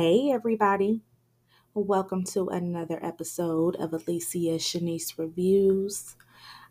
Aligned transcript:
Hey, 0.00 0.30
everybody. 0.30 1.00
Welcome 1.74 2.22
to 2.26 2.46
another 2.50 3.04
episode 3.04 3.74
of 3.74 3.92
Alicia 3.92 4.60
Shanice 4.60 5.18
Reviews. 5.18 6.14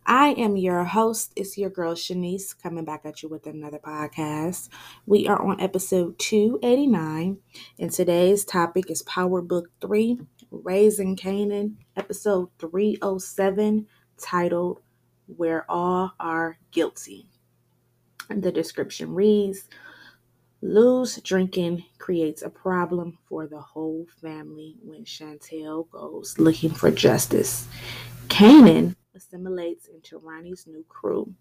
I 0.06 0.30
am 0.30 0.56
your 0.56 0.86
host. 0.86 1.34
It's 1.36 1.58
your 1.58 1.70
girl 1.70 1.94
Shanice 1.94 2.58
coming 2.58 2.86
back 2.86 3.02
at 3.04 3.22
you 3.22 3.28
with 3.28 3.46
another 3.46 3.80
podcast. 3.80 4.70
We 5.06 5.28
are 5.28 5.42
on 5.42 5.60
episode 5.60 6.18
289, 6.20 7.40
and 7.78 7.92
today's 7.92 8.46
topic 8.46 8.90
is 8.90 9.02
Power 9.02 9.42
Book 9.42 9.72
3 9.82 10.22
Raising 10.50 11.18
Kanan, 11.18 11.74
episode 11.98 12.48
307, 12.60 13.88
titled 14.18 14.80
Where 15.26 15.70
All 15.70 16.14
Are 16.18 16.60
Guilty. 16.72 17.28
And 18.30 18.42
the 18.42 18.54
description 18.54 19.14
reads 19.14 19.68
Lou's 20.62 21.18
drinking 21.22 21.86
creates 22.00 22.42
a 22.42 22.50
problem 22.50 23.20
for 23.30 23.46
the 23.46 23.60
whole 23.60 24.08
family 24.20 24.76
when 24.82 25.06
Chantel 25.06 25.88
goes 25.92 26.40
looking 26.40 26.72
for 26.72 26.90
justice. 26.90 27.68
Kanan 28.28 28.96
assimilates 29.16 29.86
into 29.86 30.18
Ronnie's 30.18 30.66
new 30.66 30.84
crew, 30.90 31.32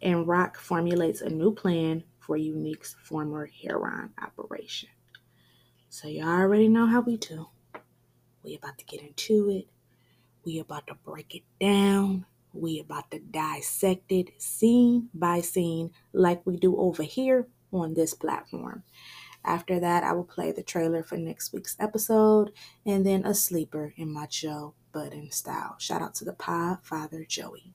and 0.00 0.28
Rock 0.28 0.58
formulates 0.58 1.22
a 1.22 1.28
new 1.28 1.52
plan 1.52 2.04
for 2.20 2.36
Unique's 2.36 2.94
former 3.02 3.50
heroin 3.62 4.10
operation. 4.22 4.90
So 5.88 6.06
you 6.06 6.22
all 6.24 6.30
already 6.30 6.68
know 6.68 6.86
how 6.86 7.00
we 7.00 7.16
do. 7.16 7.48
We 8.44 8.54
about 8.54 8.78
to 8.78 8.84
get 8.84 9.02
into 9.02 9.50
it. 9.50 9.66
We 10.44 10.60
about 10.60 10.86
to 10.86 10.94
break 10.94 11.34
it 11.34 11.42
down. 11.58 12.26
We 12.52 12.78
about 12.78 13.10
to 13.10 13.18
dissect 13.18 14.12
it 14.12 14.40
scene 14.40 15.08
by 15.12 15.40
scene 15.40 15.90
like 16.12 16.46
we 16.46 16.56
do 16.56 16.76
over 16.78 17.02
here 17.02 17.48
on 17.72 17.94
this 17.94 18.14
platform. 18.14 18.82
After 19.44 19.78
that, 19.78 20.02
I 20.02 20.12
will 20.12 20.24
play 20.24 20.50
the 20.50 20.62
trailer 20.62 21.02
for 21.02 21.16
next 21.16 21.52
week's 21.52 21.76
episode 21.78 22.50
and 22.84 23.06
then 23.06 23.24
a 23.24 23.32
sleeper 23.32 23.94
in 23.96 24.12
my 24.12 24.26
Joe 24.26 24.74
Budden 24.92 25.30
style. 25.30 25.76
Shout 25.78 26.02
out 26.02 26.14
to 26.16 26.24
the 26.24 26.32
Pod 26.32 26.78
Father 26.82 27.24
Joey. 27.24 27.72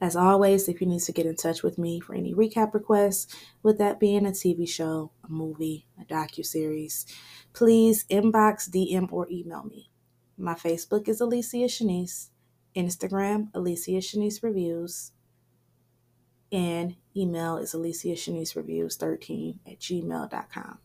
As 0.00 0.14
always, 0.14 0.68
if 0.68 0.80
you 0.80 0.86
need 0.86 1.00
to 1.02 1.12
get 1.12 1.26
in 1.26 1.36
touch 1.36 1.62
with 1.62 1.78
me 1.78 2.00
for 2.00 2.14
any 2.14 2.34
recap 2.34 2.74
requests, 2.74 3.34
with 3.62 3.78
that 3.78 3.98
being 3.98 4.26
a 4.26 4.30
TV 4.30 4.68
show, 4.68 5.10
a 5.24 5.30
movie, 5.30 5.86
a 6.00 6.04
docu-series, 6.04 7.06
please 7.52 8.04
inbox, 8.10 8.68
DM, 8.68 9.10
or 9.12 9.26
email 9.30 9.64
me. 9.64 9.90
My 10.38 10.54
Facebook 10.54 11.08
is 11.08 11.20
Alicia 11.20 11.66
Shanice, 11.66 12.28
Instagram, 12.76 13.48
Alicia 13.54 13.92
Shanice 13.92 14.42
Reviews, 14.42 15.12
and 16.52 16.96
email 17.16 17.56
is 17.56 17.74
Alicia 17.74 18.08
Shanice 18.08 18.56
Reviews 18.56 18.96
13 18.96 19.60
at 19.66 19.78
gmail.com. 19.78 20.78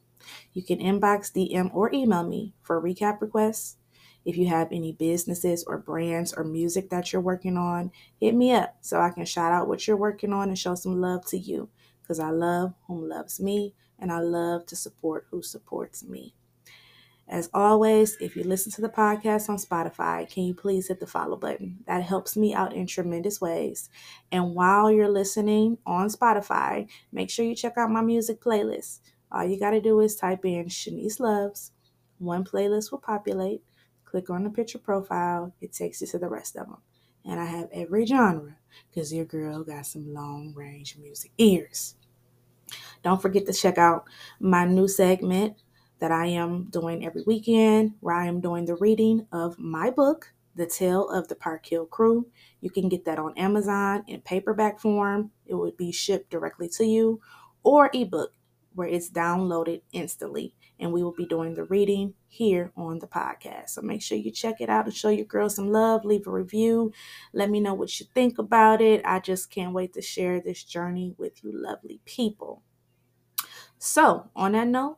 You 0.53 0.63
can 0.63 0.79
inbox, 0.79 1.31
DM, 1.31 1.73
or 1.73 1.93
email 1.93 2.23
me 2.23 2.53
for 2.61 2.81
recap 2.81 3.21
requests. 3.21 3.77
If 4.23 4.37
you 4.37 4.47
have 4.47 4.71
any 4.71 4.91
businesses 4.91 5.63
or 5.63 5.79
brands 5.79 6.33
or 6.33 6.43
music 6.43 6.89
that 6.89 7.11
you're 7.11 7.21
working 7.21 7.57
on, 7.57 7.91
hit 8.19 8.35
me 8.35 8.53
up 8.53 8.77
so 8.81 8.99
I 8.99 9.09
can 9.09 9.25
shout 9.25 9.51
out 9.51 9.67
what 9.67 9.87
you're 9.87 9.97
working 9.97 10.31
on 10.31 10.49
and 10.49 10.57
show 10.57 10.75
some 10.75 11.01
love 11.01 11.25
to 11.27 11.37
you 11.37 11.69
because 12.01 12.19
I 12.19 12.29
love 12.29 12.73
whom 12.87 13.09
loves 13.09 13.39
me 13.39 13.73
and 13.97 14.11
I 14.11 14.19
love 14.19 14.65
to 14.67 14.75
support 14.75 15.25
who 15.31 15.41
supports 15.41 16.03
me. 16.03 16.35
As 17.31 17.49
always, 17.53 18.17
if 18.19 18.35
you 18.35 18.43
listen 18.43 18.73
to 18.73 18.81
the 18.81 18.89
podcast 18.89 19.47
on 19.47 19.55
Spotify, 19.55 20.29
can 20.29 20.43
you 20.43 20.53
please 20.53 20.89
hit 20.89 20.99
the 20.99 21.07
follow 21.07 21.37
button? 21.37 21.77
That 21.87 22.03
helps 22.03 22.35
me 22.35 22.53
out 22.53 22.73
in 22.73 22.85
tremendous 22.85 23.39
ways. 23.39 23.89
And 24.33 24.53
while 24.53 24.91
you're 24.91 25.07
listening 25.07 25.77
on 25.85 26.09
Spotify, 26.09 26.89
make 27.13 27.29
sure 27.29 27.45
you 27.45 27.55
check 27.55 27.77
out 27.77 27.89
my 27.89 28.01
music 28.01 28.41
playlist. 28.41 28.99
All 29.31 29.45
you 29.45 29.57
got 29.57 29.69
to 29.69 29.79
do 29.79 29.97
is 30.01 30.17
type 30.17 30.43
in 30.43 30.65
Shanice 30.65 31.21
Loves. 31.21 31.71
One 32.17 32.43
playlist 32.43 32.91
will 32.91 32.99
populate. 32.99 33.61
Click 34.03 34.29
on 34.29 34.43
the 34.43 34.49
picture 34.49 34.77
profile, 34.77 35.53
it 35.61 35.71
takes 35.71 36.01
you 36.01 36.07
to 36.07 36.19
the 36.19 36.27
rest 36.27 36.57
of 36.57 36.67
them. 36.67 36.79
And 37.23 37.39
I 37.39 37.45
have 37.45 37.69
every 37.71 38.05
genre 38.05 38.57
because 38.89 39.13
your 39.13 39.23
girl 39.23 39.63
got 39.63 39.85
some 39.85 40.13
long 40.13 40.53
range 40.53 40.97
music 40.97 41.31
ears. 41.37 41.95
Don't 43.03 43.21
forget 43.21 43.45
to 43.45 43.53
check 43.53 43.77
out 43.77 44.03
my 44.41 44.65
new 44.65 44.89
segment 44.89 45.55
that 46.01 46.11
I 46.11 46.25
am 46.25 46.65
doing 46.65 47.05
every 47.05 47.21
weekend, 47.27 47.93
where 47.99 48.15
I 48.15 48.25
am 48.25 48.41
doing 48.41 48.65
the 48.65 48.75
reading 48.75 49.27
of 49.31 49.59
my 49.59 49.91
book, 49.91 50.33
The 50.55 50.65
Tale 50.65 51.07
of 51.07 51.27
the 51.27 51.35
Park 51.35 51.67
Hill 51.67 51.85
Crew. 51.85 52.25
You 52.59 52.71
can 52.71 52.89
get 52.89 53.05
that 53.05 53.19
on 53.19 53.37
Amazon 53.37 54.03
in 54.07 54.21
paperback 54.21 54.79
form. 54.79 55.29
It 55.45 55.53
would 55.53 55.77
be 55.77 55.91
shipped 55.91 56.31
directly 56.31 56.67
to 56.69 56.85
you, 56.85 57.21
or 57.63 57.91
ebook, 57.93 58.33
where 58.73 58.87
it's 58.87 59.11
downloaded 59.11 59.83
instantly. 59.93 60.55
And 60.79 60.91
we 60.91 61.03
will 61.03 61.13
be 61.13 61.27
doing 61.27 61.53
the 61.53 61.65
reading 61.65 62.15
here 62.27 62.71
on 62.75 62.97
the 62.97 63.05
podcast. 63.05 63.69
So 63.69 63.83
make 63.83 64.01
sure 64.01 64.17
you 64.17 64.31
check 64.31 64.59
it 64.59 64.69
out 64.69 64.85
and 64.85 64.95
show 64.95 65.09
your 65.09 65.25
girl 65.25 65.47
some 65.47 65.71
love. 65.71 66.03
Leave 66.03 66.25
a 66.25 66.31
review. 66.31 66.91
Let 67.31 67.51
me 67.51 67.59
know 67.59 67.75
what 67.75 67.99
you 67.99 68.07
think 68.15 68.39
about 68.39 68.81
it. 68.81 69.03
I 69.05 69.19
just 69.19 69.51
can't 69.51 69.73
wait 69.73 69.93
to 69.93 70.01
share 70.01 70.41
this 70.41 70.63
journey 70.63 71.13
with 71.19 71.43
you, 71.43 71.51
lovely 71.53 72.01
people. 72.05 72.63
So, 73.77 74.31
on 74.35 74.53
that 74.53 74.67
note, 74.67 74.97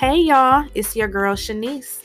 Hey 0.00 0.20
y'all, 0.22 0.66
it's 0.74 0.96
your 0.96 1.08
girl 1.08 1.36
Shanice, 1.36 2.00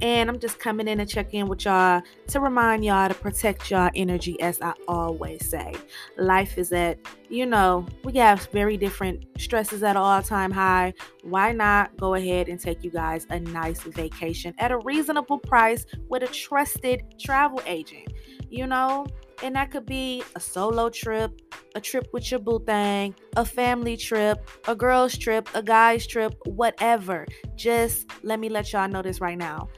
and 0.00 0.30
I'm 0.30 0.38
just 0.38 0.60
coming 0.60 0.86
in 0.86 0.98
to 0.98 1.04
check 1.04 1.34
in 1.34 1.48
with 1.48 1.64
y'all 1.64 2.00
to 2.28 2.38
remind 2.38 2.84
y'all 2.84 3.08
to 3.08 3.14
protect 3.14 3.72
y'all 3.72 3.90
energy, 3.96 4.40
as 4.40 4.62
I 4.62 4.72
always 4.86 5.50
say. 5.50 5.74
Life 6.16 6.58
is 6.58 6.70
at, 6.70 7.00
you 7.28 7.46
know, 7.46 7.86
we 8.04 8.12
have 8.18 8.46
very 8.52 8.76
different 8.76 9.24
stresses 9.36 9.82
at 9.82 9.96
all 9.96 10.22
time 10.22 10.52
high. 10.52 10.94
Why 11.24 11.50
not 11.50 11.96
go 11.96 12.14
ahead 12.14 12.48
and 12.48 12.60
take 12.60 12.84
you 12.84 12.90
guys 12.92 13.26
a 13.30 13.40
nice 13.40 13.80
vacation 13.80 14.54
at 14.58 14.70
a 14.70 14.78
reasonable 14.78 15.38
price 15.38 15.86
with 16.08 16.22
a 16.22 16.28
trusted 16.28 17.02
travel 17.18 17.60
agent? 17.66 18.12
You 18.48 18.68
know, 18.68 19.08
and 19.42 19.56
that 19.56 19.70
could 19.70 19.86
be 19.86 20.22
a 20.36 20.40
solo 20.40 20.90
trip, 20.90 21.32
a 21.74 21.80
trip 21.80 22.08
with 22.12 22.30
your 22.30 22.40
boo 22.40 22.62
thing, 22.66 23.14
a 23.36 23.44
family 23.44 23.96
trip, 23.96 24.38
a 24.68 24.74
girl's 24.74 25.16
trip, 25.16 25.48
a 25.54 25.62
guy's 25.62 26.06
trip, 26.06 26.34
whatever. 26.46 27.26
Just 27.56 28.06
let 28.22 28.40
me 28.40 28.48
let 28.48 28.72
y'all 28.72 28.88
know 28.88 29.02
this 29.02 29.20
right 29.20 29.38
now. 29.38 29.68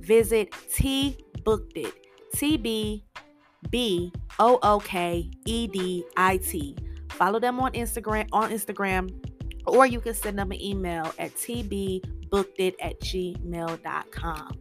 Visit 0.00 0.54
T 0.74 1.18
Booked 1.44 1.76
It. 1.76 1.94
T 2.34 2.56
B 2.56 3.04
B 3.70 4.12
O 4.38 4.58
O 4.62 4.80
K 4.80 5.30
E 5.46 5.66
D 5.66 6.04
I 6.16 6.36
T. 6.38 6.76
Follow 7.10 7.38
them 7.38 7.60
on 7.60 7.72
Instagram 7.72 8.26
on 8.32 8.50
Instagram, 8.50 9.10
or 9.66 9.86
you 9.86 10.00
can 10.00 10.14
send 10.14 10.38
them 10.38 10.52
an 10.52 10.62
email 10.62 11.12
at 11.18 11.34
tbbookedit 11.34 12.74
at 12.80 13.00
gmail.com. 13.00 14.52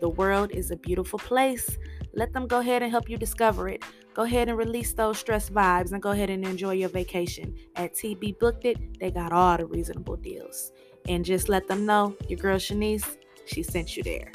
The 0.00 0.08
world 0.08 0.52
is 0.52 0.70
a 0.70 0.76
beautiful 0.76 1.18
place. 1.18 1.76
Let 2.18 2.32
them 2.32 2.48
go 2.48 2.58
ahead 2.58 2.82
and 2.82 2.90
help 2.90 3.08
you 3.08 3.16
discover 3.16 3.68
it. 3.68 3.84
Go 4.12 4.24
ahead 4.24 4.48
and 4.48 4.58
release 4.58 4.92
those 4.92 5.18
stress 5.18 5.48
vibes 5.48 5.92
and 5.92 6.02
go 6.02 6.10
ahead 6.10 6.30
and 6.30 6.44
enjoy 6.44 6.72
your 6.72 6.88
vacation. 6.88 7.54
At 7.76 7.94
TB 7.94 8.40
Booked 8.40 8.64
It, 8.64 8.98
they 8.98 9.12
got 9.12 9.32
all 9.32 9.56
the 9.56 9.66
reasonable 9.66 10.16
deals. 10.16 10.72
And 11.06 11.24
just 11.24 11.48
let 11.48 11.68
them 11.68 11.86
know 11.86 12.16
your 12.28 12.40
girl 12.40 12.58
Shanice, 12.58 13.18
she 13.46 13.62
sent 13.62 13.96
you 13.96 14.02
there. 14.02 14.32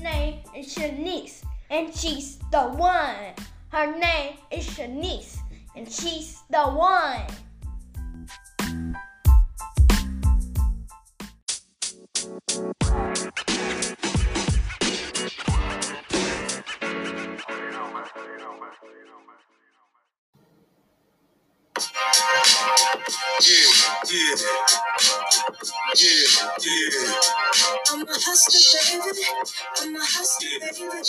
name 0.00 0.38
is 0.56 0.74
Shanice, 0.74 1.44
and 1.70 1.94
she's 1.94 2.38
the 2.50 2.62
one. 2.62 3.34
Her 3.68 3.96
name 3.96 4.38
is 4.50 4.66
Shanice, 4.66 5.38
and 5.74 5.90
she's 5.90 6.42
the 6.50 6.62
one. 6.62 7.26
Yeah, 23.40 23.70
yeah. 24.10 24.36
Yeah, 25.94 26.06
yeah. 26.62 27.51
Hustler, 28.24 29.02
baby. 29.02 29.24
I'm 29.82 29.96
a 29.96 30.04
hustler, 30.04 30.48
Yeah. 30.48 30.70
baby. 30.70 31.02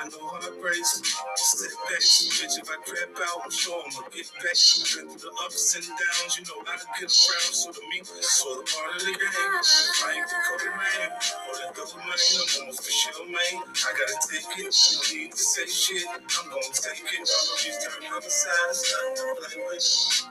I 0.00 0.08
know 0.08 0.26
heartbreaks, 0.32 1.02
setbacks, 1.36 2.24
bitch. 2.40 2.56
If 2.58 2.70
I 2.70 2.76
crap 2.82 3.12
out, 3.20 3.44
I'm 3.44 3.50
sure 3.50 3.82
I'ma 3.84 4.08
get 4.08 4.28
back. 4.40 4.56
Been 4.94 5.08
through 5.08 5.18
the 5.18 5.30
ups 5.44 5.74
and 5.76 5.84
downs, 5.84 6.38
you 6.38 6.44
know 6.48 6.62
I 6.64 6.76
done 6.76 6.88
get 6.98 7.12
around. 7.12 7.52
So 7.52 7.72
to 7.72 7.80
me, 7.90 8.00
it's 8.00 8.42
all 8.46 8.62
part 8.64 8.96
of 8.96 9.02
the 9.04 9.12
game. 9.12 9.52
If 9.60 10.04
I 10.04 10.12
ain't 10.16 10.28
the 10.28 10.38
cold 10.48 10.74
man, 10.78 11.08
or 11.48 11.54
the 11.58 11.66
double 11.74 12.00
I'm 12.00 12.10
on 12.10 12.68
official 12.70 13.26
man. 13.28 13.54
I 13.68 13.90
gotta 13.92 14.18
take 14.24 14.48
it. 14.64 14.72
No 14.72 15.00
need 15.12 15.32
to 15.32 15.38
say 15.38 15.66
shit. 15.66 16.06
I'm 16.08 16.48
gonna 16.48 16.72
take 16.72 17.04
it. 17.04 17.28
All 17.28 17.46
of 17.54 17.60
these 17.60 17.78
turn 17.82 18.02
homicides, 18.08 18.80
not 18.88 19.36
language. 19.42 20.24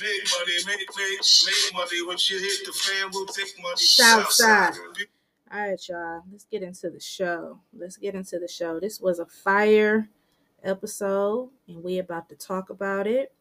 Make 0.00 0.24
money, 0.32 0.56
make, 0.66 0.88
make, 0.96 1.20
make 1.20 1.66
money. 1.74 1.98
When 2.06 2.16
shit 2.18 2.40
hit 2.40 2.66
the 2.66 2.72
fan, 2.72 3.10
we'll 3.12 3.26
take 3.26 3.52
money. 3.60 3.76
Southside. 3.76 4.74
All 5.54 5.60
right, 5.60 5.86
y'all. 5.86 6.22
Let's 6.32 6.46
get 6.50 6.62
into 6.62 6.88
the 6.88 6.98
show. 6.98 7.58
Let's 7.78 7.98
get 7.98 8.14
into 8.14 8.38
the 8.38 8.48
show. 8.48 8.80
This 8.80 9.02
was 9.02 9.18
a 9.18 9.26
fire 9.26 10.08
episode, 10.64 11.50
and 11.68 11.84
we 11.84 11.98
about 11.98 12.30
to 12.30 12.36
talk 12.36 12.70
about 12.70 13.06
it. 13.06 13.34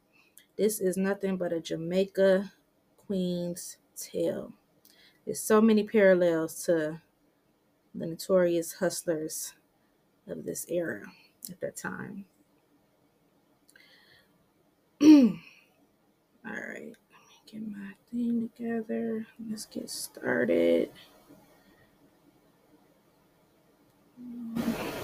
This 0.58 0.82
is 0.82 0.98
nothing 0.98 1.38
but 1.38 1.54
a 1.54 1.62
Jamaica 1.62 2.52
Queen's 2.98 3.78
tale. 3.96 4.52
There's 5.24 5.40
so 5.40 5.62
many 5.62 5.84
parallels 5.84 6.66
to 6.66 7.00
the 7.96 8.06
notorious 8.06 8.74
hustlers 8.74 9.54
of 10.28 10.44
this 10.44 10.66
era 10.68 11.06
at 11.50 11.62
that 11.62 11.78
time. 11.78 12.26
All 15.02 15.10
right, 16.46 16.92
let 16.92 17.22
me 17.24 17.40
get 17.46 17.62
my 17.72 17.94
thing 18.12 18.50
together. 18.58 19.26
Let's 19.50 19.66
get 19.66 19.90
started. 19.90 20.90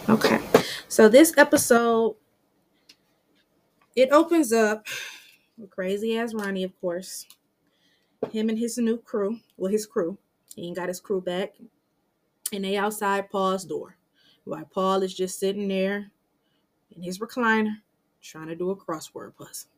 Okay, 0.09 0.39
so 0.87 1.09
this 1.09 1.33
episode 1.37 2.15
it 3.95 4.11
opens 4.11 4.53
up 4.53 4.85
with 5.57 5.71
crazy 5.71 6.17
ass 6.17 6.33
Ronnie, 6.33 6.63
of 6.63 6.79
course. 6.79 7.25
Him 8.31 8.49
and 8.49 8.57
his 8.59 8.77
new 8.77 8.97
crew, 8.97 9.39
well, 9.57 9.71
his 9.71 9.85
crew. 9.85 10.17
He 10.55 10.67
ain't 10.67 10.77
got 10.77 10.87
his 10.87 10.99
crew 10.99 11.21
back, 11.21 11.55
and 12.53 12.63
they 12.63 12.77
outside 12.77 13.29
Paul's 13.29 13.65
door. 13.65 13.97
While 14.43 14.65
Paul 14.65 15.03
is 15.03 15.13
just 15.13 15.39
sitting 15.39 15.67
there 15.67 16.11
in 16.95 17.01
his 17.03 17.19
recliner 17.19 17.73
trying 18.21 18.47
to 18.47 18.55
do 18.55 18.71
a 18.71 18.75
crossword 18.75 19.35
puzzle. 19.35 19.69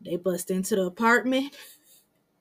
They 0.00 0.16
bust 0.16 0.50
into 0.50 0.76
the 0.76 0.86
apartment, 0.86 1.54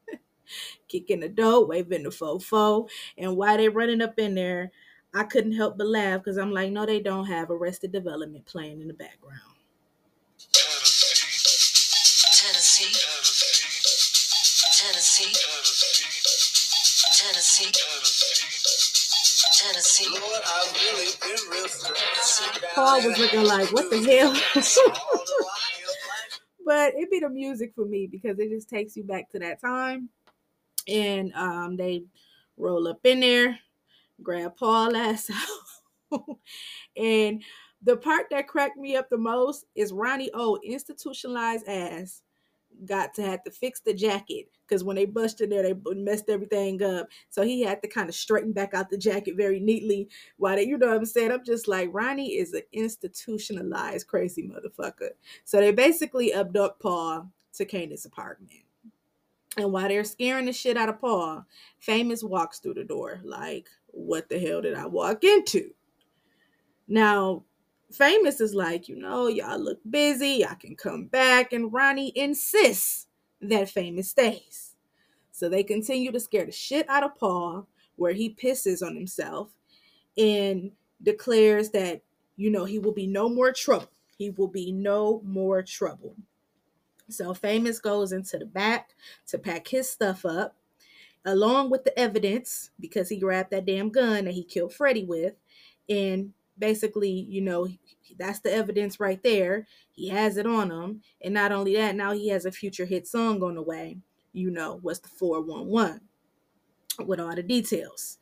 kicking 0.88 1.20
the 1.20 1.30
door, 1.30 1.66
waving 1.66 2.04
the 2.04 2.10
fofo. 2.10 2.90
And 3.18 3.36
while 3.36 3.58
they 3.58 3.70
running 3.70 4.02
up 4.02 4.18
in 4.20 4.36
there, 4.36 4.72
I 5.18 5.24
couldn't 5.24 5.54
help 5.54 5.80
but 5.80 5.88
laugh 5.88 6.20
because 6.20 6.38
I'm 6.38 6.52
like, 6.52 6.72
no, 6.72 6.86
they 6.86 7.00
don't 7.00 7.26
have 7.26 7.50
Arrested 7.50 7.92
Development 7.92 8.46
playing 8.46 8.82
in 8.82 8.88
the 8.88 8.94
background. 8.94 9.42
Tennessee, 12.38 12.94
Tennessee, 14.78 15.34
Tennessee, 17.18 17.72
Tennessee. 19.60 20.20
Lord, 20.20 20.42
I've 20.46 20.72
really 20.74 21.12
been 21.20 21.50
real. 21.50 21.68
Paul 22.76 23.02
was 23.08 23.18
looking 23.18 23.44
like, 23.44 23.72
what 23.74 23.90
the 23.90 23.98
hell? 23.98 24.30
Although 24.30 24.36
I 24.36 25.64
feel 25.74 25.90
like 26.14 26.28
but 26.64 26.94
it 26.96 27.10
be 27.10 27.22
the 27.22 27.30
music 27.30 27.72
for 27.74 27.86
me 27.86 28.06
because 28.06 28.38
it 28.38 28.50
just 28.50 28.70
takes 28.70 28.96
you 28.96 29.04
back 29.04 29.32
to 29.32 29.40
that 29.40 29.60
time. 29.62 30.10
And 30.88 31.34
um, 31.34 31.76
they 31.76 32.04
roll 32.56 32.88
up 32.88 33.00
in 33.04 33.22
there, 33.22 33.58
grab 34.22 34.56
Paul 34.56 34.96
ass 34.96 35.30
out. 35.30 36.22
and 36.98 37.44
the 37.82 37.98
part 37.98 38.28
that 38.32 38.48
cracked 38.48 38.78
me 38.78 38.96
up 38.96 39.10
the 39.10 39.18
most 39.18 39.66
is 39.76 39.94
Ronnie 39.94 40.32
O 40.34 40.58
institutionalized 40.64 41.68
ass 41.68 42.22
got 42.86 43.14
to 43.16 43.24
have 43.24 43.44
to 43.44 43.52
fix 43.52 43.80
the 43.80 43.94
jacket 43.94 44.50
because 44.68 44.84
when 44.84 44.96
they 44.96 45.06
busted 45.06 45.52
in 45.52 45.64
there, 45.64 45.64
they 45.64 45.96
messed 45.96 46.30
everything 46.30 46.82
up. 46.84 47.08
So 47.30 47.42
he 47.42 47.62
had 47.62 47.82
to 47.82 47.88
kind 47.88 48.10
of 48.10 48.16
straighten 48.16 48.52
back 48.52 48.74
out 48.74 48.90
the 48.90 48.98
jacket 48.98 49.36
very 49.36 49.60
neatly. 49.60 50.10
While 50.38 50.58
they, 50.58 50.66
you 50.66 50.78
know 50.78 50.88
what 50.88 50.98
I'm 50.98 51.06
saying? 51.06 51.32
I'm 51.32 51.46
just 51.46 51.68
like 51.68 51.90
Ronnie 51.92 52.36
is 52.36 52.54
an 52.54 52.64
institutionalized 52.74 54.08
crazy 54.08 54.44
motherfucker. 54.44 55.12
So 55.46 55.60
they 55.60 55.72
basically 55.72 56.34
abduct 56.34 56.82
Paul 56.82 57.32
to 57.54 57.66
Kanan's 57.66 58.06
apartment. 58.06 58.52
And 59.58 59.72
while 59.72 59.88
they're 59.88 60.04
scaring 60.04 60.46
the 60.46 60.54
shit 60.54 60.78
out 60.78 60.90
of 60.90 61.00
Paul, 61.00 61.46
Famous 61.80 62.24
walks 62.24 62.60
through 62.60 62.76
the 62.76 62.84
door 62.84 63.22
like, 63.24 63.70
what 63.98 64.30
the 64.30 64.40
hell 64.40 64.62
did 64.62 64.76
I 64.76 64.86
walk 64.86 65.24
into? 65.24 65.72
Now, 66.88 67.44
Famous 67.92 68.42
is 68.42 68.54
like, 68.54 68.90
you 68.90 68.98
know, 68.98 69.28
y'all 69.28 69.58
look 69.58 69.80
busy, 69.90 70.40
y'all 70.42 70.56
can 70.56 70.76
come 70.76 71.06
back. 71.06 71.54
And 71.54 71.72
Ronnie 71.72 72.12
insists 72.16 73.08
that 73.42 73.70
Famous 73.70 74.10
stays. 74.10 74.76
So 75.32 75.48
they 75.48 75.64
continue 75.64 76.12
to 76.12 76.20
scare 76.20 76.46
the 76.46 76.52
shit 76.52 76.90
out 76.90 77.04
of 77.04 77.16
Paul, 77.16 77.68
where 77.96 78.14
he 78.14 78.34
pisses 78.34 78.86
on 78.86 78.96
himself 78.96 79.50
and 80.18 80.72
declares 81.02 81.70
that, 81.70 82.02
you 82.36 82.50
know, 82.50 82.66
he 82.66 82.80
will 82.80 82.92
be 82.92 83.08
no 83.08 83.30
more 83.30 83.52
trouble. 83.52 83.90
He 84.18 84.32
will 84.32 84.48
be 84.48 84.72
no 84.72 85.22
more 85.24 85.64
trouble. 85.64 86.16
So 87.10 87.34
Famous 87.34 87.80
goes 87.80 88.12
into 88.12 88.38
the 88.38 88.46
back 88.46 88.96
to 89.28 89.38
pack 89.38 89.68
his 89.68 89.90
stuff 89.90 90.26
up, 90.26 90.56
along 91.28 91.70
with 91.70 91.84
the 91.84 91.98
evidence, 92.00 92.72
because 92.80 93.10
he 93.10 93.18
grabbed 93.18 93.52
that 93.52 93.66
damn 93.66 93.90
gun 93.90 94.26
that 94.26 94.34
he 94.34 94.44
killed 94.44 94.74
Freddie 94.74 95.06
with. 95.06 95.34
And 95.90 96.34
basically, 96.58 97.12
you 97.12 97.42
know, 97.42 97.68
that's 98.18 98.40
the 98.40 98.52
evidence 98.52 99.00
right 99.00 99.22
there. 99.22 99.68
He 99.92 100.10
has 100.10 100.38
it 100.38 100.48
on 100.48 100.72
him. 100.72 101.02
And 101.22 101.34
not 101.34 101.52
only 101.52 101.76
that, 101.76 101.96
now 101.96 102.14
he 102.14 102.30
has 102.30 102.46
a 102.46 102.52
future 102.52 102.86
hit 102.86 103.08
song 103.08 103.44
on 103.44 103.56
the 103.56 103.62
way. 103.62 103.98
You 104.34 104.50
know, 104.50 104.80
what's 104.82 105.00
the 105.00 105.10
411 105.10 106.02
with 107.06 107.20
all 107.20 107.36
the 107.36 107.44
details. 107.44 108.18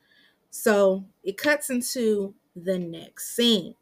So 0.50 1.06
it 1.24 1.38
cuts 1.38 1.70
into 1.70 2.34
the 2.56 2.80
next 2.80 3.36
scene. 3.36 3.76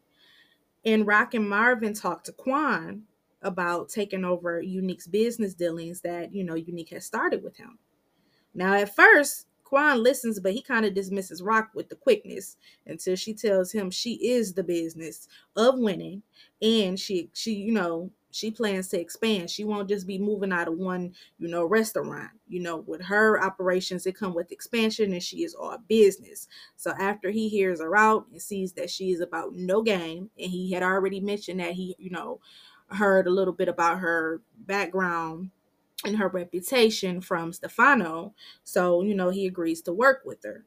And 0.86 1.08
Rock 1.08 1.34
and 1.34 1.50
Marvin 1.50 1.94
talk 1.94 2.24
to 2.25 2.31
Quan 2.31 3.04
about 3.42 3.90
taking 3.90 4.25
over 4.25 4.62
Unique's 4.62 5.08
business 5.08 5.54
dealings 5.54 6.02
that, 6.02 6.34
you 6.34 6.44
know, 6.44 6.56
Unique 6.56 6.90
has 6.90 7.06
started 7.06 7.44
with 7.44 7.58
him. 7.58 7.78
Now, 8.54 8.74
at 8.74 8.96
first, 8.96 9.48
Quan 9.74 10.04
listens, 10.04 10.39
but 10.39 10.54
he 10.54 10.62
kind 10.62 10.86
of 10.86 10.94
dismisses 10.94 11.42
Rock 11.42 11.72
with 11.74 11.89
the 11.89 11.96
quickness 11.96 12.58
until 12.86 13.16
she 13.16 13.34
tells 13.34 13.72
him 13.72 13.89
she 13.89 14.13
is 14.24 14.54
the 14.54 14.63
business 14.63 15.27
of 15.56 15.80
winning 15.80 16.22
and 16.62 17.00
she 17.00 17.32
she 17.34 17.54
you 17.54 17.72
know 17.72 18.12
she 18.30 18.51
plans 18.51 18.89
to 18.89 19.00
expand. 19.00 19.50
She 19.50 19.63
won't 19.63 19.89
just 19.89 20.06
be 20.06 20.20
moving 20.20 20.51
out 20.51 20.68
of 20.68 20.77
one 20.77 21.16
you 21.39 21.48
know 21.48 21.66
restaurant 21.66 22.30
you 22.48 22.60
know 22.60 22.77
with 22.86 23.01
her 23.01 23.44
operations 23.44 24.06
it 24.06 24.16
come 24.16 24.36
with 24.36 24.51
expansion 24.51 25.12
and 25.12 25.24
she 25.24 25.44
is 25.44 25.56
all 25.56 25.80
business. 25.88 26.48
So 26.75 26.92
after 27.00 27.32
he 27.32 27.50
hears 27.50 27.82
her 27.82 27.98
out 27.98 28.27
and 28.32 28.39
sees 28.39 28.74
that 28.74 28.92
she 28.92 29.10
is 29.12 29.22
about 29.22 29.56
no 29.56 29.82
game 29.82 30.30
and 30.38 30.51
he 30.51 30.72
had 30.72 30.84
already 30.84 31.20
mentioned 31.20 31.60
that 31.62 31.74
he 31.74 31.96
you 31.98 32.12
know 32.12 32.39
heard 32.89 33.25
a 33.25 33.32
little 33.32 33.54
bit 33.54 33.70
about 33.70 34.01
her 34.01 34.39
background 34.68 35.50
and 36.05 36.17
her 36.17 36.29
reputation 36.29 37.22
from 37.22 37.53
Stefano 37.53 38.33
so 38.63 39.01
you 39.01 39.15
know 39.15 39.29
he 39.29 39.48
agrees 39.48 39.81
to 39.81 39.93
work 39.93 40.22
with 40.25 40.43
her 40.43 40.65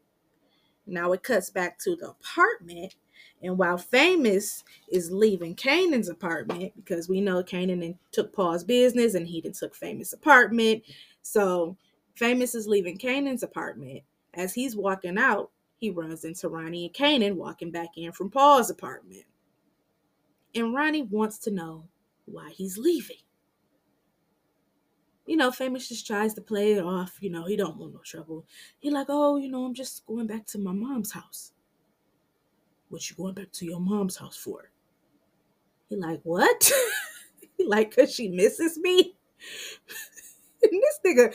now 0.87 1.13
it 1.13 1.23
cuts 1.23 1.51
back 1.51 1.79
to 1.81 1.97
the 1.97 2.11
apartment. 2.11 2.95
And 3.43 3.59
while 3.59 3.77
Famous 3.77 4.65
is 4.89 5.11
leaving 5.11 5.57
Kanan's 5.57 6.09
apartment, 6.09 6.73
because 6.77 7.09
we 7.09 7.21
know 7.21 7.43
Kanan 7.43 7.97
took 8.13 8.33
Paul's 8.33 8.65
business 8.65 9.15
and 9.15 9.27
he 9.27 9.43
took 9.43 9.75
Famous' 9.75 10.13
apartment. 10.13 10.85
So 11.23 11.77
Famous 12.15 12.55
is 12.55 12.69
leaving 12.69 12.99
Kanan's 12.99 13.43
apartment. 13.43 14.03
As 14.35 14.55
he's 14.55 14.77
walking 14.77 15.19
out, 15.19 15.51
he 15.79 15.91
runs 15.91 16.25
into 16.25 16.49
Ronnie 16.49 16.87
and 16.87 16.95
Kanan 16.95 17.35
walking 17.35 17.71
back 17.71 17.91
in 17.97 18.13
from 18.13 18.31
Paul's 18.31 18.71
apartment. 18.71 19.25
And 20.55 20.75
Ronnie 20.75 21.03
wants 21.03 21.39
to 21.41 21.51
know 21.51 21.85
why 22.25 22.51
he's 22.51 22.79
leaving. 22.79 23.17
You 25.27 25.37
know, 25.37 25.51
Famous 25.51 25.89
just 25.89 26.07
tries 26.07 26.35
to 26.35 26.41
play 26.41 26.75
it 26.75 26.85
off. 26.85 27.19
You 27.21 27.31
know, 27.31 27.45
he 27.47 27.57
don't 27.57 27.77
want 27.77 27.93
no 27.95 28.01
trouble. 28.05 28.47
He 28.79 28.91
like, 28.91 29.07
oh, 29.09 29.37
you 29.37 29.51
know, 29.51 29.65
I'm 29.65 29.75
just 29.75 30.07
going 30.07 30.27
back 30.27 30.47
to 30.47 30.59
my 30.59 30.73
mom's 30.73 31.13
house. 31.13 31.53
What 32.89 33.11
you 33.11 33.17
going 33.17 33.35
back 33.35 33.51
to 33.53 33.65
your 33.67 33.81
mom's 33.81 34.17
house 34.17 34.37
for? 34.37 34.71
He 35.89 35.97
like, 35.97 36.21
what? 36.23 36.71
he 37.59 37.67
like, 37.67 37.95
cause 37.95 38.15
she 38.15 38.29
misses 38.29 38.79
me. 38.79 39.17
This 40.63 40.99
nigga, 41.07 41.33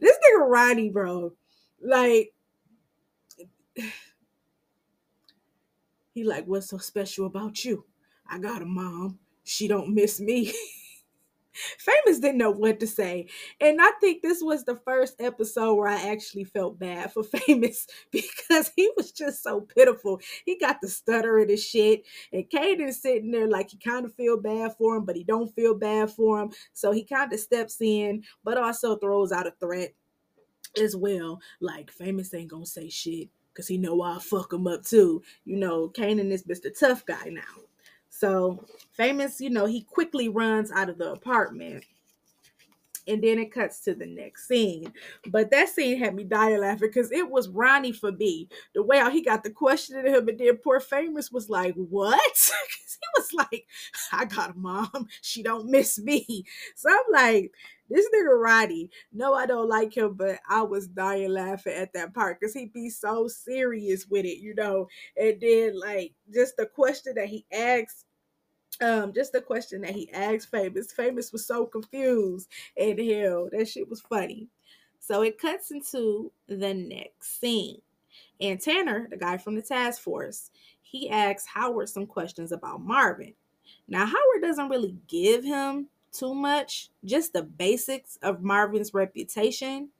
this 0.00 0.16
nigga 0.16 0.48
Ronnie, 0.48 0.88
bro, 0.88 1.32
like, 1.82 2.32
he 6.14 6.24
like, 6.24 6.46
what's 6.46 6.70
so 6.70 6.78
special 6.78 7.26
about 7.26 7.62
you? 7.64 7.84
I 8.26 8.38
got 8.38 8.62
a 8.62 8.66
mom. 8.66 9.18
She 9.44 9.68
don't 9.68 9.94
miss 9.94 10.20
me. 10.20 10.54
Famous 11.52 12.20
didn't 12.20 12.38
know 12.38 12.50
what 12.50 12.80
to 12.80 12.86
say. 12.86 13.26
And 13.60 13.80
I 13.80 13.90
think 14.00 14.22
this 14.22 14.42
was 14.42 14.64
the 14.64 14.76
first 14.84 15.20
episode 15.20 15.74
where 15.74 15.88
I 15.88 16.10
actually 16.10 16.44
felt 16.44 16.78
bad 16.78 17.12
for 17.12 17.22
Famous 17.46 17.86
because 18.10 18.70
he 18.76 18.90
was 18.96 19.12
just 19.12 19.42
so 19.42 19.62
pitiful. 19.62 20.20
He 20.44 20.58
got 20.58 20.80
the 20.80 20.88
stuttering 20.88 21.50
and 21.50 21.58
shit. 21.58 22.04
And 22.32 22.48
Kanan's 22.48 23.02
sitting 23.02 23.30
there 23.30 23.48
like 23.48 23.70
he 23.70 23.78
kind 23.78 24.04
of 24.04 24.14
feel 24.14 24.40
bad 24.40 24.76
for 24.76 24.96
him, 24.96 25.04
but 25.04 25.16
he 25.16 25.24
don't 25.24 25.54
feel 25.54 25.74
bad 25.74 26.10
for 26.10 26.40
him. 26.40 26.50
So 26.72 26.92
he 26.92 27.04
kind 27.04 27.32
of 27.32 27.40
steps 27.40 27.80
in, 27.80 28.22
but 28.44 28.58
also 28.58 28.96
throws 28.96 29.32
out 29.32 29.46
a 29.46 29.52
threat 29.60 29.92
as 30.80 30.94
well. 30.96 31.40
Like 31.60 31.90
Famous 31.90 32.32
ain't 32.34 32.50
gonna 32.50 32.66
say 32.66 32.88
shit 32.88 33.28
because 33.52 33.68
he 33.68 33.78
know 33.78 34.00
I'll 34.02 34.20
fuck 34.20 34.52
him 34.52 34.66
up 34.66 34.84
too. 34.84 35.22
You 35.44 35.56
know, 35.56 35.88
Kanan 35.88 36.30
is 36.30 36.44
Mr. 36.44 36.70
Tough 36.78 37.04
Guy 37.06 37.30
now. 37.30 37.69
So 38.20 38.62
famous, 38.92 39.40
you 39.40 39.48
know, 39.48 39.64
he 39.64 39.80
quickly 39.80 40.28
runs 40.28 40.70
out 40.70 40.90
of 40.90 40.98
the 40.98 41.12
apartment. 41.12 41.84
And 43.08 43.24
then 43.24 43.38
it 43.38 43.50
cuts 43.50 43.80
to 43.84 43.94
the 43.94 44.04
next 44.04 44.46
scene. 44.46 44.92
But 45.28 45.50
that 45.50 45.70
scene 45.70 45.98
had 45.98 46.14
me 46.14 46.24
dying 46.24 46.60
laughing 46.60 46.88
because 46.88 47.10
it 47.10 47.28
was 47.28 47.48
Ronnie 47.48 47.92
for 47.92 48.12
me. 48.12 48.48
The 48.74 48.82
way 48.82 48.98
how 48.98 49.10
he 49.10 49.22
got 49.22 49.42
the 49.42 49.50
question 49.50 49.96
at 49.96 50.04
him, 50.06 50.28
and 50.28 50.38
then 50.38 50.58
poor 50.58 50.80
famous 50.80 51.32
was 51.32 51.48
like, 51.48 51.74
What? 51.74 52.20
Because 52.68 52.98
he 53.00 53.36
was 53.36 53.48
like, 53.50 53.66
I 54.12 54.24
got 54.26 54.54
a 54.54 54.58
mom. 54.58 55.06
She 55.22 55.42
don't 55.42 55.70
miss 55.70 55.98
me. 55.98 56.44
So 56.76 56.90
I'm 56.90 57.12
like, 57.12 57.52
this 57.88 58.06
nigga 58.14 58.38
Roddy, 58.38 58.90
no, 59.12 59.32
I 59.32 59.46
don't 59.46 59.68
like 59.68 59.96
him, 59.96 60.14
but 60.14 60.38
I 60.48 60.62
was 60.62 60.86
dying 60.86 61.30
laughing 61.30 61.72
at 61.72 61.92
that 61.94 62.12
part 62.12 62.38
because 62.38 62.52
he'd 62.52 62.72
be 62.72 62.90
so 62.90 63.26
serious 63.28 64.06
with 64.08 64.26
it, 64.26 64.38
you 64.38 64.54
know. 64.54 64.88
And 65.16 65.40
then 65.40 65.78
like 65.78 66.12
just 66.32 66.56
the 66.58 66.66
question 66.66 67.14
that 67.16 67.28
he 67.28 67.46
asks 67.52 68.04
um 68.82 69.12
just 69.12 69.32
the 69.32 69.40
question 69.40 69.82
that 69.82 69.94
he 69.94 70.10
asked 70.12 70.50
famous. 70.50 70.92
Famous 70.92 71.32
was 71.32 71.46
so 71.46 71.66
confused 71.66 72.48
and 72.76 72.98
hell 72.98 73.48
that 73.52 73.68
shit 73.68 73.88
was 73.88 74.00
funny. 74.00 74.48
So 74.98 75.22
it 75.22 75.38
cuts 75.38 75.70
into 75.70 76.30
the 76.46 76.74
next 76.74 77.40
scene. 77.40 77.80
And 78.40 78.60
tanner 78.60 79.06
the 79.10 79.16
guy 79.16 79.36
from 79.36 79.54
the 79.54 79.62
task 79.62 80.00
force 80.02 80.50
he 80.82 81.08
asks 81.08 81.46
howard 81.46 81.88
some 81.88 82.06
questions 82.06 82.52
about 82.52 82.80
marvin. 82.80 83.34
Now 83.88 84.06
howard 84.06 84.42
doesn't 84.42 84.68
really 84.68 84.96
give 85.06 85.44
him 85.44 85.88
too 86.12 86.34
much 86.34 86.90
just 87.04 87.32
the 87.32 87.42
basics 87.42 88.18
of 88.22 88.42
marvin's 88.42 88.94
reputation. 88.94 89.90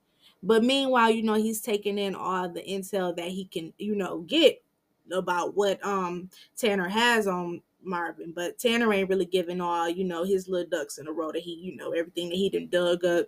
But 0.42 0.64
meanwhile 0.64 1.10
you 1.10 1.22
know 1.22 1.34
he's 1.34 1.60
taking 1.60 1.98
in 1.98 2.14
all 2.14 2.48
the 2.48 2.62
intel 2.62 3.14
that 3.16 3.28
he 3.28 3.44
can 3.44 3.72
you 3.78 3.94
know 3.94 4.20
get 4.20 4.62
about 5.12 5.56
what 5.56 5.84
um 5.84 6.30
tanner 6.56 6.88
has 6.88 7.26
on 7.26 7.60
Marvin, 7.82 8.32
but 8.34 8.58
Tanner 8.58 8.92
ain't 8.92 9.08
really 9.08 9.24
giving 9.24 9.60
all, 9.60 9.88
you 9.88 10.04
know, 10.04 10.24
his 10.24 10.48
little 10.48 10.68
ducks 10.68 10.98
in 10.98 11.08
a 11.08 11.12
row 11.12 11.32
that 11.32 11.42
he, 11.42 11.54
you 11.54 11.76
know, 11.76 11.92
everything 11.92 12.28
that 12.28 12.36
he 12.36 12.50
done 12.50 12.68
dug 12.68 13.04
up 13.04 13.26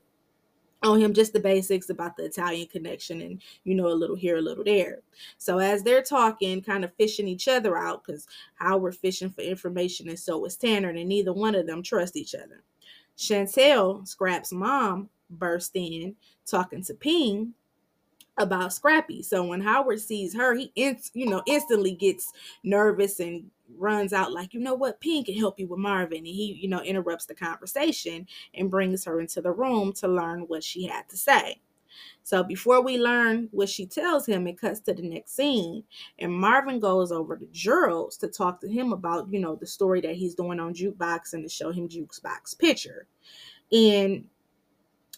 on 0.82 1.00
him, 1.00 1.14
just 1.14 1.32
the 1.32 1.40
basics 1.40 1.90
about 1.90 2.16
the 2.16 2.24
Italian 2.24 2.66
connection 2.66 3.20
and, 3.20 3.40
you 3.64 3.74
know, 3.74 3.86
a 3.86 3.94
little 3.94 4.16
here, 4.16 4.38
a 4.38 4.42
little 4.42 4.64
there. 4.64 5.00
So 5.38 5.58
as 5.58 5.82
they're 5.82 6.02
talking, 6.02 6.62
kind 6.62 6.84
of 6.84 6.92
fishing 6.96 7.28
each 7.28 7.48
other 7.48 7.76
out, 7.78 8.04
because 8.04 8.26
Howard 8.56 8.96
fishing 8.96 9.30
for 9.30 9.42
information 9.42 10.08
and 10.08 10.18
so 10.18 10.44
is 10.44 10.56
Tanner, 10.56 10.90
and 10.90 11.08
neither 11.08 11.32
one 11.32 11.54
of 11.54 11.66
them 11.66 11.82
trust 11.82 12.16
each 12.16 12.34
other. 12.34 12.62
Chantel, 13.16 14.06
Scrap's 14.06 14.52
mom, 14.52 15.08
burst 15.30 15.72
in 15.74 16.16
talking 16.46 16.82
to 16.84 16.94
Ping 16.94 17.54
about 18.38 18.72
Scrappy. 18.72 19.22
So 19.22 19.44
when 19.44 19.60
Howard 19.60 20.00
sees 20.00 20.34
her, 20.34 20.54
he 20.54 20.72
inst- 20.74 21.14
you 21.14 21.26
know 21.26 21.42
instantly 21.46 21.92
gets 21.92 22.32
nervous 22.64 23.20
and 23.20 23.50
runs 23.76 24.12
out 24.12 24.32
like, 24.32 24.54
you 24.54 24.60
know 24.60 24.74
what, 24.74 25.00
Ping 25.00 25.24
can 25.24 25.34
help 25.34 25.58
you 25.58 25.66
with 25.66 25.78
Marvin. 25.78 26.18
And 26.18 26.26
he, 26.26 26.58
you 26.60 26.68
know, 26.68 26.80
interrupts 26.82 27.26
the 27.26 27.34
conversation 27.34 28.26
and 28.54 28.70
brings 28.70 29.04
her 29.04 29.20
into 29.20 29.40
the 29.40 29.52
room 29.52 29.92
to 29.94 30.08
learn 30.08 30.42
what 30.42 30.64
she 30.64 30.86
had 30.86 31.08
to 31.10 31.16
say. 31.16 31.60
So 32.22 32.42
before 32.42 32.82
we 32.82 32.98
learn 32.98 33.48
what 33.50 33.68
she 33.68 33.84
tells 33.86 34.26
him, 34.26 34.46
it 34.46 34.60
cuts 34.60 34.80
to 34.80 34.94
the 34.94 35.02
next 35.02 35.34
scene. 35.36 35.84
And 36.18 36.32
Marvin 36.32 36.80
goes 36.80 37.12
over 37.12 37.36
to 37.36 37.46
Gerald's 37.52 38.16
to 38.18 38.28
talk 38.28 38.60
to 38.60 38.68
him 38.68 38.92
about, 38.92 39.32
you 39.32 39.40
know, 39.40 39.56
the 39.56 39.66
story 39.66 40.00
that 40.02 40.14
he's 40.14 40.34
doing 40.34 40.60
on 40.60 40.74
Jukebox 40.74 41.32
and 41.34 41.42
to 41.42 41.48
show 41.48 41.70
him 41.70 41.88
Jukebox 41.88 42.58
picture. 42.58 43.06
And 43.72 44.24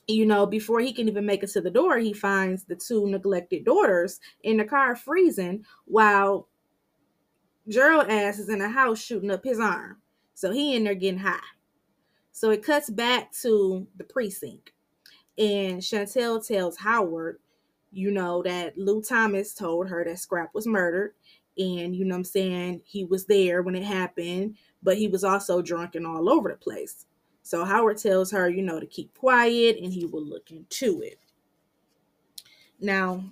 you 0.06 0.26
know, 0.26 0.46
before 0.46 0.80
he 0.80 0.92
can 0.92 1.08
even 1.08 1.25
make 1.25 1.42
it 1.42 1.50
to 1.50 1.61
the 1.61 1.70
door, 1.70 1.99
he 1.99 2.12
finds 2.12 2.64
the 2.64 2.76
two 2.76 3.08
neglected 3.08 3.64
daughters 3.64 4.20
in 4.42 4.58
the 4.58 4.64
car 4.64 4.94
freezing 4.94 5.64
while 5.87 6.49
Gerald 7.68 8.11
ass 8.11 8.38
is 8.38 8.49
in 8.49 8.59
the 8.59 8.68
house 8.68 9.02
shooting 9.02 9.30
up 9.30 9.44
his 9.44 9.59
arm. 9.59 9.97
So 10.35 10.50
he 10.50 10.75
in 10.75 10.85
there 10.85 10.94
getting 10.94 11.18
high. 11.18 11.38
So 12.33 12.50
it 12.50 12.64
cuts 12.64 12.90
back 12.90 13.33
to 13.42 13.87
the 13.97 14.04
precinct. 14.04 14.73
And 15.38 15.80
Chantel 15.80 16.47
tells 16.47 16.76
Howard, 16.76 17.38
you 17.92 18.11
know, 18.11 18.42
that 18.42 18.76
Lou 18.76 19.00
Thomas 19.02 19.54
told 19.54 19.88
her 19.88 20.04
that 20.04 20.18
Scrap 20.18 20.54
was 20.54 20.66
murdered. 20.66 21.14
And, 21.56 21.94
you 21.94 22.04
know 22.04 22.16
I'm 22.16 22.25
saying, 22.25 22.83
he 22.85 23.04
was 23.04 23.26
there 23.26 23.62
when 23.62 23.76
it 23.76 23.85
happened, 23.85 24.56
but 24.83 24.99
he 24.99 25.06
was 25.06 25.23
also 25.23 25.62
drunk 25.62 25.94
and 25.94 26.06
all 26.06 26.28
over 26.28 26.49
the 26.49 26.56
place. 26.56 27.06
So 27.42 27.64
Howard 27.64 27.99
tells 27.99 28.30
her, 28.33 28.49
you 28.49 28.62
know, 28.62 28.80
to 28.80 28.87
keep 28.87 29.16
quiet 29.16 29.76
and 29.80 29.92
he 29.92 30.06
will 30.06 30.25
look 30.25 30.50
into 30.50 31.02
it. 31.02 31.18
Now, 32.80 33.25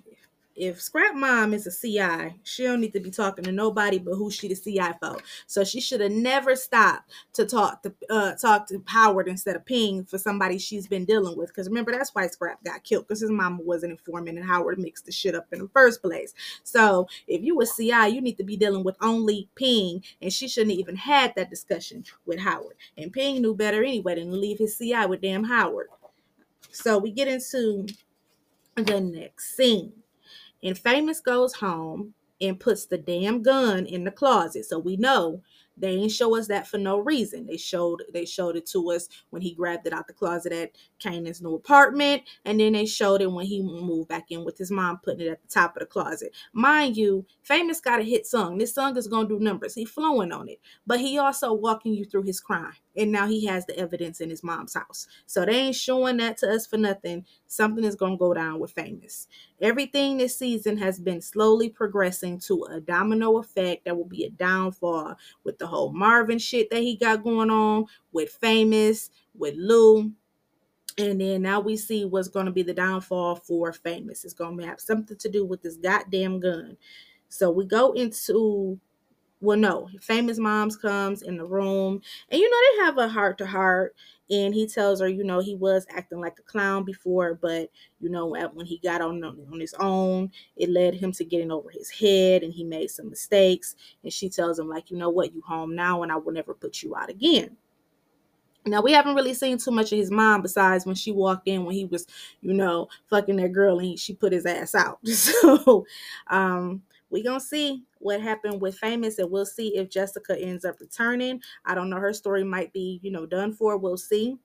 if 0.55 0.81
Scrap 0.81 1.15
Mom 1.15 1.53
is 1.53 1.65
a 1.65 1.71
CI, 1.71 2.35
she 2.43 2.63
don't 2.63 2.81
need 2.81 2.93
to 2.93 2.99
be 2.99 3.09
talking 3.09 3.43
to 3.45 3.51
nobody 3.51 3.97
but 3.97 4.15
who 4.15 4.29
she 4.29 4.47
the 4.47 4.55
CI 4.55 4.93
for. 4.99 5.17
So 5.47 5.63
she 5.63 5.81
should 5.81 6.01
have 6.01 6.11
never 6.11 6.55
stopped 6.55 7.11
to 7.33 7.45
talk 7.45 7.81
to 7.83 7.93
uh, 8.09 8.35
talk 8.35 8.67
to 8.67 8.81
Howard 8.85 9.27
instead 9.27 9.55
of 9.55 9.65
Ping 9.65 10.05
for 10.05 10.17
somebody 10.17 10.57
she's 10.57 10.87
been 10.87 11.05
dealing 11.05 11.37
with. 11.37 11.49
Because 11.49 11.67
remember, 11.67 11.91
that's 11.91 12.13
why 12.13 12.27
Scrap 12.27 12.63
got 12.63 12.83
killed 12.83 13.07
because 13.07 13.21
his 13.21 13.31
mama 13.31 13.59
wasn't 13.61 13.91
informing 13.91 14.37
and 14.37 14.45
Howard 14.45 14.79
mixed 14.79 15.05
the 15.05 15.11
shit 15.11 15.35
up 15.35 15.47
in 15.51 15.59
the 15.59 15.69
first 15.69 16.01
place. 16.01 16.33
So 16.63 17.07
if 17.27 17.41
you 17.41 17.59
a 17.61 17.65
CI, 17.65 18.13
you 18.13 18.21
need 18.21 18.37
to 18.37 18.43
be 18.43 18.57
dealing 18.57 18.83
with 18.83 18.95
only 19.01 19.49
Ping, 19.55 20.03
and 20.21 20.31
she 20.31 20.47
shouldn't 20.47 20.77
even 20.77 20.95
had 20.95 21.33
that 21.35 21.49
discussion 21.49 22.03
with 22.25 22.39
Howard. 22.39 22.75
And 22.97 23.11
Ping 23.11 23.41
knew 23.41 23.55
better 23.55 23.83
anyway 23.83 24.15
than 24.15 24.31
to 24.31 24.37
leave 24.37 24.59
his 24.59 24.77
CI 24.77 25.05
with 25.07 25.21
damn 25.21 25.43
Howard. 25.43 25.87
So 26.71 26.97
we 26.97 27.11
get 27.11 27.27
into 27.27 27.87
the 28.75 28.99
next 28.99 29.55
scene. 29.55 29.93
And 30.63 30.77
Famous 30.77 31.19
goes 31.19 31.53
home 31.53 32.13
and 32.41 32.59
puts 32.59 32.85
the 32.85 32.97
damn 32.97 33.41
gun 33.41 33.85
in 33.85 34.03
the 34.03 34.11
closet. 34.11 34.65
So 34.65 34.79
we 34.79 34.97
know 34.97 35.41
they 35.77 35.89
ain't 35.89 36.11
show 36.11 36.35
us 36.37 36.47
that 36.47 36.67
for 36.67 36.77
no 36.77 36.99
reason. 36.99 37.47
They 37.47 37.57
showed 37.57 38.03
they 38.13 38.25
showed 38.25 38.55
it 38.55 38.65
to 38.67 38.91
us 38.91 39.07
when 39.31 39.41
he 39.41 39.55
grabbed 39.55 39.87
it 39.87 39.93
out 39.93 40.07
the 40.07 40.13
closet 40.13 40.51
at 40.51 40.71
Kanan's 41.01 41.41
new 41.41 41.55
apartment, 41.55 42.23
and 42.45 42.59
then 42.59 42.73
they 42.73 42.85
showed 42.85 43.21
it 43.21 43.31
when 43.31 43.45
he 43.45 43.61
moved 43.61 44.09
back 44.09 44.25
in 44.29 44.45
with 44.45 44.57
his 44.57 44.69
mom, 44.69 44.99
putting 45.03 45.25
it 45.25 45.31
at 45.31 45.41
the 45.41 45.47
top 45.47 45.75
of 45.75 45.79
the 45.79 45.85
closet. 45.87 46.31
Mind 46.53 46.95
you, 46.95 47.25
Famous 47.41 47.81
got 47.81 47.99
a 47.99 48.03
hit 48.03 48.27
song. 48.27 48.57
This 48.57 48.75
song 48.75 48.97
is 48.97 49.07
gonna 49.07 49.27
do 49.27 49.39
numbers. 49.39 49.73
He 49.73 49.85
flowing 49.85 50.31
on 50.31 50.47
it, 50.47 50.59
but 50.85 50.99
he 50.99 51.17
also 51.17 51.53
walking 51.53 51.93
you 51.93 52.05
through 52.05 52.23
his 52.23 52.39
crime, 52.39 52.73
and 52.95 53.11
now 53.11 53.27
he 53.27 53.45
has 53.45 53.65
the 53.65 53.77
evidence 53.77 54.21
in 54.21 54.29
his 54.29 54.43
mom's 54.43 54.73
house. 54.73 55.07
So 55.25 55.45
they 55.45 55.53
ain't 55.53 55.75
showing 55.75 56.17
that 56.17 56.37
to 56.37 56.51
us 56.51 56.67
for 56.67 56.77
nothing. 56.77 57.25
Something 57.47 57.83
is 57.83 57.95
gonna 57.95 58.17
go 58.17 58.33
down 58.33 58.59
with 58.59 58.71
Famous. 58.71 59.27
Everything 59.61 60.17
this 60.17 60.37
season 60.37 60.77
has 60.77 60.99
been 60.99 61.21
slowly 61.21 61.69
progressing 61.69 62.39
to 62.41 62.63
a 62.71 62.79
domino 62.79 63.37
effect 63.37 63.85
that 63.85 63.95
will 63.95 64.05
be 64.05 64.25
a 64.25 64.29
downfall 64.29 65.15
with 65.43 65.57
the 65.57 65.67
whole 65.67 65.91
Marvin 65.91 66.39
shit 66.39 66.69
that 66.69 66.81
he 66.81 66.95
got 66.95 67.23
going 67.23 67.49
on, 67.49 67.85
with 68.11 68.29
Famous, 68.29 69.09
with 69.35 69.55
Lou. 69.57 70.11
And 70.97 71.19
then 71.19 71.41
now 71.41 71.59
we 71.59 71.75
see 71.75 72.05
what's 72.05 72.27
going 72.27 72.45
to 72.45 72.51
be 72.51 72.61
the 72.61 72.73
downfall 72.73 73.37
for 73.37 73.73
Famous. 73.73 74.23
It's 74.23 74.33
going 74.33 74.57
to 74.57 74.65
have 74.65 74.79
something 74.79 75.17
to 75.17 75.29
do 75.29 75.45
with 75.45 75.61
this 75.61 75.77
goddamn 75.77 76.39
gun. 76.39 76.77
So 77.29 77.49
we 77.49 77.65
go 77.65 77.93
into 77.93 78.79
well 79.43 79.57
no 79.57 79.89
famous 80.01 80.39
moms 80.39 80.75
comes 80.77 81.21
in 81.21 81.37
the 81.37 81.45
room 81.45 82.01
and 82.29 82.39
you 82.39 82.49
know 82.49 82.57
they 82.77 82.85
have 82.85 82.97
a 82.97 83.07
heart 83.07 83.37
to 83.37 83.45
heart 83.45 83.95
and 84.29 84.53
he 84.53 84.65
tells 84.65 85.01
her 85.01 85.07
you 85.07 85.23
know 85.23 85.39
he 85.39 85.55
was 85.55 85.85
acting 85.89 86.19
like 86.19 86.39
a 86.39 86.43
clown 86.43 86.83
before 86.83 87.35
but 87.35 87.69
you 87.99 88.09
know 88.09 88.27
when 88.27 88.65
he 88.65 88.79
got 88.79 89.01
on 89.01 89.23
on 89.23 89.59
his 89.59 89.73
own 89.79 90.31
it 90.55 90.69
led 90.69 90.93
him 90.95 91.11
to 91.11 91.25
getting 91.25 91.51
over 91.51 91.69
his 91.69 91.89
head 91.89 92.41
and 92.41 92.53
he 92.53 92.63
made 92.63 92.89
some 92.89 93.09
mistakes 93.09 93.75
and 94.03 94.13
she 94.13 94.29
tells 94.29 94.57
him 94.57 94.69
like 94.69 94.89
you 94.89 94.97
know 94.97 95.09
what? 95.09 95.33
You 95.33 95.41
home 95.41 95.75
now 95.75 96.03
and 96.03 96.11
i 96.11 96.15
will 96.15 96.33
never 96.33 96.53
put 96.53 96.81
you 96.81 96.95
out 96.95 97.09
again. 97.09 97.57
Now 98.65 98.81
we 98.81 98.93
haven't 98.93 99.15
really 99.15 99.33
seen 99.33 99.57
too 99.57 99.71
much 99.71 99.91
of 99.91 99.97
his 99.97 100.09
mom 100.09 100.41
besides 100.41 100.85
when 100.85 100.95
she 100.95 101.11
walked 101.11 101.49
in 101.49 101.65
when 101.65 101.75
he 101.75 101.83
was, 101.83 102.07
you 102.41 102.53
know, 102.53 102.87
fucking 103.09 103.35
that 103.35 103.51
girl 103.51 103.77
and 103.79 103.87
he, 103.87 103.97
she 103.97 104.13
put 104.13 104.31
his 104.31 104.45
ass 104.45 104.73
out. 104.73 104.99
So 105.05 105.85
um 106.27 106.81
we 107.09 107.21
gonna 107.23 107.39
see 107.39 107.83
what 108.03 108.21
happened 108.21 108.61
with 108.61 108.77
famous 108.77 109.17
and 109.17 109.31
we'll 109.31 109.45
see 109.45 109.77
if 109.77 109.89
jessica 109.89 110.37
ends 110.39 110.65
up 110.65 110.79
returning. 110.79 111.41
I 111.65 111.75
don't 111.75 111.89
know 111.89 111.97
her 111.99 112.13
story 112.13 112.43
might 112.43 112.73
be 112.73 112.99
you 113.03 113.11
know 113.11 113.25
done 113.25 113.53
for 113.53 113.77
we'll 113.77 113.97
see. 113.97 114.37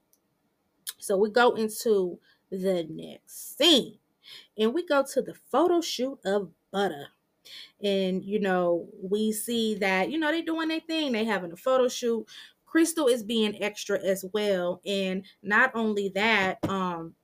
So 0.99 1.17
we 1.17 1.31
go 1.31 1.53
into 1.55 2.19
the 2.51 2.87
next 2.89 3.57
scene 3.57 3.99
and 4.57 4.75
we 4.75 4.87
go 4.87 5.05
to 5.13 5.23
the 5.23 5.35
photo 5.35 5.81
shoot 5.81 6.19
of 6.25 6.51
butter. 6.71 7.09
And 7.83 8.25
you 8.25 8.41
know 8.41 8.89
we 9.01 9.33
see 9.33 9.75
that 9.77 10.11
you 10.11 10.19
know 10.19 10.31
they're 10.31 10.43
doing 10.43 10.69
their 10.69 10.81
thing 10.81 11.13
they 11.13 11.25
having 11.25 11.53
a 11.53 11.57
photo 11.57 11.89
shoot. 11.89 12.27
Crystal 12.67 13.07
is 13.07 13.23
being 13.23 13.63
extra 13.63 13.99
as 14.01 14.25
well. 14.35 14.83
And 14.85 15.25
not 15.43 15.71
only 15.75 16.11
that, 16.11 16.59
um, 16.69 17.15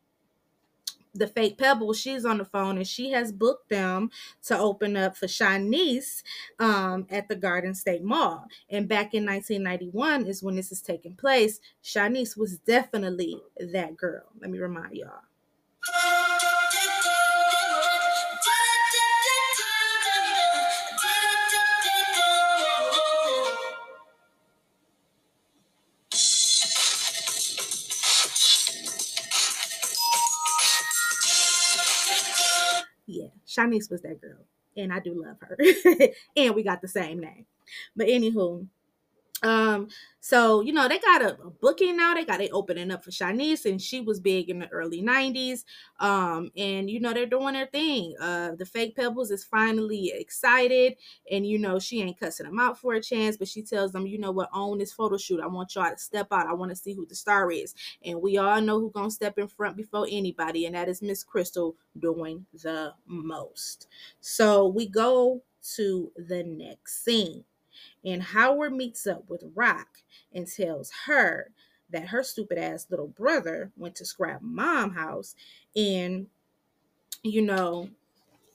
the 1.14 1.26
fake 1.26 1.58
pebbles 1.58 1.98
she's 1.98 2.24
on 2.24 2.38
the 2.38 2.44
phone 2.44 2.76
and 2.76 2.86
she 2.86 3.10
has 3.10 3.32
booked 3.32 3.68
them 3.68 4.10
to 4.42 4.58
open 4.58 4.96
up 4.96 5.16
for 5.16 5.26
shanice 5.26 6.22
um, 6.58 7.06
at 7.10 7.28
the 7.28 7.36
garden 7.36 7.74
state 7.74 8.02
mall. 8.02 8.46
And 8.70 8.88
back 8.88 9.14
in 9.14 9.24
1991 9.24 10.26
is 10.26 10.42
when 10.42 10.56
this 10.56 10.72
is 10.72 10.82
taking 10.82 11.14
place. 11.14 11.60
Shanice 11.82 12.36
was 12.36 12.58
definitely 12.58 13.40
that 13.58 13.96
girl. 13.96 14.24
Let 14.40 14.50
me 14.50 14.58
remind 14.58 14.96
y'all 14.96 15.22
Shanice 33.56 33.90
was 33.90 34.02
that 34.02 34.20
girl, 34.20 34.44
and 34.76 34.92
I 34.92 35.00
do 35.00 35.22
love 35.22 35.36
her, 35.40 35.56
and 36.36 36.54
we 36.54 36.62
got 36.62 36.82
the 36.82 36.88
same 36.88 37.20
name. 37.20 37.46
But 37.96 38.08
anywho, 38.08 38.66
um, 39.44 39.88
so 40.20 40.62
you 40.62 40.72
know 40.72 40.88
they 40.88 40.98
got 40.98 41.20
a, 41.20 41.34
a, 41.42 41.50
booking 41.50 41.98
now. 41.98 42.14
They 42.14 42.24
got 42.24 42.40
it 42.40 42.50
opening 42.52 42.90
up 42.90 43.04
for 43.04 43.10
Shanice, 43.10 43.66
and 43.66 43.80
she 43.80 44.00
was 44.00 44.18
big 44.18 44.48
in 44.48 44.58
the 44.58 44.68
early 44.68 45.02
'90s. 45.02 45.64
Um, 46.00 46.50
and 46.56 46.90
you 46.90 46.98
know 46.98 47.12
they're 47.12 47.26
doing 47.26 47.52
their 47.52 47.66
thing. 47.66 48.14
Uh, 48.18 48.52
the 48.56 48.64
fake 48.64 48.96
Pebbles 48.96 49.30
is 49.30 49.44
finally 49.44 50.12
excited, 50.14 50.96
and 51.30 51.46
you 51.46 51.58
know 51.58 51.78
she 51.78 52.00
ain't 52.00 52.18
cussing 52.18 52.46
them 52.46 52.58
out 52.58 52.78
for 52.78 52.94
a 52.94 53.02
chance, 53.02 53.36
but 53.36 53.46
she 53.46 53.62
tells 53.62 53.92
them, 53.92 54.06
you 54.06 54.18
know 54.18 54.32
what, 54.32 54.48
own 54.54 54.78
this 54.78 54.94
photo 54.94 55.18
shoot. 55.18 55.40
I 55.40 55.46
want 55.46 55.74
y'all 55.74 55.90
to 55.90 55.98
step 55.98 56.28
out. 56.32 56.46
I 56.46 56.54
want 56.54 56.70
to 56.70 56.76
see 56.76 56.94
who 56.94 57.04
the 57.04 57.14
star 57.14 57.50
is, 57.52 57.74
and 58.02 58.22
we 58.22 58.38
all 58.38 58.62
know 58.62 58.80
who 58.80 58.90
gonna 58.90 59.10
step 59.10 59.38
in 59.38 59.46
front 59.46 59.76
before 59.76 60.06
anybody, 60.10 60.64
and 60.64 60.74
that 60.74 60.88
is 60.88 61.02
Miss 61.02 61.22
Crystal 61.22 61.76
doing 61.98 62.46
the 62.62 62.94
most. 63.06 63.88
So 64.22 64.68
we 64.68 64.88
go 64.88 65.42
to 65.76 66.10
the 66.16 66.42
next 66.44 67.04
scene. 67.04 67.44
And 68.04 68.22
Howard 68.22 68.72
meets 68.74 69.06
up 69.06 69.28
with 69.28 69.44
Rock 69.54 70.02
and 70.32 70.46
tells 70.46 70.90
her 71.06 71.50
that 71.90 72.08
her 72.08 72.22
stupid 72.22 72.58
ass 72.58 72.86
little 72.90 73.08
brother 73.08 73.70
went 73.76 73.94
to 73.96 74.04
Scrap 74.04 74.42
Mom 74.42 74.92
house 74.92 75.34
and, 75.76 76.26
you 77.22 77.42
know, 77.42 77.88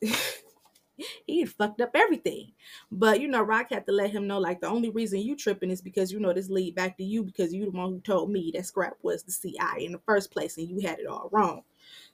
he 1.25 1.45
fucked 1.45 1.81
up 1.81 1.91
everything. 1.93 2.51
But 2.91 3.21
you 3.21 3.27
know, 3.27 3.41
Rock 3.41 3.67
had 3.71 3.85
to 3.87 3.91
let 3.91 4.11
him 4.11 4.27
know 4.27 4.39
like 4.39 4.61
the 4.61 4.67
only 4.67 4.89
reason 4.89 5.19
you 5.19 5.35
tripping 5.35 5.71
is 5.71 5.81
because 5.81 6.11
you 6.11 6.19
know 6.19 6.33
this 6.33 6.49
lead 6.49 6.75
back 6.75 6.97
to 6.97 7.03
you 7.03 7.23
because 7.23 7.53
you 7.53 7.65
the 7.65 7.71
one 7.71 7.89
who 7.89 7.99
told 8.01 8.29
me 8.29 8.51
that 8.55 8.65
Scrap 8.65 8.97
was 9.01 9.23
the 9.23 9.31
CI 9.31 9.85
in 9.85 9.91
the 9.91 10.01
first 10.05 10.31
place 10.31 10.57
and 10.57 10.67
you 10.67 10.87
had 10.87 10.99
it 10.99 11.07
all 11.07 11.29
wrong. 11.31 11.63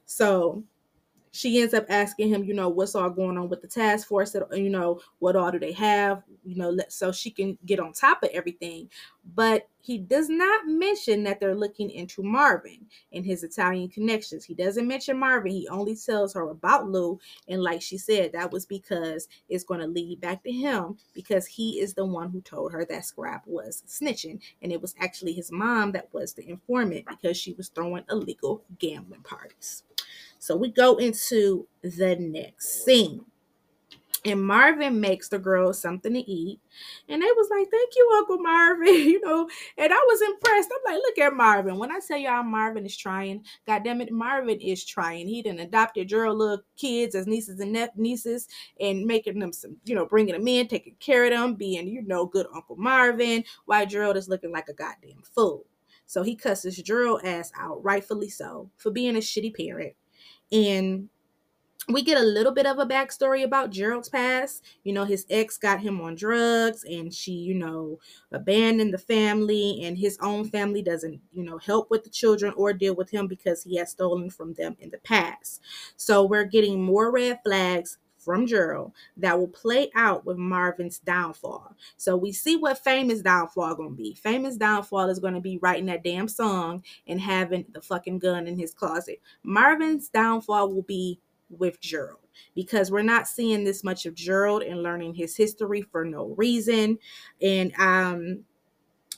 So 0.04 0.62
she 1.36 1.60
ends 1.60 1.74
up 1.74 1.84
asking 1.88 2.28
him, 2.28 2.44
you 2.44 2.54
know, 2.54 2.68
what's 2.68 2.94
all 2.94 3.10
going 3.10 3.36
on 3.36 3.48
with 3.48 3.60
the 3.60 3.68
task 3.68 4.08
force, 4.08 4.32
that, 4.32 4.46
you 4.56 4.70
know, 4.70 5.00
what 5.18 5.36
all 5.36 5.52
do 5.52 5.58
they 5.58 5.72
have, 5.72 6.22
you 6.44 6.56
know, 6.56 6.76
so 6.88 7.12
she 7.12 7.30
can 7.30 7.58
get 7.66 7.78
on 7.78 7.92
top 7.92 8.22
of 8.22 8.30
everything. 8.32 8.88
But 9.34 9.68
he 9.80 9.98
does 9.98 10.28
not 10.28 10.66
mention 10.66 11.22
that 11.24 11.38
they're 11.38 11.54
looking 11.54 11.90
into 11.90 12.22
Marvin 12.22 12.86
and 13.12 13.24
his 13.24 13.44
Italian 13.44 13.88
connections. 13.88 14.44
He 14.44 14.54
doesn't 14.54 14.88
mention 14.88 15.18
Marvin. 15.18 15.52
He 15.52 15.68
only 15.68 15.94
tells 15.94 16.34
her 16.34 16.48
about 16.48 16.88
Lou. 16.88 17.20
And 17.48 17.62
like 17.62 17.82
she 17.82 17.98
said, 17.98 18.32
that 18.32 18.50
was 18.50 18.66
because 18.66 19.28
it's 19.48 19.64
going 19.64 19.80
to 19.80 19.86
lead 19.86 20.20
back 20.20 20.42
to 20.44 20.50
him 20.50 20.96
because 21.12 21.46
he 21.46 21.80
is 21.80 21.94
the 21.94 22.04
one 22.04 22.30
who 22.30 22.40
told 22.40 22.72
her 22.72 22.84
that 22.86 23.04
Scrap 23.04 23.46
was 23.46 23.82
snitching. 23.86 24.40
And 24.62 24.72
it 24.72 24.80
was 24.80 24.94
actually 25.00 25.34
his 25.34 25.52
mom 25.52 25.92
that 25.92 26.08
was 26.12 26.32
the 26.32 26.48
informant 26.48 27.06
because 27.08 27.36
she 27.36 27.52
was 27.52 27.68
throwing 27.68 28.04
illegal 28.10 28.64
gambling 28.78 29.22
parties. 29.22 29.84
So 30.46 30.54
we 30.54 30.70
go 30.70 30.94
into 30.96 31.66
the 31.82 32.14
next 32.14 32.84
scene. 32.84 33.24
And 34.24 34.40
Marvin 34.40 35.00
makes 35.00 35.28
the 35.28 35.40
girls 35.40 35.80
something 35.80 36.14
to 36.14 36.20
eat. 36.20 36.60
And 37.08 37.20
they 37.20 37.26
was 37.26 37.48
like, 37.50 37.68
Thank 37.68 37.90
you, 37.96 38.12
Uncle 38.16 38.38
Marvin. 38.38 38.86
you 38.94 39.20
know, 39.22 39.48
and 39.76 39.92
I 39.92 39.96
was 39.96 40.22
impressed. 40.22 40.70
I'm 40.72 40.92
like, 40.92 41.02
look 41.02 41.18
at 41.18 41.34
Marvin. 41.34 41.78
When 41.78 41.90
I 41.90 41.98
tell 41.98 42.16
y'all 42.16 42.44
Marvin 42.44 42.86
is 42.86 42.96
trying, 42.96 43.44
God 43.66 43.82
damn 43.82 44.00
it, 44.00 44.12
Marvin 44.12 44.60
is 44.60 44.84
trying. 44.84 45.26
He 45.26 45.42
done 45.42 45.58
adopted 45.58 46.08
Gerald 46.08 46.38
little 46.38 46.62
kids 46.76 47.16
as 47.16 47.26
nieces 47.26 47.58
and 47.58 47.72
nep- 47.72 47.96
nieces 47.96 48.46
and 48.78 49.04
making 49.04 49.40
them 49.40 49.52
some, 49.52 49.78
you 49.84 49.96
know, 49.96 50.06
bringing 50.06 50.34
them 50.34 50.46
in, 50.46 50.68
taking 50.68 50.94
care 51.00 51.24
of 51.24 51.30
them, 51.30 51.56
being, 51.56 51.88
you 51.88 52.02
know, 52.02 52.24
good 52.24 52.46
Uncle 52.54 52.76
Marvin, 52.76 53.42
Why 53.64 53.84
Gerald 53.84 54.16
is 54.16 54.28
looking 54.28 54.52
like 54.52 54.68
a 54.68 54.74
goddamn 54.74 55.22
fool. 55.34 55.66
So 56.06 56.22
he 56.22 56.36
cusses 56.36 56.76
Gerald 56.76 57.22
ass 57.24 57.50
out, 57.58 57.82
rightfully 57.82 58.28
so, 58.28 58.70
for 58.76 58.92
being 58.92 59.16
a 59.16 59.18
shitty 59.18 59.56
parent 59.56 59.94
and 60.52 61.08
we 61.88 62.02
get 62.02 62.18
a 62.18 62.24
little 62.24 62.52
bit 62.52 62.66
of 62.66 62.78
a 62.78 62.86
backstory 62.86 63.44
about 63.44 63.70
Gerald's 63.70 64.08
past. 64.08 64.64
You 64.82 64.92
know, 64.92 65.04
his 65.04 65.24
ex 65.30 65.56
got 65.56 65.80
him 65.80 66.00
on 66.00 66.16
drugs 66.16 66.82
and 66.82 67.14
she, 67.14 67.32
you 67.32 67.54
know, 67.54 68.00
abandoned 68.32 68.92
the 68.92 68.98
family, 68.98 69.82
and 69.84 69.96
his 69.96 70.18
own 70.20 70.48
family 70.48 70.82
doesn't, 70.82 71.20
you 71.32 71.44
know, 71.44 71.58
help 71.58 71.90
with 71.90 72.02
the 72.02 72.10
children 72.10 72.52
or 72.56 72.72
deal 72.72 72.96
with 72.96 73.10
him 73.10 73.28
because 73.28 73.62
he 73.62 73.76
has 73.76 73.90
stolen 73.90 74.30
from 74.30 74.54
them 74.54 74.76
in 74.80 74.90
the 74.90 74.98
past. 74.98 75.60
So 75.96 76.24
we're 76.24 76.44
getting 76.44 76.82
more 76.82 77.12
red 77.12 77.38
flags 77.44 77.98
from 78.26 78.44
Gerald 78.44 78.92
that 79.16 79.38
will 79.38 79.46
play 79.48 79.88
out 79.94 80.26
with 80.26 80.36
Marvin's 80.36 80.98
downfall. 80.98 81.76
So 81.96 82.16
we 82.16 82.32
see 82.32 82.56
what 82.56 82.82
Famous 82.82 83.22
downfall 83.22 83.76
gonna 83.76 83.90
be. 83.90 84.14
Famous 84.14 84.56
downfall 84.56 85.08
is 85.08 85.20
gonna 85.20 85.40
be 85.40 85.58
writing 85.58 85.86
that 85.86 86.02
damn 86.02 86.26
song 86.26 86.82
and 87.06 87.20
having 87.20 87.64
the 87.72 87.80
fucking 87.80 88.18
gun 88.18 88.48
in 88.48 88.58
his 88.58 88.74
closet. 88.74 89.20
Marvin's 89.44 90.08
downfall 90.08 90.72
will 90.72 90.82
be 90.82 91.20
with 91.48 91.80
Gerald 91.80 92.26
because 92.56 92.90
we're 92.90 93.02
not 93.02 93.28
seeing 93.28 93.62
this 93.62 93.84
much 93.84 94.06
of 94.06 94.14
Gerald 94.14 94.64
and 94.64 94.82
learning 94.82 95.14
his 95.14 95.36
history 95.36 95.82
for 95.82 96.04
no 96.04 96.34
reason. 96.36 96.98
And 97.40 97.72
um 97.78 98.44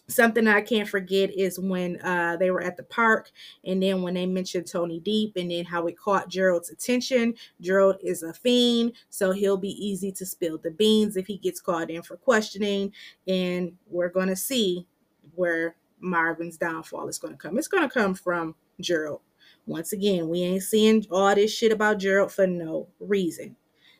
something 0.08 0.48
I 0.48 0.60
can't 0.60 0.88
forget 0.88 1.30
is 1.30 1.58
when 1.58 2.00
uh, 2.00 2.36
they 2.38 2.50
were 2.50 2.62
at 2.62 2.76
the 2.76 2.82
park, 2.84 3.30
and 3.64 3.82
then 3.82 4.02
when 4.02 4.14
they 4.14 4.26
mentioned 4.26 4.66
Tony 4.66 5.00
Deep, 5.00 5.36
and 5.36 5.50
then 5.50 5.64
how 5.64 5.86
it 5.86 5.98
caught 5.98 6.28
Gerald's 6.28 6.70
attention. 6.70 7.34
Gerald 7.60 7.96
is 8.02 8.22
a 8.22 8.32
fiend, 8.32 8.94
so 9.10 9.32
he'll 9.32 9.56
be 9.56 9.86
easy 9.86 10.10
to 10.12 10.26
spill 10.26 10.58
the 10.58 10.70
beans 10.70 11.16
if 11.16 11.26
he 11.26 11.36
gets 11.36 11.60
caught 11.60 11.90
in 11.90 12.02
for 12.02 12.16
questioning. 12.16 12.92
And 13.26 13.72
we're 13.86 14.08
going 14.08 14.28
to 14.28 14.36
see 14.36 14.86
where 15.34 15.76
Marvin's 16.00 16.56
downfall 16.56 17.08
is 17.08 17.18
going 17.18 17.34
to 17.34 17.38
come. 17.38 17.58
It's 17.58 17.68
going 17.68 17.88
to 17.88 17.92
come 17.92 18.14
from 18.14 18.54
Gerald. 18.80 19.20
Once 19.66 19.92
again, 19.92 20.28
we 20.28 20.42
ain't 20.42 20.62
seeing 20.62 21.04
all 21.10 21.34
this 21.34 21.52
shit 21.52 21.72
about 21.72 21.98
Gerald 21.98 22.32
for 22.32 22.46
no 22.46 22.88
reason. 23.00 23.54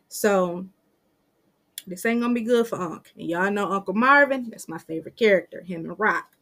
So 0.09 0.67
this 1.89 2.07
ain't 2.07 2.21
gonna 2.21 2.35
be 2.35 2.43
good 2.43 2.67
for 2.67 2.81
Unc. 2.81 3.11
And 3.17 3.29
y'all 3.29 3.51
know 3.51 3.71
Uncle 3.71 3.95
Marvin, 3.95 4.51
that's 4.51 4.69
my 4.69 4.79
favorite 4.79 5.17
character, 5.17 5.63
him 5.63 5.85
and 5.85 5.99
Rock. 5.99 6.33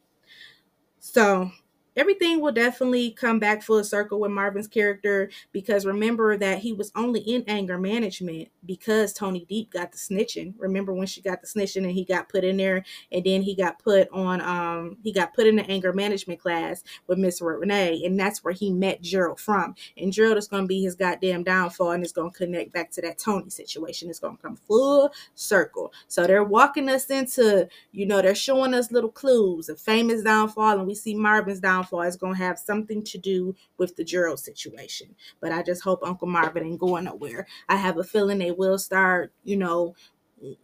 So 0.99 1.51
everything 1.97 2.41
will 2.41 2.53
definitely 2.53 3.11
come 3.11 3.39
back 3.39 3.63
full 3.63 3.83
circle 3.83 4.21
with 4.21 4.31
Marvin's 4.31 4.69
character 4.69 5.31
because 5.53 5.87
remember 5.87 6.37
that 6.37 6.59
he 6.59 6.73
was 6.73 6.93
only 6.95 7.21
in 7.21 7.43
anger 7.47 7.79
management 7.79 8.49
because 8.65 9.13
Tony 9.13 9.47
Deep 9.49 9.73
got 9.73 9.93
the 9.93 9.99
snitching. 9.99 10.55
Remember 10.59 10.93
when 10.93 11.07
she 11.07 11.23
got 11.23 11.41
the 11.41 11.47
snitching 11.47 11.85
and 11.85 11.93
he 11.93 12.05
got 12.05 12.29
put 12.29 12.45
in 12.45 12.57
there 12.57 12.85
and 13.11 13.25
then 13.25 13.43
he 13.43 13.55
got 13.55 13.79
put 13.79 14.09
on 14.13 14.41
um 14.41 14.97
he 15.03 15.13
got 15.13 15.35
put 15.35 15.47
in 15.47 15.57
the 15.57 15.71
anger 15.71 15.93
management 15.93 16.41
class 16.41 16.83
with 17.07 17.19
Miss 17.19 17.41
Renee 17.41 18.03
and 18.05 18.19
that's 18.19 18.45
where 18.45 18.55
he 18.55 18.71
met 18.71 19.01
Gerald 19.01 19.41
from. 19.41 19.75
And 19.97 20.13
Gerald 20.13 20.37
is 20.37 20.49
gonna 20.49 20.67
be 20.67 20.83
his 20.83 20.95
goddamn 20.95 21.45
downfall 21.45 21.93
and 21.93 22.05
it's 22.05 22.13
gonna 22.13 22.31
connect 22.31 22.73
back 22.73 22.91
to 22.93 23.01
that 23.03 23.19
Tony 23.19 23.51
situation. 23.51 24.11
It's 24.11 24.21
gonna 24.21 24.37
come 24.37 24.57
full 24.57 25.11
circle. 25.35 25.93
So 26.09 26.27
they're 26.27 26.45
walking 26.45 26.89
us 26.89 27.07
into, 27.11 27.69
you 27.93 28.07
know, 28.07 28.21
they're 28.21 28.35
showing 28.35 28.75
us 28.75 28.93
little 28.93 29.11
clues 29.11 29.69
of 29.69 29.81
famous 29.81 30.23
downfall 30.23 30.79
and 30.79 30.87
we 30.87 30.95
see 30.95 31.15
Marvin's 31.15 31.61
downfall 31.61 31.86
downfall 31.87 32.03
is 32.03 32.17
going 32.17 32.35
to 32.35 32.43
have 32.43 32.59
something 32.59 33.03
to 33.05 33.19
do 33.19 33.55
with 33.79 33.97
the 33.97 34.05
Gerald 34.05 34.41
situation. 34.41 35.15
But 35.41 35.53
I 35.53 35.63
just 35.63 35.83
hope 35.83 36.01
Uncle 36.03 36.29
Marvin 36.29 36.65
ain't 36.65 36.81
going 36.81 37.05
nowhere. 37.05 37.47
I 37.69 37.77
have 37.77 37.99
a 37.99 38.05
feeling 38.05 38.39
they 38.39 38.53
will 38.53 38.79
start, 38.79 39.33
you 39.45 39.57
know, 39.57 39.95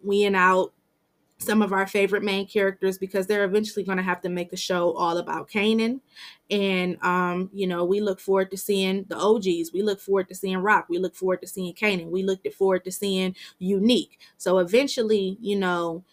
weeing 0.06 0.36
out 0.36 0.72
some 1.38 1.60
of 1.60 1.72
our 1.72 1.88
favorite 1.88 2.22
main 2.22 2.46
characters 2.46 2.98
because 2.98 3.26
they're 3.26 3.44
eventually 3.44 3.84
going 3.84 3.98
to 3.98 4.04
have 4.04 4.20
to 4.20 4.28
make 4.28 4.52
a 4.52 4.56
show 4.56 4.92
all 4.92 5.18
about 5.18 5.50
Kanan. 5.50 6.00
And, 6.50 7.02
um, 7.02 7.50
you 7.52 7.66
know, 7.66 7.84
we 7.84 8.00
look 8.00 8.20
forward 8.20 8.52
to 8.52 8.56
seeing 8.56 9.04
the 9.08 9.16
OGs. 9.16 9.72
We 9.72 9.82
look 9.82 9.98
forward 9.98 10.28
to 10.28 10.36
seeing 10.36 10.58
Rock. 10.58 10.86
We 10.88 10.98
look 10.98 11.16
forward 11.16 11.40
to 11.40 11.48
seeing 11.48 11.74
Kanan. 11.74 12.10
We 12.10 12.22
looked 12.22 12.46
forward 12.54 12.84
to 12.84 12.92
seeing 12.92 13.34
Unique. 13.58 14.20
So 14.36 14.58
eventually, 14.58 15.36
you 15.40 15.56
know, 15.56 16.04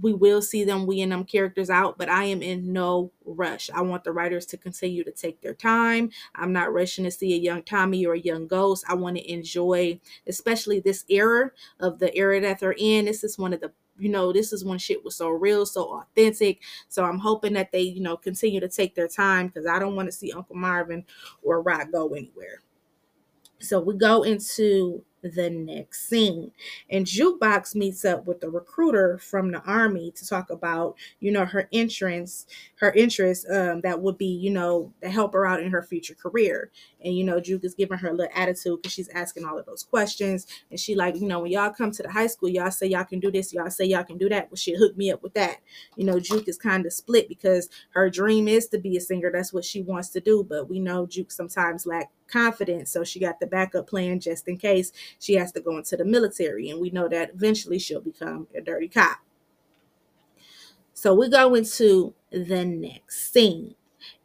we 0.00 0.12
will 0.12 0.42
see 0.42 0.64
them 0.64 0.86
weeing 0.86 1.10
them 1.10 1.24
characters 1.24 1.70
out, 1.70 1.98
but 1.98 2.08
I 2.08 2.24
am 2.24 2.42
in 2.42 2.72
no 2.72 3.10
rush. 3.24 3.70
I 3.70 3.82
want 3.82 4.04
the 4.04 4.12
writers 4.12 4.46
to 4.46 4.56
continue 4.56 5.04
to 5.04 5.10
take 5.10 5.40
their 5.40 5.54
time. 5.54 6.10
I'm 6.34 6.52
not 6.52 6.72
rushing 6.72 7.04
to 7.04 7.10
see 7.10 7.34
a 7.34 7.38
young 7.38 7.62
Tommy 7.62 8.06
or 8.06 8.14
a 8.14 8.20
young 8.20 8.46
Ghost. 8.46 8.84
I 8.88 8.94
want 8.94 9.16
to 9.16 9.32
enjoy, 9.32 10.00
especially 10.26 10.80
this 10.80 11.04
era 11.08 11.50
of 11.80 11.98
the 11.98 12.14
era 12.16 12.40
that 12.40 12.60
they're 12.60 12.74
in. 12.78 13.06
This 13.06 13.24
is 13.24 13.38
one 13.38 13.52
of 13.52 13.60
the 13.60 13.72
you 13.98 14.10
know, 14.10 14.30
this 14.30 14.52
is 14.52 14.62
when 14.62 14.78
shit 14.78 15.02
was 15.02 15.16
so 15.16 15.30
real, 15.30 15.64
so 15.64 16.02
authentic. 16.02 16.60
So 16.88 17.02
I'm 17.04 17.18
hoping 17.18 17.54
that 17.54 17.72
they, 17.72 17.80
you 17.80 18.02
know, 18.02 18.14
continue 18.14 18.60
to 18.60 18.68
take 18.68 18.94
their 18.94 19.08
time 19.08 19.46
because 19.46 19.66
I 19.66 19.78
don't 19.78 19.96
want 19.96 20.06
to 20.08 20.12
see 20.12 20.32
Uncle 20.32 20.56
Marvin 20.56 21.02
or 21.42 21.62
Rock 21.62 21.90
go 21.92 22.08
anywhere. 22.12 22.60
So 23.58 23.80
we 23.80 23.94
go 23.94 24.22
into 24.22 25.02
the 25.28 25.50
next 25.50 26.08
scene. 26.08 26.52
And 26.90 27.06
Jukebox 27.06 27.74
meets 27.74 28.04
up 28.04 28.26
with 28.26 28.40
the 28.40 28.50
recruiter 28.50 29.18
from 29.18 29.50
the 29.50 29.60
army 29.62 30.12
to 30.12 30.26
talk 30.26 30.50
about, 30.50 30.96
you 31.20 31.30
know, 31.32 31.44
her 31.44 31.68
entrance, 31.72 32.46
her 32.76 32.92
interest 32.92 33.46
um, 33.50 33.80
that 33.82 34.00
would 34.00 34.18
be, 34.18 34.26
you 34.26 34.50
know, 34.50 34.92
to 35.02 35.08
help 35.08 35.32
her 35.32 35.46
out 35.46 35.62
in 35.62 35.70
her 35.70 35.82
future 35.82 36.14
career. 36.14 36.70
And, 37.04 37.14
you 37.14 37.24
know, 37.24 37.40
Juke 37.40 37.64
is 37.64 37.74
giving 37.74 37.98
her 37.98 38.08
a 38.08 38.12
little 38.12 38.32
attitude 38.34 38.82
because 38.82 38.92
she's 38.92 39.08
asking 39.10 39.44
all 39.44 39.58
of 39.58 39.66
those 39.66 39.82
questions. 39.82 40.46
And 40.70 40.80
she 40.80 40.94
like, 40.94 41.16
you 41.16 41.26
know, 41.26 41.40
when 41.40 41.52
y'all 41.52 41.70
come 41.70 41.90
to 41.92 42.02
the 42.02 42.10
high 42.10 42.26
school, 42.26 42.48
y'all 42.48 42.70
say 42.70 42.86
y'all 42.86 43.04
can 43.04 43.20
do 43.20 43.30
this, 43.30 43.52
y'all 43.52 43.70
say 43.70 43.84
y'all 43.84 44.04
can 44.04 44.18
do 44.18 44.28
that. 44.28 44.50
Well, 44.50 44.56
she 44.56 44.74
hooked 44.76 44.96
me 44.96 45.10
up 45.10 45.22
with 45.22 45.34
that. 45.34 45.58
You 45.96 46.04
know, 46.04 46.18
Juke 46.18 46.48
is 46.48 46.58
kind 46.58 46.84
of 46.86 46.92
split 46.92 47.28
because 47.28 47.68
her 47.90 48.10
dream 48.10 48.48
is 48.48 48.68
to 48.68 48.78
be 48.78 48.96
a 48.96 49.00
singer. 49.00 49.30
That's 49.32 49.52
what 49.52 49.64
she 49.64 49.82
wants 49.82 50.10
to 50.10 50.20
do. 50.20 50.44
But 50.48 50.68
we 50.68 50.80
know 50.80 51.06
Juke 51.06 51.30
sometimes 51.30 51.86
lack 51.86 52.10
confidence. 52.28 52.90
So 52.90 53.04
she 53.04 53.20
got 53.20 53.40
the 53.40 53.46
backup 53.46 53.88
plan 53.88 54.20
just 54.20 54.48
in 54.48 54.56
case 54.56 54.92
she 55.18 55.34
has 55.34 55.52
to 55.52 55.60
go 55.60 55.76
into 55.76 55.96
the 55.96 56.04
military. 56.04 56.70
And 56.70 56.80
we 56.80 56.90
know 56.90 57.08
that 57.08 57.30
eventually 57.34 57.78
she'll 57.78 58.00
become 58.00 58.46
a 58.54 58.60
dirty 58.60 58.88
cop. 58.88 59.18
So 60.94 61.14
we 61.14 61.28
go 61.28 61.54
into 61.54 62.14
the 62.30 62.64
next 62.64 63.32
scene. 63.32 63.74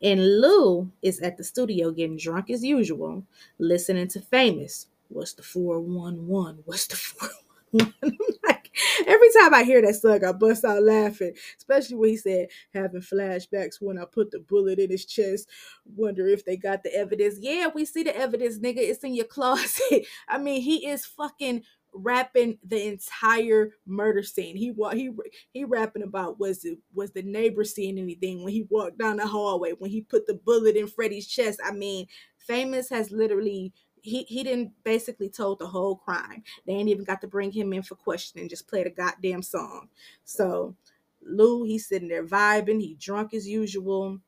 And 0.02 0.40
Lou 0.42 0.92
is 1.02 1.20
at 1.22 1.38
the 1.38 1.44
studio 1.44 1.92
getting 1.92 2.18
drunk 2.18 2.50
as 2.50 2.64
usual, 2.64 3.24
listening 3.58 4.08
to 4.10 4.22
Famous. 4.22 4.88
What's 5.10 5.34
the 5.34 5.44
411? 5.44 6.62
What's 6.66 6.88
the 6.88 6.96
411? 6.98 7.51
like, 8.44 8.72
every 9.08 9.30
time 9.40 9.54
I 9.54 9.64
hear 9.64 9.82
that 9.82 9.96
slug, 9.96 10.24
I 10.24 10.32
bust 10.34 10.66
out 10.66 10.84
laughing, 10.84 11.34
especially 11.58 11.96
when 11.96 12.10
he 12.10 12.18
said, 12.18 12.48
having 12.74 13.02
flashbacks 13.02 13.76
when 13.82 13.98
I 13.98 14.06
put 14.06 14.32
the 14.32 14.40
bullet 14.40 14.80
in 14.80 14.90
his 14.92 15.06
chest. 15.06 15.48
Wonder 15.86 16.28
if 16.28 16.46
they 16.46 16.58
got 16.58 16.84
the 16.84 16.94
evidence. 16.94 17.36
Yeah, 17.40 17.68
we 17.74 17.86
see 17.86 18.04
the 18.04 18.16
evidence, 18.16 18.60
nigga. 18.60 18.78
It's 18.80 19.04
in 19.04 19.16
your 19.16 19.26
closet. 19.26 20.06
I 20.30 20.38
mean, 20.38 20.62
he 20.62 20.88
is 20.88 21.06
fucking 21.06 21.64
rapping 21.94 22.58
the 22.66 22.88
entire 22.88 23.72
murder 23.86 24.24
scene. 24.24 24.56
He 24.56 24.72
wa- 24.72 24.94
he 24.94 25.12
he 25.52 25.66
rapping 25.66 26.04
about 26.04 26.40
was 26.40 26.64
it 26.66 26.78
was 26.94 27.12
the 27.12 27.22
neighbor 27.24 27.64
seeing 27.64 27.98
anything 28.00 28.44
when 28.44 28.54
he 28.54 28.66
walked 28.70 28.98
down 28.98 29.18
the 29.18 29.28
hallway 29.28 29.72
when 29.78 29.92
he 29.92 30.02
put 30.02 30.26
the 30.28 30.36
bullet 30.36 30.76
in 30.76 30.88
Freddie's 30.88 31.28
chest. 31.28 31.60
I 31.64 31.72
mean, 31.72 32.08
Famous 32.38 32.90
has 32.90 33.12
literally 33.12 33.72
he 34.02 34.24
he 34.24 34.44
didn't 34.44 34.72
basically 34.84 35.30
told 35.30 35.60
the 35.60 35.68
whole 35.68 35.96
crime. 35.96 36.44
They 36.66 36.74
ain't 36.74 36.90
even 36.90 37.04
got 37.04 37.22
to 37.22 37.28
bring 37.28 37.52
him 37.52 37.74
in 37.74 37.84
for 37.84 37.96
questioning. 37.96 38.50
Just 38.50 38.68
played 38.68 38.88
a 38.88 38.92
goddamn 38.92 39.44
song. 39.44 39.90
So 40.26 40.76
Lou, 41.24 41.64
he's 41.64 41.88
sitting 41.88 42.08
there 42.08 42.26
vibing. 42.26 42.82
He 42.82 42.96
drunk 43.00 43.34
as 43.34 43.48
usual, 43.48 44.20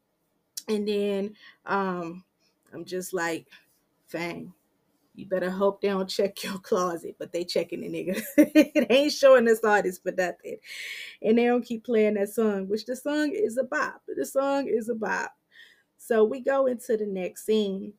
and 0.68 0.88
then 0.88 1.34
um, 1.66 2.24
I'm 2.74 2.86
just 2.86 3.14
like, 3.14 3.48
fang. 4.08 4.54
You 5.16 5.28
better 5.28 5.52
hope 5.52 5.80
they 5.80 5.90
don't 5.90 6.10
check 6.10 6.44
your 6.44 6.58
closet, 6.58 7.16
but 7.20 7.32
they 7.32 7.44
checking 7.44 7.82
the 7.82 7.88
nigga. 7.88 8.24
it 8.38 8.88
ain't 8.90 9.14
showing 9.14 9.48
us 9.48 9.64
artists 9.64 10.02
for 10.02 10.12
nothing. 10.12 10.58
And 11.22 11.38
they 11.38 11.46
don't 11.46 11.64
keep 11.64 11.84
playing 11.86 12.16
that 12.16 12.30
song, 12.30 12.68
which 12.68 12.86
the 12.86 12.96
song 12.96 13.32
is 13.32 13.58
a 13.58 13.64
bop. 13.64 14.02
The 14.08 14.26
song 14.26 14.68
is 14.68 14.90
a 14.90 14.96
bop. 14.96 15.32
So 15.98 16.24
we 16.24 16.42
go 16.42 16.66
into 16.66 16.98
the 16.98 17.06
next 17.06 17.46
scene 17.46 17.94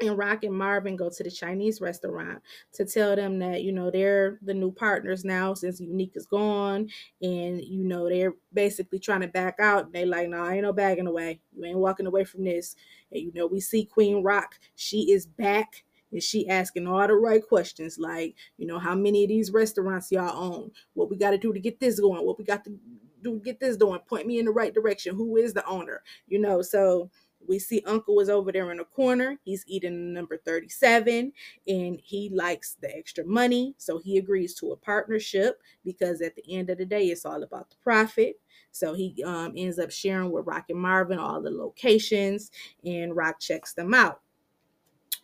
and 0.00 0.18
Rock 0.18 0.44
and 0.44 0.54
Marvin 0.54 0.96
go 0.96 1.08
to 1.08 1.22
the 1.22 1.30
Chinese 1.30 1.80
restaurant 1.80 2.42
to 2.74 2.84
tell 2.84 3.16
them 3.16 3.38
that 3.38 3.62
you 3.62 3.72
know 3.72 3.90
they're 3.90 4.38
the 4.42 4.54
new 4.54 4.70
partners 4.70 5.24
now 5.24 5.54
since 5.54 5.80
Unique 5.80 6.12
is 6.14 6.26
gone, 6.26 6.88
and 7.22 7.62
you 7.62 7.84
know 7.84 8.08
they're 8.08 8.34
basically 8.52 8.98
trying 8.98 9.22
to 9.22 9.28
back 9.28 9.56
out. 9.58 9.92
They 9.92 10.04
like, 10.04 10.28
no, 10.28 10.38
nah, 10.38 10.50
ain't 10.50 10.62
no 10.62 10.72
bagging 10.72 11.06
away. 11.06 11.40
You 11.56 11.64
ain't 11.64 11.78
walking 11.78 12.06
away 12.06 12.24
from 12.24 12.44
this. 12.44 12.76
And 13.10 13.22
you 13.22 13.32
know 13.34 13.46
we 13.46 13.60
see 13.60 13.84
Queen 13.84 14.22
Rock. 14.22 14.58
She 14.74 15.12
is 15.12 15.26
back. 15.26 15.84
And 16.12 16.22
she 16.22 16.48
asking 16.48 16.86
all 16.86 17.04
the 17.04 17.14
right 17.14 17.42
questions, 17.46 17.98
like, 17.98 18.36
you 18.58 18.66
know, 18.66 18.78
how 18.78 18.94
many 18.94 19.24
of 19.24 19.28
these 19.28 19.50
restaurants 19.50 20.12
y'all 20.12 20.54
own? 20.54 20.70
What 20.94 21.10
we 21.10 21.16
got 21.16 21.32
to 21.32 21.36
do 21.36 21.52
to 21.52 21.58
get 21.58 21.80
this 21.80 21.98
going? 21.98 22.24
What 22.24 22.38
we 22.38 22.44
got 22.44 22.64
to 22.64 22.78
do 23.22 23.34
to 23.34 23.44
get 23.44 23.58
this 23.58 23.76
going? 23.76 23.98
Point 24.08 24.28
me 24.28 24.38
in 24.38 24.44
the 24.44 24.52
right 24.52 24.72
direction. 24.72 25.16
Who 25.16 25.36
is 25.36 25.52
the 25.52 25.66
owner? 25.66 26.04
You 26.28 26.38
know, 26.38 26.62
so 26.62 27.10
we 27.48 27.58
see 27.58 27.82
Uncle 27.86 28.20
is 28.20 28.28
over 28.28 28.52
there 28.52 28.70
in 28.70 28.78
the 28.78 28.84
corner. 28.84 29.38
He's 29.44 29.64
eating 29.66 30.12
number 30.12 30.36
37 30.36 31.32
and 31.66 32.00
he 32.02 32.30
likes 32.32 32.76
the 32.80 32.94
extra 32.96 33.24
money. 33.24 33.74
So 33.78 33.98
he 33.98 34.18
agrees 34.18 34.54
to 34.56 34.72
a 34.72 34.76
partnership 34.76 35.60
because 35.84 36.20
at 36.20 36.34
the 36.36 36.44
end 36.48 36.70
of 36.70 36.78
the 36.78 36.86
day, 36.86 37.06
it's 37.06 37.26
all 37.26 37.42
about 37.42 37.70
the 37.70 37.76
profit. 37.82 38.40
So 38.70 38.94
he 38.94 39.22
um, 39.24 39.52
ends 39.56 39.78
up 39.78 39.90
sharing 39.90 40.30
with 40.30 40.46
Rock 40.46 40.66
and 40.68 40.78
Marvin 40.78 41.18
all 41.18 41.40
the 41.40 41.50
locations 41.50 42.50
and 42.84 43.16
Rock 43.16 43.40
checks 43.40 43.72
them 43.72 43.94
out. 43.94 44.20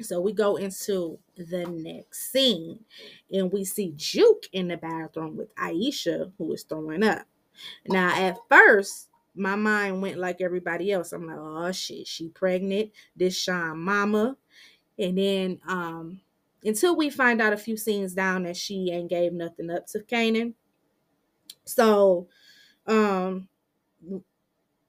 So 0.00 0.20
we 0.20 0.32
go 0.32 0.56
into 0.56 1.18
the 1.36 1.66
next 1.66 2.32
scene 2.32 2.80
and 3.30 3.52
we 3.52 3.64
see 3.64 3.92
Juke 3.96 4.44
in 4.52 4.68
the 4.68 4.76
bathroom 4.76 5.36
with 5.36 5.54
Aisha, 5.56 6.32
who 6.38 6.52
is 6.52 6.64
throwing 6.64 7.02
up. 7.02 7.26
Now, 7.86 8.14
at 8.14 8.38
first, 8.48 9.08
my 9.34 9.56
mind 9.56 10.02
went 10.02 10.18
like 10.18 10.40
everybody 10.40 10.92
else. 10.92 11.12
I'm 11.12 11.26
like, 11.26 11.38
oh 11.38 11.72
shit, 11.72 12.06
she 12.06 12.28
pregnant. 12.28 12.90
This 13.16 13.36
Sean 13.36 13.78
mama. 13.78 14.36
And 14.98 15.16
then 15.18 15.60
um 15.66 16.20
until 16.64 16.96
we 16.96 17.10
find 17.10 17.40
out 17.40 17.52
a 17.52 17.56
few 17.56 17.76
scenes 17.76 18.14
down 18.14 18.44
that 18.44 18.56
she 18.56 18.90
ain't 18.92 19.10
gave 19.10 19.32
nothing 19.32 19.70
up 19.70 19.86
to 19.88 20.00
Kanan. 20.00 20.54
So 21.64 22.28
um 22.86 23.48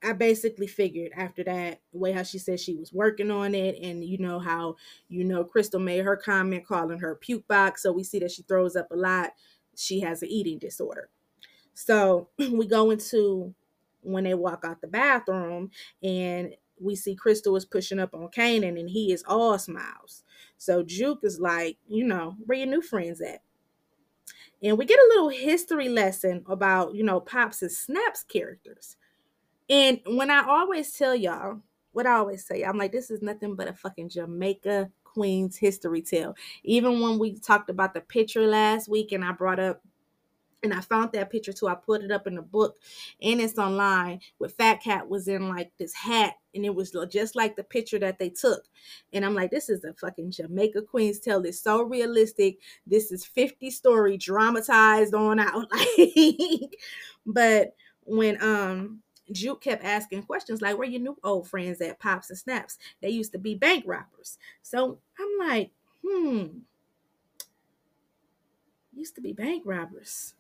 I 0.06 0.12
basically 0.12 0.68
figured 0.68 1.14
after 1.16 1.46
that, 1.46 1.80
the 1.94 1.98
way 1.98 2.12
how 2.12 2.24
she 2.24 2.38
said 2.38 2.60
she 2.60 2.76
was 2.76 2.92
working 2.92 3.32
on 3.32 3.56
it, 3.56 3.78
and 3.82 4.04
you 4.04 4.18
know 4.18 4.38
how 4.38 4.76
you 5.08 5.24
know 5.24 5.46
Crystal 5.46 5.80
made 5.80 6.04
her 6.04 6.18
comment 6.18 6.68
calling 6.68 7.00
her 7.00 7.16
puke 7.16 7.48
box. 7.48 7.84
So 7.84 7.94
we 7.94 8.04
see 8.04 8.20
that 8.20 8.32
she 8.32 8.42
throws 8.44 8.76
up 8.76 8.92
a 8.92 8.96
lot. 8.98 9.32
She 9.76 10.02
has 10.02 10.22
an 10.22 10.28
eating 10.28 10.60
disorder. 10.60 11.10
So 11.74 12.28
we 12.38 12.68
go 12.68 12.92
into 12.92 13.56
when 14.04 14.24
they 14.24 14.34
walk 14.34 14.64
out 14.66 14.82
the 14.82 14.88
bathroom 14.88 15.72
and 16.04 16.56
we 16.80 16.96
see 16.96 17.16
Crystal 17.16 17.56
is 17.56 17.66
pushing 17.66 18.00
up 18.00 18.14
on 18.14 18.30
Kanan 18.30 18.80
and 18.80 18.90
he 18.90 19.12
is 19.12 19.24
all 19.28 19.58
smiles. 19.58 20.24
So 20.58 20.84
Juke 20.84 21.20
is 21.24 21.40
like, 21.40 21.78
you 21.88 22.06
know, 22.06 22.36
where 22.46 22.58
your 22.58 22.68
new 22.68 22.82
friends 22.82 23.22
at? 23.22 23.42
And 24.62 24.78
we 24.78 24.86
get 24.86 25.00
a 25.00 25.10
little 25.10 25.30
history 25.30 25.90
lesson 25.90 26.44
about, 26.48 26.96
you 26.96 27.04
know, 27.04 27.20
Pops 27.20 27.62
and 27.62 27.72
Snaps 27.72 28.24
characters. 28.24 28.96
And 29.70 30.00
when 30.06 30.30
I 30.30 30.46
always 30.48 30.92
tell 30.94 31.16
y'all, 31.16 31.60
what 31.92 32.08
I 32.08 32.14
always 32.14 32.46
say, 32.46 32.64
I'm 32.64 32.78
like, 32.78 32.92
this 32.92 33.12
is 33.12 33.22
nothing 33.22 33.56
but 33.56 33.68
a 33.68 33.74
fucking 33.74 34.10
Jamaica 34.10 34.90
Queens 35.04 35.58
history 35.58 36.02
tale. 36.02 36.36
Even 36.64 37.02
when 37.02 37.20
we 37.20 37.38
talked 37.40 37.70
about 37.70 37.94
the 37.94 38.02
picture 38.02 38.48
last 38.48 38.88
week 38.88 39.12
and 39.12 39.24
I 39.24 39.32
brought 39.32 39.60
up 39.60 39.82
and 40.64 40.74
I 40.74 40.80
found 40.80 41.12
that 41.12 41.30
picture 41.30 41.52
too. 41.52 41.68
I 41.68 41.76
put 41.76 42.02
it 42.02 42.12
up 42.12 42.26
in 42.26 42.36
the 42.36 42.42
book 42.42 42.78
and 43.22 43.42
it's 43.42 43.60
online 43.60 44.22
where 44.38 44.50
Fat 44.50 44.82
Cat 44.82 45.08
was 45.08 45.28
in 45.28 45.50
like 45.50 45.72
this 45.78 45.94
hat 45.94 46.36
and 46.56 46.66
it 46.66 46.74
was 46.74 46.96
just 47.10 47.36
like 47.36 47.56
the 47.56 47.64
picture 47.64 48.00
that 48.00 48.18
they 48.18 48.30
took. 48.30 48.64
And 49.12 49.26
I'm 49.26 49.36
like, 49.36 49.52
this 49.52 49.70
is 49.70 49.84
a 49.84 49.94
fucking 49.94 50.32
Jamaica 50.32 50.84
Queen's 50.84 51.20
tale. 51.20 51.44
It's 51.44 51.60
so 51.60 51.84
realistic. 51.84 52.60
This 52.88 53.12
is 53.12 53.26
50 53.26 53.70
story 53.72 54.18
dramatized 54.18 55.14
on 55.14 55.40
out. 55.40 55.68
Like, 55.98 56.78
but 57.26 57.76
when 58.06 58.42
um 58.44 59.00
Juke 59.32 59.62
kept 59.62 59.84
asking 59.84 60.24
questions 60.24 60.62
like, 60.62 60.78
where 60.78 60.88
your 60.88 61.02
new 61.02 61.18
old 61.24 61.48
friends 61.48 61.82
at 61.82 62.00
Pops 62.00 62.30
and 62.30 62.38
Snaps? 62.40 62.78
They 63.02 63.10
used 63.10 63.32
to 63.34 63.38
be 63.38 63.56
bank 63.56 63.86
robbers. 63.88 64.38
So 64.62 65.00
I'm 65.20 65.48
like, 65.48 65.72
hmm, 66.06 66.48
used 68.94 69.16
to 69.16 69.22
be 69.22 69.34
bank 69.34 69.64
robbers 69.66 70.34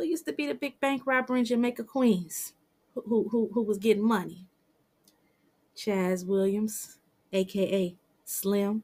who 0.00 0.06
used 0.06 0.24
to 0.24 0.32
be 0.32 0.46
the 0.46 0.54
big 0.54 0.80
bank 0.80 1.02
robber 1.04 1.36
in 1.36 1.44
Jamaica, 1.44 1.84
Queens, 1.84 2.54
who, 2.94 3.28
who, 3.28 3.50
who 3.52 3.62
was 3.62 3.76
getting 3.76 4.06
money? 4.06 4.46
Chaz 5.76 6.26
Williams, 6.26 6.98
aka 7.32 7.94
Slim. 8.24 8.82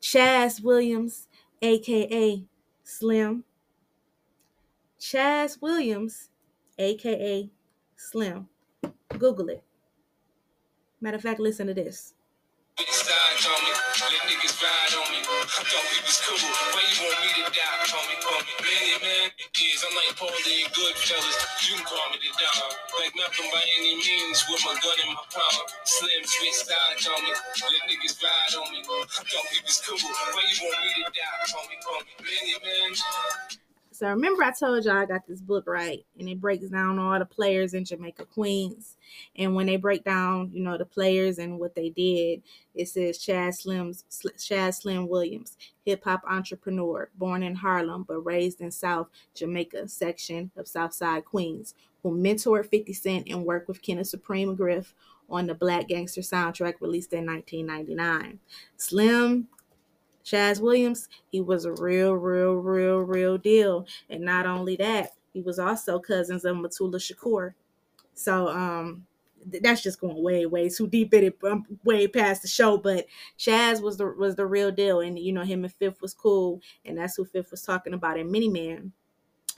Chaz 0.00 0.62
Williams, 0.62 1.28
aka 1.60 2.42
Slim. 2.84 3.44
Chaz 4.98 5.60
Williams, 5.60 6.30
aka 6.78 7.50
Slim. 7.96 8.48
Google 9.18 9.50
it. 9.50 9.62
Matter 11.02 11.16
of 11.16 11.22
fact, 11.22 11.38
listen 11.38 11.66
to 11.66 11.74
this. 11.74 12.14
Side 12.78 13.12
on 13.46 13.64
me, 13.64 13.70
let 14.00 14.22
niggas 14.24 14.62
ride 14.62 14.94
on 14.96 15.12
me. 15.12 15.18
I 15.18 15.44
thought 15.46 15.84
we 15.92 16.00
was 16.00 16.20
cool. 16.24 16.38
Why 16.72 16.82
you 16.88 17.02
want 17.04 17.20
me 17.20 17.41
to 17.41 17.41
man 19.52 19.84
I'm 19.84 19.94
like 19.94 20.16
Paulie 20.16 20.64
Goodfellas. 20.72 21.68
You 21.68 21.76
can 21.76 21.84
call 21.84 22.08
me 22.08 22.16
the 22.24 22.32
dog. 22.40 22.72
Like 22.98 23.12
Malcolm 23.14 23.44
by 23.52 23.60
any 23.78 23.96
means 23.96 24.42
with 24.48 24.62
my 24.64 24.72
gun 24.80 24.96
in 25.04 25.12
my 25.12 25.20
palm. 25.28 25.66
Slim 25.84 26.24
switch 26.24 26.54
sides 26.64 27.06
on 27.06 27.22
me. 27.22 27.32
Let 27.36 27.84
niggas 27.84 28.16
ride 28.22 28.56
on 28.56 28.72
me. 28.72 28.82
Thought 28.82 29.46
we 29.52 29.60
was 29.60 29.82
cool. 29.84 29.98
Why 29.98 30.42
you 30.48 30.64
want 30.64 30.80
me 30.80 31.04
to 31.04 31.10
die? 31.12 31.52
Call 31.52 31.68
me, 31.68 31.76
call 31.84 32.00
me. 32.00 32.12
Many 32.24 32.52
man. 32.64 32.96
So 33.90 34.08
remember, 34.08 34.42
I 34.42 34.52
told 34.52 34.86
y'all 34.86 34.96
I 34.96 35.04
got 35.04 35.26
this 35.26 35.42
book 35.42 35.64
right, 35.66 36.02
and 36.18 36.30
it 36.30 36.40
breaks 36.40 36.68
down 36.70 36.98
all 36.98 37.18
the 37.18 37.26
players 37.26 37.74
in 37.74 37.84
Jamaica 37.84 38.24
Queens. 38.32 38.96
And 39.36 39.54
when 39.54 39.66
they 39.66 39.76
break 39.76 40.04
down, 40.04 40.50
you 40.52 40.62
know, 40.62 40.78
the 40.78 40.84
players 40.84 41.38
and 41.38 41.58
what 41.58 41.74
they 41.74 41.90
did, 41.90 42.42
it 42.74 42.88
says 42.88 43.18
Chad 43.18 43.54
Slim's 43.54 44.04
Chad 44.38 44.74
Slim 44.74 45.08
Williams, 45.08 45.56
hip 45.84 46.04
hop 46.04 46.22
entrepreneur, 46.28 47.10
born 47.16 47.42
in 47.42 47.54
Harlem 47.54 48.04
but 48.06 48.20
raised 48.20 48.60
in 48.60 48.70
South 48.70 49.08
Jamaica 49.34 49.88
section 49.88 50.50
of 50.56 50.68
Southside 50.68 51.24
Queens, 51.24 51.74
who 52.02 52.16
mentored 52.16 52.66
50 52.66 52.92
Cent 52.92 53.28
and 53.28 53.44
worked 53.44 53.68
with 53.68 53.82
Kenneth 53.82 54.08
Supreme 54.08 54.54
Griff 54.54 54.94
on 55.28 55.46
the 55.46 55.54
Black 55.54 55.88
Gangster 55.88 56.20
soundtrack 56.20 56.74
released 56.80 57.12
in 57.12 57.26
1999. 57.26 58.38
Slim 58.76 59.48
Chaz 60.24 60.60
Williams, 60.60 61.08
he 61.30 61.40
was 61.40 61.64
a 61.64 61.72
real, 61.72 62.14
real, 62.14 62.54
real, 62.54 62.98
real 62.98 63.38
deal. 63.38 63.86
And 64.08 64.22
not 64.22 64.46
only 64.46 64.76
that, 64.76 65.10
he 65.32 65.40
was 65.40 65.58
also 65.58 65.98
cousins 65.98 66.44
of 66.44 66.56
Mutulu 66.56 66.96
Shakur. 66.96 67.54
So 68.14 68.48
um 68.48 69.06
that's 69.44 69.82
just 69.82 70.00
going 70.00 70.22
way, 70.22 70.46
way 70.46 70.68
too 70.68 70.86
deep 70.86 71.12
in 71.14 71.24
it, 71.24 71.38
um, 71.44 71.64
way 71.84 72.06
past 72.06 72.42
the 72.42 72.48
show. 72.48 72.76
But 72.76 73.06
Chaz 73.38 73.82
was 73.82 73.96
the 73.96 74.06
was 74.06 74.36
the 74.36 74.46
real 74.46 74.70
deal, 74.70 75.00
and 75.00 75.18
you 75.18 75.32
know 75.32 75.42
him 75.42 75.64
and 75.64 75.72
Fifth 75.74 76.00
was 76.00 76.14
cool, 76.14 76.60
and 76.84 76.96
that's 76.98 77.16
who 77.16 77.24
Fifth 77.24 77.50
was 77.50 77.62
talking 77.62 77.94
about 77.94 78.18
in 78.18 78.30
Many 78.30 78.48
Men. 78.48 78.92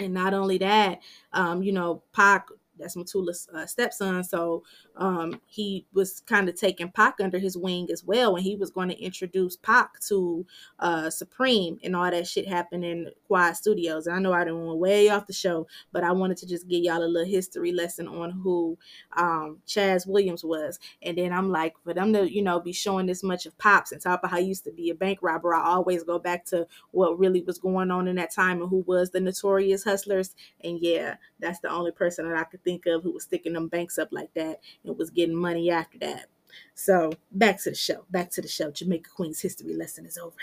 And 0.00 0.12
not 0.12 0.34
only 0.34 0.58
that, 0.58 1.00
um, 1.32 1.62
you 1.62 1.70
know, 1.70 2.02
Pac 2.12 2.48
that's 2.78 2.96
Mutulu's 2.96 3.48
uh, 3.54 3.66
stepson. 3.66 4.24
So 4.24 4.62
um, 4.96 5.40
he 5.46 5.86
was 5.92 6.20
kind 6.26 6.48
of 6.48 6.54
taking 6.54 6.90
Pac 6.90 7.16
under 7.20 7.38
his 7.38 7.56
wing 7.56 7.88
as 7.92 8.04
well. 8.04 8.36
And 8.36 8.44
he 8.44 8.56
was 8.56 8.70
going 8.70 8.88
to 8.88 9.00
introduce 9.00 9.56
Pac 9.56 10.00
to 10.08 10.46
uh, 10.78 11.10
Supreme 11.10 11.78
and 11.82 11.94
all 11.94 12.10
that 12.10 12.26
shit 12.26 12.48
happened 12.48 12.84
in 12.84 13.10
Quad 13.26 13.56
Studios. 13.56 14.06
And 14.06 14.16
I 14.16 14.18
know 14.18 14.32
I 14.32 14.44
didn't 14.44 14.66
went 14.66 14.78
way 14.78 15.08
off 15.08 15.26
the 15.26 15.32
show, 15.32 15.66
but 15.92 16.04
I 16.04 16.12
wanted 16.12 16.36
to 16.38 16.46
just 16.46 16.68
give 16.68 16.82
y'all 16.82 17.02
a 17.02 17.06
little 17.06 17.28
history 17.28 17.72
lesson 17.72 18.08
on 18.08 18.30
who 18.30 18.78
um, 19.16 19.58
Chaz 19.66 20.06
Williams 20.06 20.44
was. 20.44 20.78
And 21.02 21.18
then 21.18 21.32
I'm 21.32 21.50
like, 21.50 21.74
for 21.84 21.94
them 21.94 22.12
to, 22.12 22.30
you 22.30 22.42
know, 22.42 22.60
be 22.60 22.72
showing 22.72 23.06
this 23.06 23.22
much 23.22 23.46
of 23.46 23.56
Pops 23.58 23.92
and 23.92 24.00
talk 24.00 24.20
about 24.20 24.30
how 24.30 24.38
he 24.38 24.46
used 24.46 24.64
to 24.64 24.72
be 24.72 24.90
a 24.90 24.94
bank 24.94 25.18
robber, 25.22 25.54
I 25.54 25.64
always 25.64 26.02
go 26.02 26.18
back 26.18 26.44
to 26.46 26.66
what 26.90 27.18
really 27.18 27.42
was 27.42 27.58
going 27.58 27.90
on 27.90 28.08
in 28.08 28.16
that 28.16 28.32
time 28.32 28.60
and 28.60 28.70
who 28.70 28.84
was 28.86 29.10
the 29.10 29.20
notorious 29.20 29.84
hustlers. 29.84 30.34
And 30.62 30.78
yeah, 30.80 31.16
that's 31.40 31.60
the 31.60 31.70
only 31.70 31.92
person 31.92 32.28
that 32.28 32.38
I 32.38 32.44
could 32.44 32.63
think 32.64 32.86
of 32.86 33.02
who 33.02 33.12
was 33.12 33.24
sticking 33.24 33.52
them 33.52 33.68
banks 33.68 33.98
up 33.98 34.08
like 34.10 34.32
that 34.34 34.60
and 34.84 34.96
was 34.96 35.10
getting 35.10 35.36
money 35.36 35.70
after 35.70 35.98
that. 35.98 36.26
So 36.74 37.12
back 37.32 37.62
to 37.62 37.70
the 37.70 37.76
show. 37.76 38.04
Back 38.10 38.30
to 38.32 38.42
the 38.42 38.48
show. 38.48 38.70
Jamaica 38.70 39.10
Queen's 39.14 39.40
history 39.40 39.74
lesson 39.74 40.06
is 40.06 40.18
over. 40.18 40.36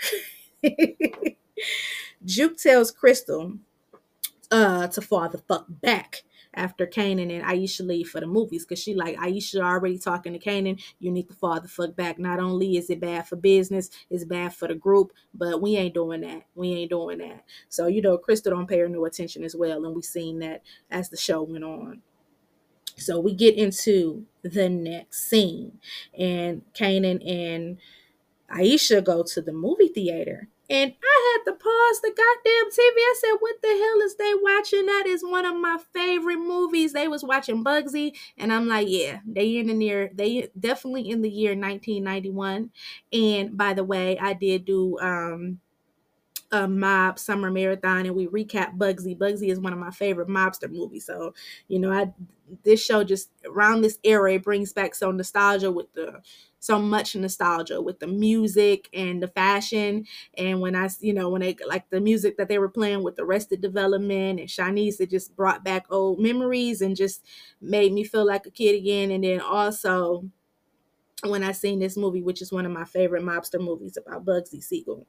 Juke 2.24 2.56
tells 2.56 2.90
Crystal 2.90 3.54
uh, 4.50 4.86
to 4.88 5.00
fall 5.00 5.28
the 5.28 5.38
fuck 5.38 5.66
back 5.68 6.22
after 6.54 6.86
Kanan 6.86 7.34
and 7.34 7.44
Aisha 7.44 7.86
leave 7.86 8.08
for 8.08 8.20
the 8.20 8.26
movies 8.26 8.64
because 8.64 8.78
she 8.78 8.94
like 8.94 9.16
Aisha 9.16 9.60
already 9.60 9.98
talking 9.98 10.32
to 10.32 10.38
Kanan. 10.38 10.80
You 10.98 11.10
need 11.10 11.28
to 11.28 11.34
fall 11.34 11.60
the 11.60 11.68
fuck 11.68 11.96
back. 11.96 12.18
Not 12.18 12.38
only 12.38 12.76
is 12.76 12.90
it 12.90 13.00
bad 13.00 13.26
for 13.26 13.36
business, 13.36 13.90
it's 14.10 14.24
bad 14.24 14.54
for 14.54 14.68
the 14.68 14.74
group, 14.74 15.12
but 15.34 15.62
we 15.62 15.76
ain't 15.76 15.94
doing 15.94 16.20
that. 16.22 16.42
We 16.54 16.72
ain't 16.72 16.90
doing 16.90 17.18
that. 17.18 17.44
So 17.68 17.86
you 17.86 18.02
know, 18.02 18.18
Crystal 18.18 18.52
don't 18.52 18.68
pay 18.68 18.78
her 18.80 18.88
no 18.88 19.04
attention 19.06 19.44
as 19.44 19.56
well, 19.56 19.84
and 19.84 19.94
we 19.94 20.02
seen 20.02 20.38
that 20.40 20.62
as 20.90 21.08
the 21.08 21.16
show 21.16 21.42
went 21.42 21.64
on. 21.64 22.02
So 22.96 23.20
we 23.20 23.34
get 23.34 23.56
into 23.56 24.24
the 24.42 24.68
next 24.68 25.28
scene, 25.28 25.78
and 26.18 26.62
Kanan 26.74 27.20
and 27.28 27.78
Aisha 28.50 29.02
go 29.04 29.22
to 29.24 29.40
the 29.42 29.52
movie 29.52 29.88
theater. 29.88 30.48
And 30.70 30.92
I 31.02 31.36
had 31.44 31.52
to 31.52 31.58
pause 31.58 32.00
the 32.02 32.10
goddamn 32.10 32.70
TV. 32.70 33.00
I 33.00 33.14
said, 33.20 33.36
"What 33.40 33.56
the 33.62 33.68
hell 33.68 34.00
is 34.02 34.16
they 34.16 34.32
watching? 34.42 34.86
That 34.86 35.04
is 35.06 35.22
one 35.24 35.44
of 35.46 35.56
my 35.56 35.78
favorite 35.94 36.38
movies." 36.38 36.92
They 36.92 37.08
was 37.08 37.24
watching 37.24 37.64
Bugsy, 37.64 38.16
and 38.38 38.52
I'm 38.52 38.68
like, 38.68 38.88
"Yeah, 38.88 39.20
they 39.26 39.56
in 39.58 39.68
the 39.68 39.74
near, 39.74 40.10
they 40.14 40.50
definitely 40.58 41.10
in 41.10 41.22
the 41.22 41.30
year 41.30 41.54
1991." 41.54 42.70
And 43.12 43.56
by 43.56 43.74
the 43.74 43.84
way, 43.84 44.18
I 44.18 44.34
did 44.34 44.64
do 44.66 44.98
um 45.00 45.60
a 46.52 46.68
mob 46.68 47.18
summer 47.18 47.50
marathon 47.50 48.06
and 48.06 48.14
we 48.14 48.26
recap 48.28 48.76
Bugsy. 48.76 49.16
Bugsy 49.16 49.48
is 49.50 49.58
one 49.58 49.72
of 49.72 49.78
my 49.78 49.90
favorite 49.90 50.28
mobster 50.28 50.70
movies. 50.70 51.06
So, 51.06 51.34
you 51.68 51.78
know, 51.78 51.90
I 51.90 52.12
this 52.64 52.84
show 52.84 53.02
just 53.02 53.30
around 53.46 53.80
this 53.80 53.98
era 54.04 54.34
it 54.34 54.42
brings 54.42 54.72
back 54.72 54.94
so 54.94 55.10
nostalgia 55.10 55.70
with 55.70 55.92
the 55.94 56.20
so 56.58 56.78
much 56.78 57.16
nostalgia 57.16 57.80
with 57.80 57.98
the 57.98 58.06
music 58.06 58.88
and 58.92 59.22
the 59.22 59.28
fashion 59.28 60.04
and 60.36 60.60
when 60.60 60.76
I 60.76 60.88
you 61.00 61.14
know 61.14 61.30
when 61.30 61.40
they 61.40 61.56
like 61.66 61.88
the 61.90 62.00
music 62.00 62.36
that 62.36 62.48
they 62.48 62.58
were 62.58 62.68
playing 62.68 63.02
with 63.02 63.18
Arrested 63.18 63.60
Development 63.62 64.38
and 64.38 64.48
Shanice 64.48 65.00
it 65.00 65.10
just 65.10 65.34
brought 65.34 65.64
back 65.64 65.86
old 65.90 66.20
memories 66.20 66.82
and 66.82 66.94
just 66.94 67.24
made 67.60 67.92
me 67.92 68.04
feel 68.04 68.26
like 68.26 68.46
a 68.46 68.50
kid 68.50 68.74
again 68.76 69.10
and 69.10 69.24
then 69.24 69.40
also 69.40 70.24
when 71.24 71.44
I 71.44 71.52
seen 71.52 71.78
this 71.78 71.96
movie 71.96 72.22
which 72.22 72.42
is 72.42 72.52
one 72.52 72.66
of 72.66 72.72
my 72.72 72.84
favorite 72.84 73.22
mobster 73.22 73.60
movies 73.60 73.96
about 73.96 74.24
Bugsy 74.24 74.62
Siegel 74.62 75.06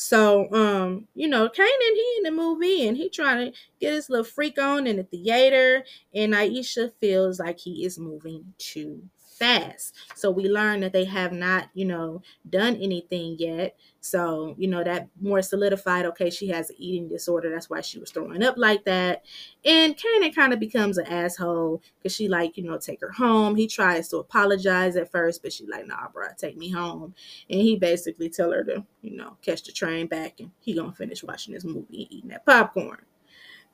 so, 0.00 0.48
um, 0.52 1.08
you 1.14 1.26
know, 1.26 1.48
Kanan, 1.48 1.94
he 1.94 2.14
in 2.18 2.22
the 2.22 2.30
movie 2.30 2.86
and 2.86 2.96
he 2.96 3.08
trying 3.08 3.50
to 3.50 3.58
get 3.80 3.94
his 3.94 4.08
little 4.08 4.24
freak 4.24 4.56
on 4.56 4.86
in 4.86 4.96
the 4.96 5.02
theater, 5.02 5.84
and 6.14 6.34
Aisha 6.34 6.92
feels 7.00 7.40
like 7.40 7.58
he 7.58 7.84
is 7.84 7.98
moving 7.98 8.54
too 8.58 9.02
fast. 9.38 9.94
So 10.14 10.30
we 10.30 10.48
learn 10.48 10.80
that 10.80 10.92
they 10.92 11.04
have 11.04 11.32
not, 11.32 11.68
you 11.74 11.84
know, 11.84 12.22
done 12.48 12.76
anything 12.76 13.36
yet. 13.38 13.76
So, 14.00 14.54
you 14.58 14.68
know, 14.68 14.82
that 14.84 15.08
more 15.20 15.42
solidified, 15.42 16.06
okay, 16.06 16.30
she 16.30 16.48
has 16.48 16.70
an 16.70 16.76
eating 16.78 17.08
disorder. 17.08 17.50
That's 17.50 17.68
why 17.68 17.80
she 17.80 17.98
was 17.98 18.10
throwing 18.10 18.42
up 18.42 18.56
like 18.56 18.84
that. 18.84 19.24
And 19.64 19.96
Kanan 19.96 20.34
kind 20.34 20.52
of 20.52 20.60
becomes 20.60 20.98
an 20.98 21.06
asshole 21.06 21.82
because 21.98 22.14
she 22.14 22.28
like, 22.28 22.56
you 22.56 22.64
know, 22.64 22.78
take 22.78 23.00
her 23.00 23.12
home. 23.12 23.56
He 23.56 23.66
tries 23.66 24.08
to 24.08 24.18
apologize 24.18 24.96
at 24.96 25.10
first, 25.10 25.42
but 25.42 25.52
she 25.52 25.66
like, 25.66 25.86
nah, 25.86 26.08
bro, 26.12 26.28
take 26.36 26.56
me 26.56 26.70
home. 26.70 27.14
And 27.50 27.60
he 27.60 27.76
basically 27.76 28.30
tell 28.30 28.52
her 28.52 28.64
to, 28.64 28.84
you 29.02 29.16
know, 29.16 29.36
catch 29.42 29.64
the 29.64 29.72
train 29.72 30.06
back 30.06 30.40
and 30.40 30.50
he 30.60 30.74
gonna 30.74 30.92
finish 30.92 31.22
watching 31.22 31.54
this 31.54 31.64
movie 31.64 31.86
and 32.02 32.12
eating 32.12 32.28
that 32.30 32.46
popcorn. 32.46 33.02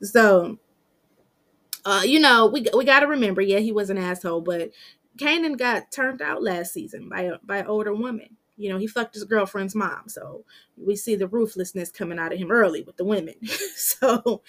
So, 0.01 0.59
uh, 1.85 2.01
you 2.03 2.19
know, 2.19 2.47
we 2.47 2.65
we 2.75 2.83
got 2.83 3.01
to 3.01 3.07
remember, 3.07 3.41
yeah, 3.41 3.59
he 3.59 3.71
was 3.71 3.91
an 3.91 3.97
asshole, 3.97 4.41
but 4.41 4.71
Kanan 5.17 5.57
got 5.57 5.91
turned 5.91 6.21
out 6.21 6.43
last 6.43 6.73
season 6.73 7.09
by 7.09 7.31
by 7.43 7.57
an 7.57 7.67
older 7.67 7.93
woman. 7.93 8.37
You 8.57 8.69
know, 8.69 8.77
he 8.77 8.87
fucked 8.87 9.15
his 9.15 9.25
girlfriend's 9.25 9.75
mom. 9.75 10.07
So 10.07 10.45
we 10.77 10.95
see 10.95 11.15
the 11.15 11.27
ruthlessness 11.27 11.91
coming 11.91 12.19
out 12.19 12.31
of 12.31 12.39
him 12.39 12.51
early 12.51 12.83
with 12.83 12.95
the 12.95 13.03
women. 13.03 13.35
so, 13.75 14.41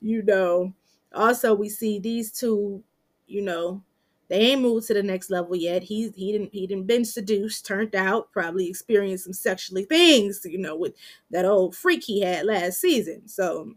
you 0.00 0.22
know, 0.22 0.74
also 1.14 1.54
we 1.54 1.68
see 1.68 1.98
these 2.00 2.32
two, 2.32 2.82
you 3.26 3.42
know, 3.42 3.82
they 4.28 4.38
ain't 4.38 4.62
moved 4.62 4.86
to 4.86 4.94
the 4.94 5.02
next 5.02 5.30
level 5.30 5.54
yet. 5.54 5.82
He's 5.82 6.12
he 6.14 6.32
didn't 6.32 6.54
he 6.54 6.66
didn't 6.66 6.86
been 6.86 7.04
seduced, 7.04 7.66
turned 7.66 7.94
out, 7.94 8.32
probably 8.32 8.68
experienced 8.68 9.24
some 9.24 9.32
sexually 9.32 9.84
things, 9.84 10.40
you 10.44 10.58
know, 10.58 10.74
with 10.74 10.94
that 11.30 11.44
old 11.44 11.76
freak 11.76 12.04
he 12.04 12.22
had 12.22 12.46
last 12.46 12.80
season. 12.80 13.28
So 13.28 13.74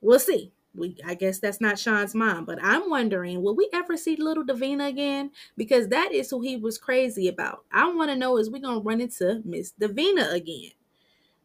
we'll 0.00 0.20
see 0.20 0.52
we 0.74 0.96
I 1.06 1.14
guess 1.14 1.38
that's 1.38 1.60
not 1.60 1.78
Sean's 1.78 2.14
mom, 2.14 2.44
but 2.44 2.58
I'm 2.62 2.90
wondering, 2.90 3.42
will 3.42 3.54
we 3.54 3.68
ever 3.72 3.96
see 3.96 4.16
little 4.16 4.44
Davina 4.44 4.88
again? 4.88 5.30
Because 5.56 5.88
that 5.88 6.12
is 6.12 6.30
who 6.30 6.40
he 6.40 6.56
was 6.56 6.78
crazy 6.78 7.28
about. 7.28 7.64
I 7.72 7.92
want 7.92 8.10
to 8.10 8.16
know 8.16 8.38
is 8.38 8.50
we 8.50 8.60
gonna 8.60 8.80
run 8.80 9.00
into 9.00 9.40
Miss 9.44 9.72
Davina 9.80 10.32
again? 10.32 10.72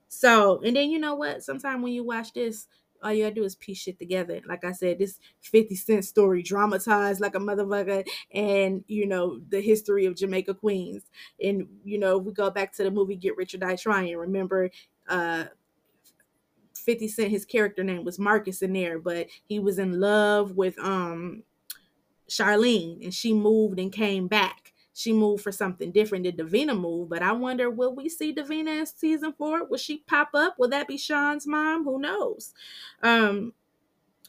So, 0.07 0.59
and 0.61 0.75
then 0.75 0.89
you 0.89 0.99
know 0.99 1.15
what? 1.15 1.43
Sometime 1.43 1.81
when 1.81 1.93
you 1.93 2.03
watch 2.03 2.33
this, 2.33 2.67
all 3.03 3.13
you 3.13 3.23
gotta 3.23 3.35
do 3.35 3.43
is 3.43 3.55
piece 3.55 3.77
shit 3.77 3.99
together. 3.99 4.41
Like 4.47 4.63
I 4.65 4.71
said, 4.71 4.99
this 4.99 5.19
50 5.41 5.75
Cent 5.75 6.05
story 6.05 6.41
dramatized 6.41 7.21
like 7.21 7.35
a 7.35 7.39
motherfucker, 7.39 8.07
and 8.33 8.83
you 8.87 9.05
know, 9.05 9.39
the 9.49 9.61
history 9.61 10.05
of 10.05 10.15
Jamaica 10.15 10.55
Queens. 10.55 11.03
And 11.43 11.67
you 11.83 11.99
know, 11.99 12.17
we 12.17 12.33
go 12.33 12.49
back 12.49 12.73
to 12.73 12.83
the 12.83 12.91
movie 12.91 13.15
Get 13.15 13.37
Rich 13.37 13.53
or 13.53 13.59
Die 13.59 13.75
Trying. 13.75 14.17
Remember, 14.17 14.69
uh 15.07 15.45
50 16.89 17.07
Cent, 17.07 17.29
his 17.29 17.45
character 17.45 17.83
name 17.83 18.03
was 18.03 18.17
Marcus 18.17 18.63
in 18.63 18.73
there, 18.73 18.97
but 18.97 19.27
he 19.43 19.59
was 19.59 19.77
in 19.77 19.99
love 19.99 20.55
with 20.55 20.75
um 20.79 21.43
Charlene 22.27 23.03
and 23.03 23.13
she 23.13 23.31
moved 23.31 23.77
and 23.77 23.91
came 23.91 24.27
back. 24.27 24.73
She 24.95 25.13
moved 25.13 25.43
for 25.43 25.51
something 25.51 25.91
different. 25.91 26.23
Did 26.23 26.39
Davina 26.39 26.77
move? 26.77 27.09
But 27.09 27.21
I 27.21 27.31
wonder, 27.33 27.69
will 27.69 27.93
we 27.93 28.09
see 28.09 28.33
Davina 28.33 28.79
in 28.79 28.85
season 28.87 29.33
four? 29.37 29.65
Will 29.65 29.77
she 29.77 29.99
pop 30.07 30.31
up? 30.33 30.55
Will 30.57 30.69
that 30.69 30.87
be 30.87 30.97
Sean's 30.97 31.45
mom? 31.45 31.83
Who 31.83 31.99
knows? 31.99 32.55
Um, 33.03 33.53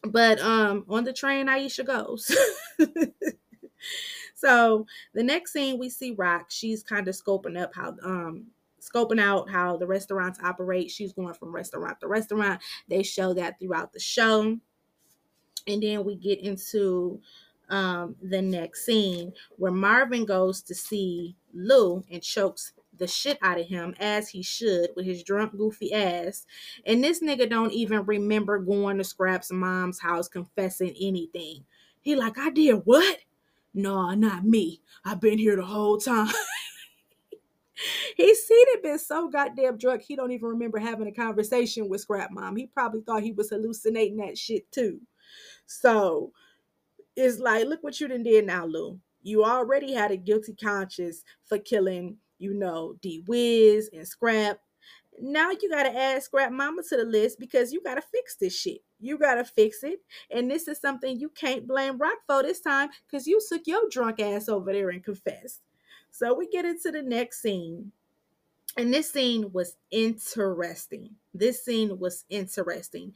but 0.05 0.39
um 0.41 0.85
on 0.87 1.05
the 1.05 1.15
train, 1.15 1.47
Aisha 1.47 1.87
goes. 1.87 2.31
so 4.35 4.85
the 5.15 5.23
next 5.23 5.55
scene 5.55 5.79
we 5.79 5.89
see 5.89 6.13
Rock, 6.13 6.51
she's 6.51 6.83
kind 6.83 7.09
of 7.09 7.15
scoping 7.15 7.59
up 7.59 7.75
how 7.75 7.97
um 8.05 8.49
scoping 8.93 9.21
out 9.21 9.51
how 9.51 9.77
the 9.77 9.87
restaurants 9.87 10.39
operate. 10.43 10.91
She's 10.91 11.13
going 11.13 11.35
from 11.35 11.55
restaurant 11.55 12.01
to 12.01 12.09
restaurant. 12.09 12.61
They 12.89 13.03
show 13.03 13.35
that 13.35 13.59
throughout 13.59 13.93
the 13.93 14.01
show. 14.01 14.59
And 15.67 15.83
then 15.83 16.05
we 16.05 16.17
get 16.17 16.41
into 16.41 17.21
um, 17.69 18.17
the 18.21 18.43
next 18.43 18.85
scene 18.85 19.33
where 19.57 19.73
Marvin 19.73 20.25
goes 20.25 20.63
to 20.63 20.75
see 20.75 21.37
Lou 21.55 22.05
and 22.11 22.23
chokes 22.23 22.73
the 23.01 23.07
shit 23.07 23.39
out 23.43 23.59
of 23.59 23.67
him 23.67 23.95
as 23.99 24.29
he 24.29 24.43
should 24.43 24.91
with 24.95 25.07
his 25.07 25.23
drunk, 25.23 25.57
goofy 25.57 25.93
ass. 25.93 26.47
And 26.85 27.03
this 27.03 27.21
nigga 27.21 27.49
don't 27.49 27.73
even 27.73 28.05
remember 28.05 28.59
going 28.59 28.99
to 28.99 29.05
Scrap's 29.05 29.51
mom's 29.51 30.01
house 30.01 30.29
confessing 30.29 30.95
anything. 31.01 31.65
He 32.01 32.17
like, 32.17 32.39
I 32.39 32.51
did 32.51 32.83
what? 32.85 33.19
No, 33.73 34.13
not 34.15 34.45
me. 34.45 34.81
I've 35.05 35.21
been 35.21 35.39
here 35.39 35.57
the 35.57 35.65
whole 35.65 35.99
time. 35.99 36.33
he 38.17 38.35
seen 38.35 38.65
it 38.69 38.83
been 38.83 38.99
so 38.99 39.29
goddamn 39.29 39.79
drunk 39.79 40.03
he 40.03 40.17
don't 40.17 40.33
even 40.33 40.49
remember 40.49 40.79
having 40.79 41.07
a 41.07 41.13
conversation 41.13 41.89
with 41.89 42.01
Scrap 42.01 42.31
Mom. 42.31 42.57
He 42.57 42.67
probably 42.67 43.01
thought 43.01 43.23
he 43.23 43.33
was 43.33 43.51
hallucinating 43.51 44.19
that 44.19 44.39
shit 44.39 44.71
too. 44.73 45.01
So 45.67 46.33
it's 47.17 47.39
like, 47.39 47.67
look 47.67 47.83
what 47.83 48.01
you 48.01 48.09
done 48.09 48.23
did 48.23 48.47
now, 48.47 48.67
Lou. 48.67 48.99
You 49.23 49.45
already 49.45 49.93
had 49.93 50.11
a 50.11 50.17
guilty 50.17 50.55
conscience 50.55 51.23
for 51.45 51.59
killing, 51.59 52.17
you 52.39 52.55
know, 52.55 52.97
D 53.03 53.23
Wiz 53.27 53.91
and 53.93 54.07
Scrap. 54.07 54.59
Now 55.21 55.51
you 55.51 55.69
gotta 55.69 55.95
add 55.95 56.23
Scrap 56.23 56.53
Mama 56.53 56.83
to 56.89 56.97
the 56.97 57.05
list 57.05 57.39
because 57.39 57.73
you 57.73 57.83
gotta 57.83 58.01
fix 58.01 58.37
this 58.37 58.59
shit. 58.59 58.79
You 58.99 59.19
gotta 59.19 59.45
fix 59.45 59.83
it. 59.83 60.01
And 60.31 60.51
this 60.51 60.69
is 60.69 60.81
something 60.81 61.19
you 61.19 61.29
can't 61.31 61.67
blame 61.67 61.99
Rock 61.99 62.19
for 62.27 62.43
this 62.43 62.61
time 62.61 62.89
because 63.07 63.27
you 63.27 63.41
took 63.47 63.67
your 63.67 63.83
drunk 63.91 64.21
ass 64.21 64.49
over 64.49 64.73
there 64.73 64.91
and 64.91 65.05
confessed. 65.05 65.61
So 66.11 66.35
we 66.35 66.49
get 66.49 66.65
into 66.65 66.91
the 66.91 67.03
next 67.03 67.43
scene. 67.43 67.93
And 68.77 68.95
this 68.95 69.11
scene 69.11 69.51
was 69.53 69.77
interesting. 69.91 71.17
This 71.35 71.65
scene 71.65 71.99
was 71.99 72.25
interesting. 72.31 73.13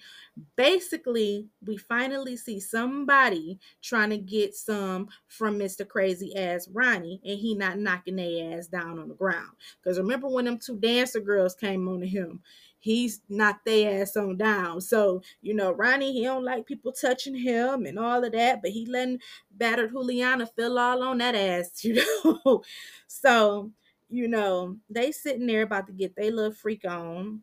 Basically, 0.57 1.49
we 1.65 1.77
finally 1.77 2.37
see 2.37 2.59
somebody 2.59 3.61
trying 3.81 4.11
to 4.11 4.19
get 4.19 4.55
some 4.57 5.09
from 5.29 5.59
Mr. 5.59 5.87
Crazy 5.87 6.37
Ass 6.37 6.69
Ronnie, 6.73 7.21
and 7.25 7.39
he 7.39 7.55
not 7.55 7.79
knocking 7.79 8.17
their 8.17 8.59
ass 8.59 8.67
down 8.67 8.99
on 8.99 9.09
the 9.09 9.15
ground. 9.15 9.53
Because 9.83 9.99
remember 9.99 10.29
when 10.29 10.45
them 10.45 10.59
two 10.59 10.77
dancer 10.77 11.21
girls 11.21 11.55
came 11.55 11.89
on 11.89 12.01
to 12.01 12.07
him, 12.07 12.41
he's 12.81 13.23
knocked 13.29 13.65
their 13.65 14.03
ass 14.03 14.17
on 14.17 14.37
down. 14.37 14.81
So, 14.81 15.23
you 15.41 15.55
know, 15.55 15.71
Ronnie, 15.71 16.13
he 16.13 16.25
don't 16.25 16.45
like 16.45 16.67
people 16.67 16.93
touching 16.93 17.37
him 17.37 17.87
and 17.87 17.99
all 17.99 18.25
of 18.25 18.33
that, 18.33 18.61
but 18.61 18.73
he 18.73 18.87
letting 18.87 19.21
battered 19.53 19.93
Juliana 19.93 20.47
feel 20.47 20.79
all 20.79 21.03
on 21.03 21.19
that 21.19 21.37
ass, 21.37 21.85
you 21.85 22.03
know. 22.45 22.63
so 23.07 23.71
you 24.15 24.29
know, 24.29 24.77
they 24.89 25.11
sitting 25.11 25.47
there 25.47 25.63
about 25.63 25.89
to 25.89 25.93
get 25.93 26.15
their 26.15 26.31
little 26.31 26.53
freak 26.53 26.85
on. 26.85 27.41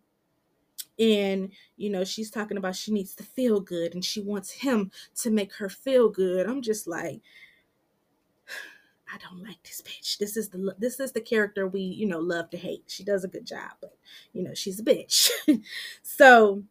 And, 0.98 1.52
you 1.76 1.90
know, 1.90 2.04
she's 2.06 2.32
talking 2.32 2.58
about 2.58 2.76
she 2.76 2.92
needs 2.92 3.14
to 3.16 3.24
feel 3.24 3.60
good 3.60 3.94
and 3.94 4.06
she 4.06 4.22
wants 4.22 4.52
him 4.52 4.92
to 5.16 5.32
make 5.32 5.54
her 5.56 5.68
feel 5.68 6.10
good. 6.10 6.48
I'm 6.48 6.62
just 6.62 6.88
like, 6.88 7.22
I 9.14 9.18
don't 9.18 9.44
like 9.44 9.62
this 9.64 9.82
bitch. 9.82 10.18
This 10.18 10.38
is 10.38 10.48
the 10.48 10.74
this 10.80 11.02
is 11.02 11.12
the 11.12 11.20
character 11.20 11.68
we, 11.68 11.82
you 11.82 12.06
know, 12.06 12.20
love 12.20 12.50
to 12.52 12.58
hate. 12.58 12.86
She 12.88 13.04
does 13.04 13.26
a 13.26 13.28
good 13.28 13.46
job, 13.46 13.72
but 13.82 13.98
you 14.32 14.42
know, 14.42 14.54
she's 14.54 14.80
a 14.80 14.84
bitch. 14.84 15.30
so 16.02 16.64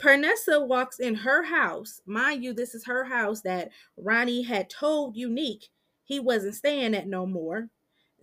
Pernessa 0.00 0.66
walks 0.66 0.98
in 0.98 1.14
her 1.14 1.44
house. 1.44 2.00
Mind 2.04 2.42
you, 2.42 2.52
this 2.52 2.74
is 2.74 2.86
her 2.86 3.04
house 3.04 3.42
that 3.42 3.70
Ronnie 3.96 4.42
had 4.42 4.68
told 4.68 5.16
Unique 5.16 5.68
he 6.02 6.18
wasn't 6.18 6.56
staying 6.56 6.96
at 6.96 7.06
no 7.06 7.26
more 7.26 7.68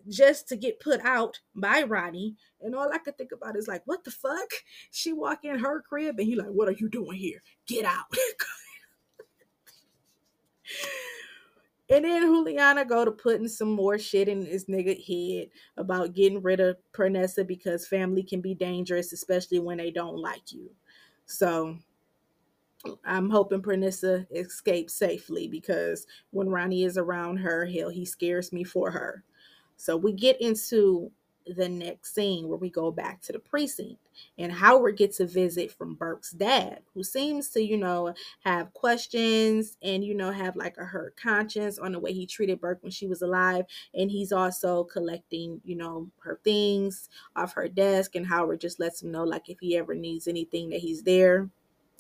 just 0.10 0.48
to 0.50 0.56
get 0.56 0.80
put 0.80 1.02
out 1.02 1.40
by 1.56 1.84
Ronnie. 1.84 2.36
And 2.62 2.76
all 2.76 2.92
I 2.92 2.98
could 2.98 3.18
think 3.18 3.32
about 3.32 3.56
is 3.56 3.68
like, 3.68 3.82
what 3.86 4.04
the 4.04 4.12
fuck? 4.12 4.50
She 4.92 5.14
walk 5.14 5.44
in 5.44 5.60
her 5.60 5.82
crib 5.82 6.20
and 6.20 6.28
he 6.28 6.36
like, 6.36 6.48
what 6.48 6.68
are 6.68 6.76
you 6.78 6.90
doing 6.90 7.18
here? 7.18 7.42
Get 7.68 7.86
out. 7.86 8.06
and 11.90 12.06
then 12.06 12.22
Juliana 12.24 12.86
go 12.86 13.06
to 13.06 13.12
putting 13.12 13.48
some 13.48 13.72
more 13.72 13.98
shit 13.98 14.28
in 14.28 14.46
his 14.46 14.66
nigga 14.66 14.96
head 15.06 15.50
about 15.78 16.14
getting 16.14 16.42
rid 16.42 16.60
of 16.60 16.78
Pernessa 16.94 17.46
because 17.46 17.88
family 17.88 18.24
can 18.24 18.42
be 18.42 18.54
dangerous, 18.54 19.14
especially 19.14 19.60
when 19.60 19.78
they 19.78 19.92
don't 19.92 20.18
like 20.18 20.52
you. 20.52 20.70
So 21.26 21.78
I'm 23.04 23.30
hoping 23.30 23.62
Pernessa 23.62 24.28
escapes 24.32 24.94
safely 24.94 25.48
because 25.48 26.06
when 26.32 26.50
Ronnie 26.50 26.84
is 26.84 26.98
around 26.98 27.38
her, 27.38 27.66
hell, 27.66 27.90
he 27.90 28.06
scares 28.06 28.52
me 28.54 28.64
for 28.64 28.92
her. 28.92 29.24
So 29.78 29.98
we 29.98 30.14
get 30.14 30.40
into 30.42 31.12
the 31.48 31.70
next 31.70 32.16
scene 32.16 32.48
where 32.48 32.58
we 32.58 32.70
go 32.72 32.90
back 32.92 33.22
to 33.22 33.32
the 33.32 33.38
precinct 33.38 34.00
and 34.40 34.52
Howard 34.52 34.98
gets 34.98 35.20
a 35.20 35.26
visit 35.26 35.72
from 35.72 35.94
Burke's 35.94 36.32
dad, 36.32 36.80
who 36.94 37.04
seems 37.04 37.50
to, 37.50 37.62
you 37.62 37.78
know, 37.78 38.14
have 38.44 38.74
questions 38.74 39.78
and, 39.84 40.04
you 40.04 40.16
know, 40.16 40.32
have 40.32 40.56
like 40.56 40.78
a 40.78 40.86
hurt 40.86 41.16
conscience 41.18 41.78
on 41.78 41.92
the 41.92 42.00
way 42.00 42.14
he 42.14 42.26
treated 42.26 42.60
Burke 42.60 42.82
when 42.82 42.92
she 42.92 43.08
was 43.08 43.22
alive. 43.22 43.66
And 43.94 44.10
he's 44.10 44.32
also 44.32 44.86
collecting, 44.86 45.62
you 45.64 45.76
know, 45.76 46.10
her 46.20 46.40
things 46.44 47.10
off 47.36 47.54
her 47.54 47.68
desk. 47.68 48.16
And 48.16 48.26
Howard 48.26 48.62
just 48.62 48.80
lets 48.80 49.04
him 49.04 49.12
know, 49.12 49.24
like, 49.24 49.50
if 49.50 49.60
he 49.60 49.78
ever 49.78 49.94
needs 49.94 50.28
anything, 50.28 50.70
that 50.70 50.80
he's 50.80 51.04
there. 51.04 51.50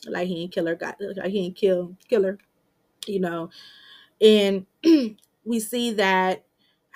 Like 0.07 0.27
he 0.27 0.43
ain't 0.43 0.51
kill 0.53 0.67
her, 0.67 0.75
got 0.75 0.97
like 0.99 1.31
he 1.31 1.45
ain't 1.45 1.55
kill 1.55 1.95
kill 2.07 2.23
her, 2.23 2.38
you 3.07 3.19
know. 3.19 3.49
And 4.21 4.65
we 5.45 5.59
see 5.59 5.91
that 5.93 6.44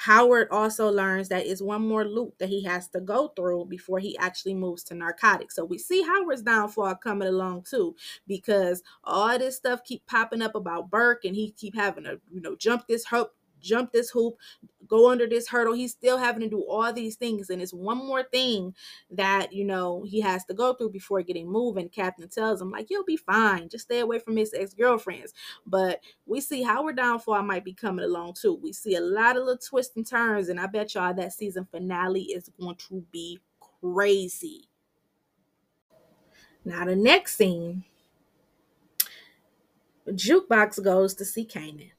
Howard 0.01 0.47
also 0.49 0.89
learns 0.89 1.27
that 1.27 1.45
it's 1.45 1.62
one 1.62 1.85
more 1.85 2.05
loop 2.05 2.38
that 2.38 2.47
he 2.47 2.63
has 2.63 2.88
to 2.88 3.01
go 3.01 3.33
through 3.35 3.65
before 3.65 3.99
he 3.99 4.17
actually 4.17 4.53
moves 4.53 4.81
to 4.85 4.95
narcotics. 4.95 5.57
So 5.57 5.65
we 5.65 5.77
see 5.77 6.01
Howard's 6.03 6.41
downfall 6.41 6.95
coming 6.95 7.27
along 7.27 7.63
too, 7.69 7.97
because 8.25 8.81
all 9.03 9.38
this 9.38 9.57
stuff 9.57 9.83
keep 9.83 10.05
popping 10.07 10.41
up 10.41 10.55
about 10.55 10.89
Burke, 10.89 11.25
and 11.25 11.35
he 11.35 11.51
keep 11.51 11.75
having 11.75 12.05
to, 12.05 12.17
you 12.31 12.39
know, 12.39 12.55
jump 12.55 12.88
this 12.88 13.05
hoop, 13.07 13.33
jump 13.61 13.91
this 13.91 14.09
hoop, 14.09 14.35
go 14.87 15.09
under 15.09 15.27
this 15.27 15.47
hurdle. 15.47 15.73
He's 15.73 15.91
still 15.91 16.17
having 16.17 16.41
to 16.41 16.49
do 16.49 16.61
all 16.67 16.91
these 16.91 17.15
things. 17.15 17.49
And 17.49 17.61
it's 17.61 17.73
one 17.73 17.97
more 17.97 18.23
thing 18.23 18.73
that, 19.11 19.53
you 19.53 19.63
know, 19.63 20.03
he 20.03 20.19
has 20.21 20.45
to 20.45 20.53
go 20.53 20.73
through 20.73 20.89
before 20.89 21.21
getting 21.21 21.49
moving. 21.49 21.89
Captain 21.89 22.27
tells 22.27 22.61
him, 22.61 22.71
like, 22.71 22.89
you'll 22.89 23.03
be 23.03 23.17
fine. 23.17 23.69
Just 23.69 23.85
stay 23.85 23.99
away 23.99 24.19
from 24.19 24.35
his 24.35 24.53
ex-girlfriends. 24.53 25.33
But 25.65 26.01
we 26.25 26.41
see 26.41 26.63
Howard 26.63 26.97
Downfall 26.97 27.43
might 27.43 27.65
be 27.65 27.73
coming 27.73 28.05
along 28.05 28.33
too. 28.33 28.59
We 28.61 28.73
see 28.73 28.95
a 28.95 29.01
lot 29.01 29.37
of 29.37 29.43
little 29.43 29.57
twists 29.57 29.95
and 29.95 30.07
turns. 30.07 30.49
And 30.49 30.59
I 30.59 30.67
bet 30.67 30.95
y'all 30.95 31.13
that 31.13 31.33
season 31.33 31.67
finale 31.69 32.23
is 32.23 32.49
going 32.59 32.75
to 32.89 33.05
be 33.11 33.39
crazy. 33.81 34.67
Now 36.65 36.85
the 36.85 36.95
next 36.95 37.35
scene, 37.37 37.83
Jukebox 40.07 40.83
goes 40.83 41.13
to 41.15 41.25
see 41.25 41.45
Kanan 41.45 41.91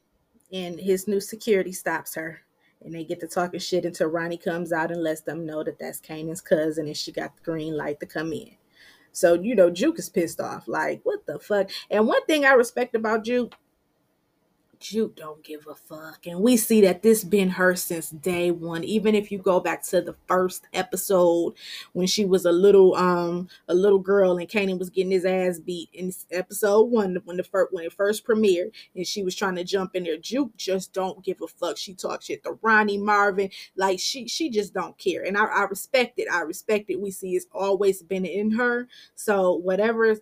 and 0.52 0.78
his 0.78 1.06
new 1.08 1.20
security 1.20 1.72
stops 1.72 2.14
her 2.14 2.40
and 2.82 2.94
they 2.94 3.04
get 3.04 3.20
to 3.20 3.28
talking 3.28 3.60
shit 3.60 3.84
until 3.84 4.08
Ronnie 4.08 4.38
comes 4.38 4.72
out 4.72 4.90
and 4.90 5.02
lets 5.02 5.20
them 5.20 5.44
know 5.44 5.62
that 5.62 5.78
that's 5.78 6.00
Kanan's 6.00 6.40
cousin 6.40 6.86
and 6.86 6.96
she 6.96 7.12
got 7.12 7.36
the 7.36 7.42
green 7.42 7.76
light 7.76 8.00
to 8.00 8.06
come 8.06 8.32
in. 8.32 8.50
So, 9.12 9.34
you 9.34 9.54
know, 9.54 9.70
Juke 9.70 9.98
is 9.98 10.08
pissed 10.08 10.40
off. 10.40 10.68
Like, 10.68 11.00
what 11.02 11.26
the 11.26 11.38
fuck? 11.38 11.70
And 11.90 12.06
one 12.06 12.24
thing 12.26 12.44
I 12.44 12.52
respect 12.52 12.94
about 12.94 13.24
Juke, 13.24 13.54
Juke 14.80 15.14
don't 15.14 15.44
give 15.44 15.66
a 15.68 15.74
fuck. 15.74 16.26
And 16.26 16.40
we 16.40 16.56
see 16.56 16.80
that 16.80 17.02
this 17.02 17.22
been 17.22 17.50
her 17.50 17.76
since 17.76 18.10
day 18.10 18.50
one. 18.50 18.82
Even 18.82 19.14
if 19.14 19.30
you 19.30 19.38
go 19.38 19.60
back 19.60 19.82
to 19.84 20.00
the 20.00 20.16
first 20.26 20.66
episode 20.72 21.54
when 21.92 22.06
she 22.06 22.24
was 22.24 22.46
a 22.46 22.52
little 22.52 22.94
um 22.96 23.48
a 23.68 23.74
little 23.74 23.98
girl 23.98 24.38
and 24.38 24.48
Kanan 24.48 24.78
was 24.78 24.88
getting 24.88 25.12
his 25.12 25.26
ass 25.26 25.58
beat 25.58 25.90
in 25.92 26.12
episode 26.30 26.84
one 26.84 27.18
when 27.24 27.36
the 27.36 27.44
first 27.44 27.72
when 27.72 27.84
it 27.84 27.92
first 27.92 28.26
premiered 28.26 28.72
and 28.96 29.06
she 29.06 29.22
was 29.22 29.36
trying 29.36 29.56
to 29.56 29.64
jump 29.64 29.94
in 29.94 30.04
there. 30.04 30.16
Juke 30.16 30.56
just 30.56 30.94
don't 30.94 31.22
give 31.22 31.42
a 31.42 31.46
fuck. 31.46 31.76
She 31.76 31.92
talks 31.92 32.24
shit 32.24 32.42
to 32.44 32.58
Ronnie 32.62 32.98
Marvin. 32.98 33.50
Like 33.76 34.00
she 34.00 34.26
she 34.28 34.48
just 34.48 34.72
don't 34.72 34.96
care. 34.96 35.22
And 35.22 35.36
I, 35.36 35.44
I 35.44 35.62
respect 35.64 36.18
it. 36.18 36.26
I 36.32 36.40
respect 36.40 36.88
it. 36.88 37.00
We 37.00 37.10
see 37.10 37.36
it's 37.36 37.46
always 37.52 38.02
been 38.02 38.24
in 38.24 38.52
her. 38.52 38.88
So 39.14 39.52
whatever 39.52 40.16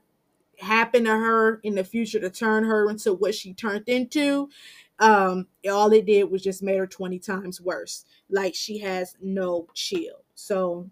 happen 0.60 1.04
to 1.04 1.10
her 1.10 1.60
in 1.62 1.74
the 1.74 1.84
future 1.84 2.20
to 2.20 2.30
turn 2.30 2.64
her 2.64 2.90
into 2.90 3.12
what 3.12 3.34
she 3.34 3.54
turned 3.54 3.88
into 3.88 4.48
um 4.98 5.46
all 5.70 5.92
it 5.92 6.06
did 6.06 6.30
was 6.30 6.42
just 6.42 6.62
made 6.62 6.76
her 6.76 6.86
20 6.86 7.18
times 7.20 7.60
worse 7.60 8.04
like 8.28 8.54
she 8.54 8.78
has 8.78 9.16
no 9.20 9.66
chill 9.74 10.24
so 10.34 10.90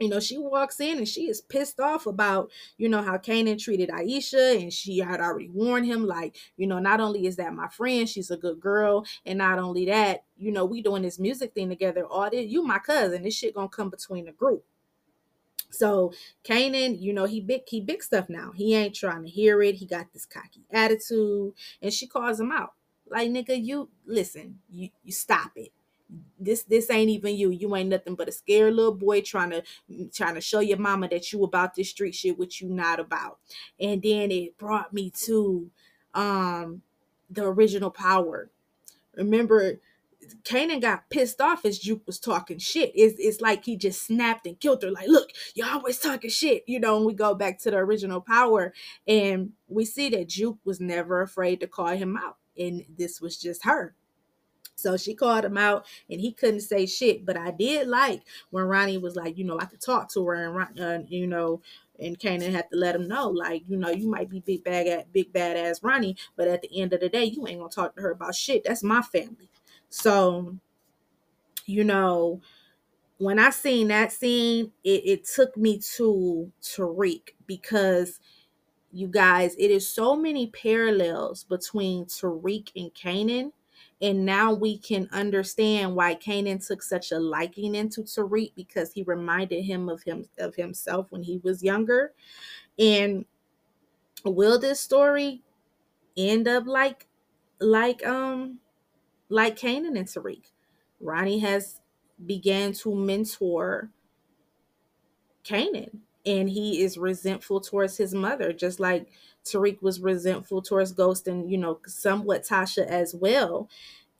you 0.00 0.08
know, 0.08 0.18
she 0.18 0.38
walks 0.38 0.80
in 0.80 0.96
and 0.96 1.06
she 1.06 1.28
is 1.28 1.42
pissed 1.42 1.78
off 1.78 2.06
about, 2.06 2.50
you 2.78 2.88
know, 2.88 3.02
how 3.02 3.18
Kanan 3.18 3.62
treated 3.62 3.90
Aisha. 3.90 4.60
And 4.60 4.72
she 4.72 4.98
had 4.98 5.20
already 5.20 5.48
warned 5.48 5.86
him, 5.86 6.06
like, 6.06 6.36
you 6.56 6.66
know, 6.66 6.78
not 6.78 7.00
only 7.00 7.26
is 7.26 7.36
that 7.36 7.52
my 7.52 7.68
friend, 7.68 8.08
she's 8.08 8.30
a 8.30 8.36
good 8.36 8.60
girl. 8.60 9.04
And 9.26 9.38
not 9.38 9.58
only 9.58 9.84
that, 9.86 10.24
you 10.38 10.50
know, 10.52 10.64
we 10.64 10.80
doing 10.80 11.02
this 11.02 11.18
music 11.18 11.52
thing 11.54 11.68
together. 11.68 12.06
All 12.06 12.30
this, 12.30 12.46
you 12.46 12.64
my 12.64 12.78
cousin. 12.78 13.22
This 13.22 13.34
shit 13.34 13.54
gonna 13.54 13.68
come 13.68 13.90
between 13.90 14.24
the 14.24 14.32
group. 14.32 14.64
So 15.70 16.12
Kanan, 16.44 17.00
you 17.00 17.12
know, 17.12 17.24
he 17.24 17.40
big 17.40 17.62
he 17.68 17.80
big 17.80 18.02
stuff 18.02 18.28
now. 18.28 18.52
He 18.54 18.74
ain't 18.74 18.94
trying 18.94 19.24
to 19.24 19.30
hear 19.30 19.62
it. 19.62 19.76
He 19.76 19.86
got 19.86 20.12
this 20.12 20.26
cocky 20.26 20.62
attitude. 20.70 21.54
And 21.82 21.92
she 21.92 22.06
calls 22.06 22.40
him 22.40 22.52
out. 22.52 22.72
Like, 23.08 23.30
nigga, 23.30 23.62
you 23.62 23.88
listen, 24.06 24.58
you 24.70 24.90
you 25.04 25.12
stop 25.12 25.52
it. 25.56 25.72
This 26.38 26.64
this 26.64 26.90
ain't 26.90 27.10
even 27.10 27.36
you. 27.36 27.50
You 27.50 27.74
ain't 27.76 27.88
nothing 27.88 28.14
but 28.14 28.28
a 28.28 28.32
scared 28.32 28.74
little 28.74 28.94
boy 28.94 29.20
trying 29.20 29.50
to 29.50 29.62
trying 30.12 30.34
to 30.34 30.40
show 30.40 30.60
your 30.60 30.78
mama 30.78 31.08
that 31.08 31.32
you 31.32 31.44
about 31.44 31.74
this 31.74 31.90
street 31.90 32.14
shit, 32.14 32.38
which 32.38 32.60
you 32.60 32.68
not 32.68 33.00
about. 33.00 33.38
And 33.78 34.02
then 34.02 34.30
it 34.30 34.58
brought 34.58 34.92
me 34.92 35.10
to 35.26 35.70
um 36.14 36.82
the 37.30 37.44
original 37.44 37.90
power. 37.90 38.50
Remember 39.14 39.80
Kanan 40.42 40.80
got 40.80 41.10
pissed 41.10 41.40
off 41.40 41.64
as 41.64 41.78
Juke 41.78 42.06
was 42.06 42.18
talking 42.18 42.58
shit. 42.58 42.92
It's, 42.94 43.16
it's 43.18 43.40
like 43.40 43.64
he 43.64 43.76
just 43.76 44.04
snapped 44.04 44.46
and 44.46 44.58
killed 44.58 44.82
her. 44.82 44.90
Like, 44.90 45.08
look, 45.08 45.30
you're 45.54 45.68
always 45.68 45.98
talking 45.98 46.30
shit. 46.30 46.64
You 46.66 46.80
know, 46.80 46.96
and 46.96 47.06
we 47.06 47.14
go 47.14 47.34
back 47.34 47.58
to 47.60 47.70
the 47.70 47.76
original 47.78 48.20
power 48.20 48.72
and 49.06 49.52
we 49.68 49.84
see 49.84 50.08
that 50.10 50.28
Juke 50.28 50.58
was 50.64 50.80
never 50.80 51.22
afraid 51.22 51.60
to 51.60 51.66
call 51.66 51.88
him 51.88 52.16
out. 52.16 52.36
And 52.58 52.84
this 52.96 53.20
was 53.20 53.36
just 53.36 53.64
her. 53.64 53.94
So 54.80 54.96
she 54.96 55.14
called 55.14 55.44
him 55.44 55.58
out 55.58 55.86
and 56.08 56.20
he 56.20 56.32
couldn't 56.32 56.60
say 56.60 56.86
shit. 56.86 57.24
But 57.26 57.36
I 57.36 57.50
did 57.50 57.86
like 57.86 58.22
when 58.50 58.64
Ronnie 58.64 58.98
was 58.98 59.14
like, 59.14 59.36
you 59.36 59.44
know, 59.44 59.58
I 59.60 59.66
could 59.66 59.80
talk 59.80 60.10
to 60.12 60.26
her 60.26 60.58
and, 60.58 60.80
uh, 60.80 60.98
you 61.06 61.26
know, 61.26 61.60
and 61.98 62.18
Kanan 62.18 62.50
had 62.50 62.70
to 62.70 62.78
let 62.78 62.94
him 62.94 63.06
know, 63.06 63.28
like, 63.28 63.62
you 63.68 63.76
know, 63.76 63.90
you 63.90 64.08
might 64.08 64.30
be 64.30 64.40
big 64.40 64.64
bad 64.64 64.86
at 64.86 65.12
big 65.12 65.32
badass 65.32 65.84
Ronnie, 65.84 66.16
but 66.34 66.48
at 66.48 66.62
the 66.62 66.80
end 66.80 66.94
of 66.94 67.00
the 67.00 67.10
day, 67.10 67.24
you 67.24 67.46
ain't 67.46 67.58
gonna 67.58 67.70
talk 67.70 67.94
to 67.94 68.00
her 68.00 68.12
about 68.12 68.34
shit. 68.34 68.64
That's 68.64 68.82
my 68.82 69.02
family. 69.02 69.50
So, 69.90 70.56
you 71.66 71.84
know, 71.84 72.40
when 73.18 73.38
I 73.38 73.50
seen 73.50 73.88
that 73.88 74.12
scene, 74.12 74.72
it, 74.84 75.02
it 75.06 75.24
took 75.24 75.56
me 75.56 75.78
to 75.96 76.52
Tariq 76.62 77.30
because 77.46 78.20
you 78.92 79.08
guys, 79.08 79.54
it 79.58 79.70
is 79.70 79.88
so 79.88 80.16
many 80.16 80.48
parallels 80.48 81.44
between 81.44 82.06
Tariq 82.06 82.70
and 82.76 82.94
Kanan. 82.94 83.52
and 84.02 84.24
now 84.26 84.52
we 84.54 84.78
can 84.78 85.08
understand 85.12 85.94
why 85.96 86.14
Kanan 86.16 86.66
took 86.66 86.82
such 86.82 87.12
a 87.12 87.18
liking 87.18 87.74
into 87.74 88.02
Tariq 88.02 88.52
because 88.56 88.92
he 88.92 89.02
reminded 89.04 89.62
him 89.64 89.88
of 89.88 90.02
him 90.04 90.26
of 90.38 90.54
himself 90.56 91.08
when 91.10 91.22
he 91.22 91.38
was 91.44 91.62
younger. 91.62 92.12
And 92.78 93.26
will 94.24 94.58
this 94.58 94.80
story 94.80 95.42
end 96.16 96.48
up 96.48 96.66
like 96.66 97.06
like 97.60 98.04
um 98.06 98.58
like 99.30 99.56
Kanan 99.58 99.96
and 99.96 100.06
Tariq? 100.06 100.42
Ronnie 101.00 101.38
has 101.38 101.80
began 102.24 102.72
to 102.74 102.94
mentor 102.94 103.90
Kanan 105.44 106.00
and 106.26 106.50
he 106.50 106.82
is 106.82 106.98
resentful 106.98 107.60
towards 107.60 107.96
his 107.96 108.12
mother, 108.12 108.52
just 108.52 108.78
like 108.78 109.08
Tariq 109.44 109.80
was 109.80 110.00
resentful 110.00 110.60
towards 110.60 110.92
Ghost 110.92 111.26
and, 111.26 111.50
you 111.50 111.56
know, 111.56 111.80
somewhat 111.86 112.42
Tasha 112.42 112.86
as 112.86 113.14
well. 113.14 113.68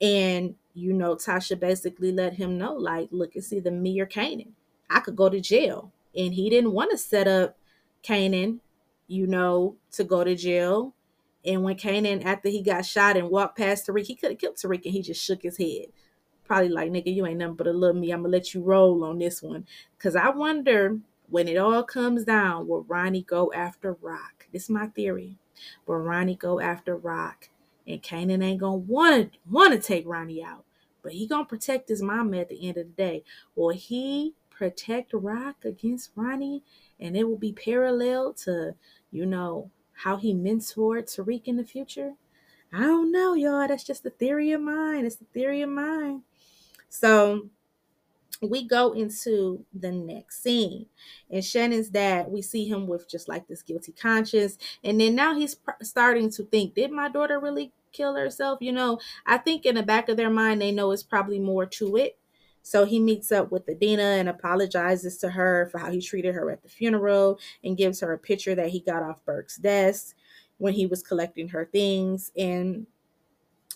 And, 0.01 0.55
you 0.73 0.93
know, 0.93 1.15
Tasha 1.15 1.59
basically 1.59 2.11
let 2.11 2.33
him 2.33 2.57
know, 2.57 2.73
like, 2.73 3.09
look, 3.11 3.35
it's 3.35 3.53
either 3.53 3.69
me 3.69 3.99
or 3.99 4.07
Kanan. 4.07 4.53
I 4.89 4.99
could 4.99 5.15
go 5.15 5.29
to 5.29 5.39
jail. 5.39 5.91
And 6.15 6.33
he 6.33 6.49
didn't 6.49 6.71
want 6.71 6.91
to 6.91 6.97
set 6.97 7.27
up 7.27 7.57
Kanan, 8.03 8.59
you 9.07 9.27
know, 9.27 9.75
to 9.91 10.03
go 10.03 10.23
to 10.23 10.35
jail. 10.35 10.95
And 11.45 11.63
when 11.63 11.75
Kanan, 11.75 12.23
after 12.23 12.49
he 12.49 12.61
got 12.61 12.85
shot 12.85 13.17
and 13.17 13.29
walked 13.29 13.57
past 13.57 13.87
Tariq, 13.87 14.05
he 14.05 14.15
could 14.15 14.31
have 14.31 14.39
killed 14.39 14.57
Tariq 14.57 14.85
and 14.85 14.93
he 14.93 15.01
just 15.01 15.23
shook 15.23 15.41
his 15.41 15.57
head. 15.57 15.87
Probably 16.43 16.69
like, 16.69 16.91
nigga, 16.91 17.13
you 17.13 17.25
ain't 17.25 17.39
nothing 17.39 17.55
but 17.55 17.67
a 17.67 17.73
little 17.73 17.99
me. 17.99 18.11
I'm 18.11 18.21
going 18.21 18.31
to 18.31 18.37
let 18.37 18.53
you 18.53 18.61
roll 18.61 19.03
on 19.03 19.17
this 19.17 19.41
one. 19.41 19.65
Because 19.97 20.15
I 20.15 20.29
wonder 20.29 20.99
when 21.29 21.47
it 21.47 21.57
all 21.57 21.83
comes 21.83 22.25
down, 22.25 22.67
will 22.67 22.83
Ronnie 22.83 23.23
go 23.23 23.51
after 23.53 23.93
Rock? 24.01 24.47
This 24.51 24.63
is 24.63 24.69
my 24.69 24.87
theory. 24.87 25.37
Will 25.85 25.97
Ronnie 25.97 26.35
go 26.35 26.59
after 26.59 26.95
Rock? 26.95 27.49
And 27.87 28.03
Kanan 28.03 28.43
ain't 28.43 28.59
gonna 28.59 28.77
want 28.77 29.33
to 29.33 29.39
want 29.49 29.73
to 29.73 29.79
take 29.79 30.07
Ronnie 30.07 30.43
out, 30.43 30.65
but 31.01 31.13
he 31.13 31.27
gonna 31.27 31.45
protect 31.45 31.89
his 31.89 32.01
mama 32.01 32.37
at 32.37 32.49
the 32.49 32.67
end 32.67 32.77
of 32.77 32.87
the 32.87 32.93
day. 32.93 33.23
Will 33.55 33.69
he 33.69 34.35
protect 34.49 35.13
Rock 35.13 35.65
against 35.65 36.11
Ronnie? 36.15 36.63
And 36.99 37.17
it 37.17 37.27
will 37.27 37.37
be 37.37 37.53
parallel 37.53 38.33
to, 38.45 38.75
you 39.09 39.25
know, 39.25 39.71
how 40.03 40.17
he 40.17 40.33
mentored 40.33 41.03
Tariq 41.05 41.43
in 41.45 41.57
the 41.57 41.63
future. 41.65 42.13
I 42.73 42.81
don't 42.81 43.11
know, 43.11 43.33
y'all. 43.33 43.67
That's 43.67 43.83
just 43.83 44.05
a 44.05 44.09
theory 44.09 44.51
of 44.51 44.61
mine. 44.61 45.05
It's 45.05 45.21
a 45.21 45.25
theory 45.25 45.61
of 45.61 45.69
mine. 45.69 46.23
So 46.89 47.49
we 48.41 48.67
go 48.67 48.91
into 48.93 49.65
the 49.73 49.91
next 49.91 50.41
scene 50.41 50.87
and 51.29 51.45
shannon's 51.45 51.89
dad 51.89 52.27
we 52.27 52.41
see 52.41 52.67
him 52.67 52.87
with 52.87 53.07
just 53.09 53.27
like 53.29 53.47
this 53.47 53.61
guilty 53.61 53.91
conscience 53.91 54.57
and 54.83 54.99
then 54.99 55.13
now 55.15 55.35
he's 55.35 55.55
pr- 55.55 55.71
starting 55.83 56.29
to 56.29 56.43
think 56.45 56.73
did 56.73 56.91
my 56.91 57.07
daughter 57.07 57.39
really 57.39 57.71
kill 57.91 58.15
herself 58.15 58.57
you 58.61 58.71
know 58.71 58.99
i 59.27 59.37
think 59.37 59.65
in 59.65 59.75
the 59.75 59.83
back 59.83 60.09
of 60.09 60.17
their 60.17 60.29
mind 60.29 60.59
they 60.61 60.71
know 60.71 60.91
it's 60.91 61.03
probably 61.03 61.37
more 61.39 61.65
to 61.67 61.95
it 61.97 62.17
so 62.63 62.85
he 62.85 62.99
meets 62.99 63.31
up 63.31 63.51
with 63.51 63.69
Adina 63.69 64.01
and 64.01 64.29
apologizes 64.29 65.17
to 65.19 65.29
her 65.29 65.67
for 65.71 65.79
how 65.79 65.91
he 65.91 66.01
treated 66.01 66.35
her 66.35 66.51
at 66.51 66.61
the 66.61 66.69
funeral 66.69 67.39
and 67.63 67.77
gives 67.77 67.99
her 67.99 68.13
a 68.13 68.17
picture 68.17 68.55
that 68.55 68.69
he 68.69 68.79
got 68.79 69.03
off 69.03 69.25
Burke's 69.25 69.57
desk 69.57 70.15
when 70.57 70.73
he 70.73 70.85
was 70.85 71.01
collecting 71.01 71.47
her 71.49 71.69
things. 71.71 72.31
And 72.37 72.85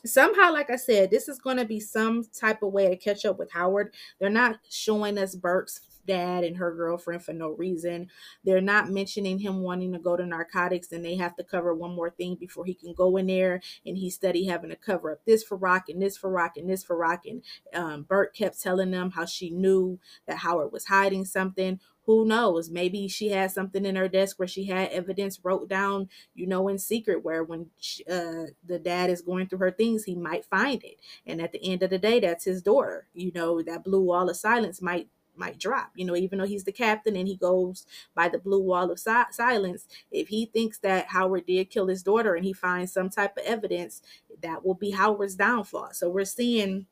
somehow 0.05 0.53
like 0.53 0.69
i 0.69 0.75
said 0.75 1.09
this 1.09 1.27
is 1.27 1.39
going 1.39 1.57
to 1.57 1.65
be 1.65 1.79
some 1.79 2.23
type 2.25 2.61
of 2.61 2.71
way 2.71 2.87
to 2.87 2.95
catch 2.95 3.25
up 3.25 3.39
with 3.39 3.51
howard 3.51 3.93
they're 4.19 4.29
not 4.29 4.59
showing 4.69 5.17
us 5.17 5.35
burke's 5.35 5.81
dad 6.05 6.43
and 6.43 6.57
her 6.57 6.73
girlfriend 6.73 7.23
for 7.23 7.33
no 7.33 7.49
reason. 7.49 8.09
They're 8.43 8.61
not 8.61 8.89
mentioning 8.89 9.39
him 9.39 9.61
wanting 9.61 9.93
to 9.93 9.99
go 9.99 10.15
to 10.15 10.25
narcotics 10.25 10.91
and 10.91 11.03
they 11.03 11.15
have 11.15 11.35
to 11.37 11.43
cover 11.43 11.73
one 11.73 11.95
more 11.95 12.09
thing 12.09 12.35
before 12.35 12.65
he 12.65 12.73
can 12.73 12.93
go 12.93 13.17
in 13.17 13.27
there. 13.27 13.61
And 13.85 13.97
he's 13.97 14.15
steady 14.15 14.45
having 14.45 14.69
to 14.69 14.75
cover 14.75 15.11
up 15.11 15.25
this 15.25 15.43
for 15.43 15.57
rock 15.57 15.89
and 15.89 16.01
this 16.01 16.17
for 16.17 16.29
rock 16.29 16.57
and 16.57 16.69
this 16.69 16.83
for 16.83 16.97
rock. 16.97 17.25
And 17.25 17.43
um, 17.73 18.03
burke 18.03 18.35
kept 18.35 18.61
telling 18.61 18.91
them 18.91 19.11
how 19.11 19.25
she 19.25 19.49
knew 19.49 19.99
that 20.27 20.37
howard 20.37 20.71
was 20.71 20.85
hiding 20.85 21.25
something. 21.25 21.79
Who 22.05 22.23
knows? 22.23 22.69
Maybe 22.69 23.07
she 23.07 23.29
had 23.29 23.51
something 23.51 23.83
in 23.83 23.95
her 23.95 24.07
desk 24.07 24.37
where 24.37 24.47
she 24.47 24.65
had 24.65 24.89
evidence 24.89 25.39
wrote 25.43 25.67
down 25.67 26.07
you 26.35 26.45
know 26.45 26.67
in 26.67 26.77
secret 26.77 27.23
where 27.23 27.43
when 27.43 27.67
she, 27.79 28.03
uh, 28.05 28.45
the 28.63 28.77
dad 28.79 29.09
is 29.09 29.21
going 29.21 29.47
through 29.47 29.59
her 29.59 29.71
things 29.71 30.03
he 30.03 30.15
might 30.15 30.45
find 30.45 30.83
it. 30.83 30.97
And 31.25 31.41
at 31.41 31.51
the 31.51 31.63
end 31.63 31.81
of 31.83 31.89
the 31.89 31.97
day 31.97 32.19
that's 32.19 32.45
his 32.45 32.61
daughter. 32.61 33.07
You 33.13 33.31
know 33.33 33.61
that 33.63 33.83
blue 33.83 34.03
wall 34.03 34.29
of 34.29 34.37
silence. 34.37 34.81
Might 34.81 35.07
might 35.37 35.59
drop 35.59 35.91
you 35.95 36.05
know 36.05 36.15
even 36.15 36.39
though 36.39 36.45
he's 36.45 36.63
the 36.63 36.71
captain 36.71 37.15
and 37.15 37.27
he 37.27 37.35
goes 37.35 37.85
by 38.13 38.27
the 38.29 38.39
blue 38.39 38.61
wall 38.61 38.91
of 38.91 38.99
si- 38.99 39.11
silence 39.31 39.87
if 40.11 40.27
he 40.27 40.45
thinks 40.45 40.77
that 40.79 41.07
howard 41.07 41.45
did 41.45 41.69
kill 41.69 41.87
his 41.87 42.03
daughter 42.03 42.35
and 42.35 42.45
he 42.45 42.53
finds 42.53 42.91
some 42.91 43.09
type 43.09 43.37
of 43.37 43.43
evidence 43.45 44.01
that 44.41 44.65
will 44.65 44.73
be 44.73 44.91
howard's 44.91 45.35
downfall. 45.35 45.89
So 45.93 46.09
we're 46.09 46.25
seeing 46.25 46.85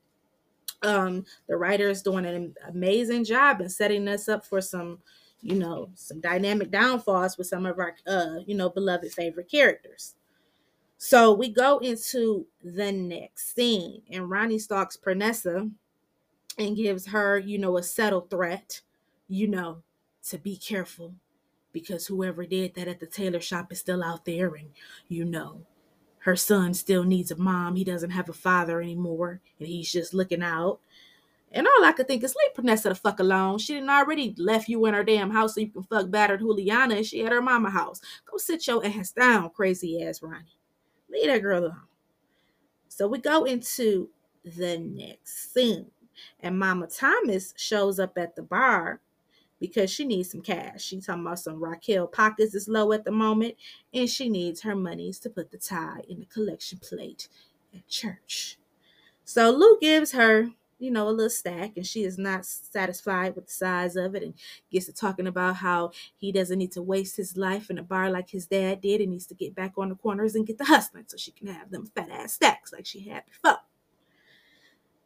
um 0.82 1.26
the 1.48 1.56
writer 1.58 1.90
is 1.90 2.02
doing 2.02 2.26
an 2.26 2.56
amazing 2.68 3.24
job 3.24 3.62
in 3.62 3.70
setting 3.70 4.08
us 4.08 4.28
up 4.30 4.46
for 4.46 4.62
some 4.62 5.00
you 5.42 5.56
know 5.56 5.90
some 5.96 6.20
dynamic 6.22 6.72
downfalls 6.72 7.38
with 7.38 7.48
some 7.48 7.66
of 7.66 7.80
our 7.80 7.96
uh 8.08 8.40
you 8.46 8.56
know 8.56 8.70
beloved 8.70 9.12
favorite 9.12 9.50
characters. 9.50 10.16
So 10.98 11.34
we 11.34 11.50
go 11.50 11.80
into 11.80 12.48
the 12.64 12.92
next 12.92 13.56
scene 13.56 14.04
and 14.12 14.30
ronnie 14.30 14.60
stalks 14.60 14.98
pernessa 14.98 15.72
and 16.58 16.76
gives 16.76 17.08
her 17.08 17.38
you 17.38 17.58
know 17.58 17.78
a 17.78 17.84
subtle 17.84 18.28
threat 18.30 18.82
you 19.28 19.48
know 19.48 19.82
to 20.22 20.38
be 20.38 20.56
careful 20.56 21.14
because 21.72 22.06
whoever 22.06 22.46
did 22.46 22.76
that 22.76 22.88
at 22.88 23.00
the 23.00 23.06
tailor 23.06 23.42
shop 23.42 23.72
is 23.72 23.80
still 23.80 24.04
out 24.04 24.26
there 24.26 24.56
and 24.56 24.70
you 25.08 25.26
know 25.26 25.66
her 26.24 26.38
son 26.38 26.74
still 26.74 27.04
needs 27.04 27.32
a 27.32 27.36
mom. 27.36 27.76
He 27.76 27.84
doesn't 27.84 28.12
have 28.12 28.30
a 28.30 28.34
father 28.34 28.82
anymore, 28.82 29.42
and 29.60 29.68
he's 29.68 29.92
just 29.92 30.14
looking 30.14 30.42
out. 30.42 30.80
And 31.52 31.68
all 31.68 31.84
I 31.84 31.92
could 31.92 32.08
think 32.08 32.24
is 32.24 32.34
leave 32.34 32.54
Pernessa 32.56 32.84
the 32.84 32.96
fuck 32.96 33.20
alone. 33.20 33.58
She 33.58 33.74
didn't 33.74 33.90
already 33.90 34.34
left 34.38 34.70
you 34.70 34.86
in 34.86 34.94
her 34.94 35.04
damn 35.04 35.30
house 35.30 35.54
so 35.54 35.62
you 35.62 35.70
can 35.70 35.84
fuck 35.84 36.10
battered 36.10 36.40
Juliana 36.40 36.96
and 36.96 37.06
she 37.06 37.26
at 37.26 37.32
her 37.34 37.42
mama 37.42 37.70
house. 37.70 38.00
Go 38.26 38.38
sit 38.38 38.66
your 38.66 38.84
ass 38.86 39.12
down, 39.12 39.50
crazy 39.50 40.02
ass 40.02 40.24
Ronnie. 40.24 40.58
Leave 41.12 41.28
that 41.28 41.42
girl 41.42 41.66
alone. 41.66 41.76
So 42.88 43.08
we 43.08 43.20
go 43.20 43.44
into 43.44 44.10
the 44.46 44.80
next 44.80 45.54
scene. 45.54 45.92
And 46.40 46.60
Mama 46.60 46.88
Thomas 46.88 47.54
shows 47.58 48.00
up 48.00 48.18
at 48.18 48.36
the 48.36 48.44
bar 48.44 49.00
because 49.60 49.90
she 49.90 50.04
needs 50.04 50.32
some 50.32 50.42
cash. 50.42 50.84
She's 50.84 51.06
talking 51.06 51.26
about 51.26 51.40
some 51.40 51.64
Raquel 51.64 52.08
pockets 52.08 52.54
is 52.54 52.68
low 52.68 52.92
at 52.92 53.06
the 53.06 53.12
moment, 53.12 53.56
and 53.94 54.10
she 54.10 54.28
needs 54.28 54.62
her 54.62 54.76
monies 54.76 55.20
to 55.20 55.30
put 55.30 55.52
the 55.52 55.58
tie 55.58 56.02
in 56.10 56.20
the 56.20 56.26
collection 56.26 56.80
plate 56.80 57.30
at 57.74 57.88
church. 57.88 58.58
So 59.24 59.52
Lou 59.52 59.78
gives 59.80 60.12
her, 60.12 60.50
you 60.80 60.92
know, 60.92 61.08
a 61.08 61.12
little 61.12 61.30
stack, 61.30 61.78
and 61.78 61.88
she 61.88 62.04
is 62.04 62.18
not 62.18 62.46
satisfied 62.46 63.36
with 63.36 63.48
the 63.48 63.54
size 63.54 63.96
of 63.96 64.16
it, 64.16 64.24
and 64.24 64.34
gets 64.70 64.88
to 64.88 64.92
talking 64.92 65.28
about 65.28 65.56
how 65.56 65.92
he 66.18 66.34
doesn't 66.34 66.60
need 66.60 66.74
to 66.74 66.82
waste 66.82 67.16
his 67.16 67.38
life 67.38 67.70
in 67.70 67.78
a 67.78 67.84
bar 67.84 68.10
like 68.10 68.30
his 68.32 68.48
dad 68.48 68.82
did, 68.82 69.00
and 69.00 69.12
needs 69.12 69.28
to 69.28 69.34
get 69.34 69.56
back 69.56 69.74
on 69.78 69.88
the 69.88 69.96
corners 69.96 70.36
and 70.36 70.46
get 70.46 70.58
the 70.58 70.66
hustling 70.66 71.06
so 71.08 71.16
she 71.16 71.32
can 71.32 71.48
have 71.48 71.72
them 71.72 71.90
fat 71.96 72.10
ass 72.12 72.34
stacks 72.34 72.74
like 72.74 72.86
she 72.86 73.08
had 73.08 73.24
before. 73.26 73.60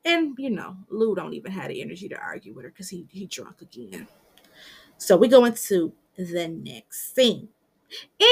And 0.07 0.35
you 0.37 0.49
know, 0.49 0.77
Lou 0.89 1.15
don't 1.15 1.33
even 1.33 1.51
have 1.51 1.67
the 1.67 1.81
energy 1.81 2.07
to 2.07 2.17
argue 2.17 2.53
with 2.53 2.63
her 2.63 2.71
because 2.71 2.89
he 2.89 3.05
he 3.11 3.25
drunk 3.25 3.61
again. 3.61 4.07
So 4.97 5.17
we 5.17 5.27
go 5.27 5.45
into 5.45 5.91
the 6.17 6.47
next 6.47 7.13
scene. 7.13 7.49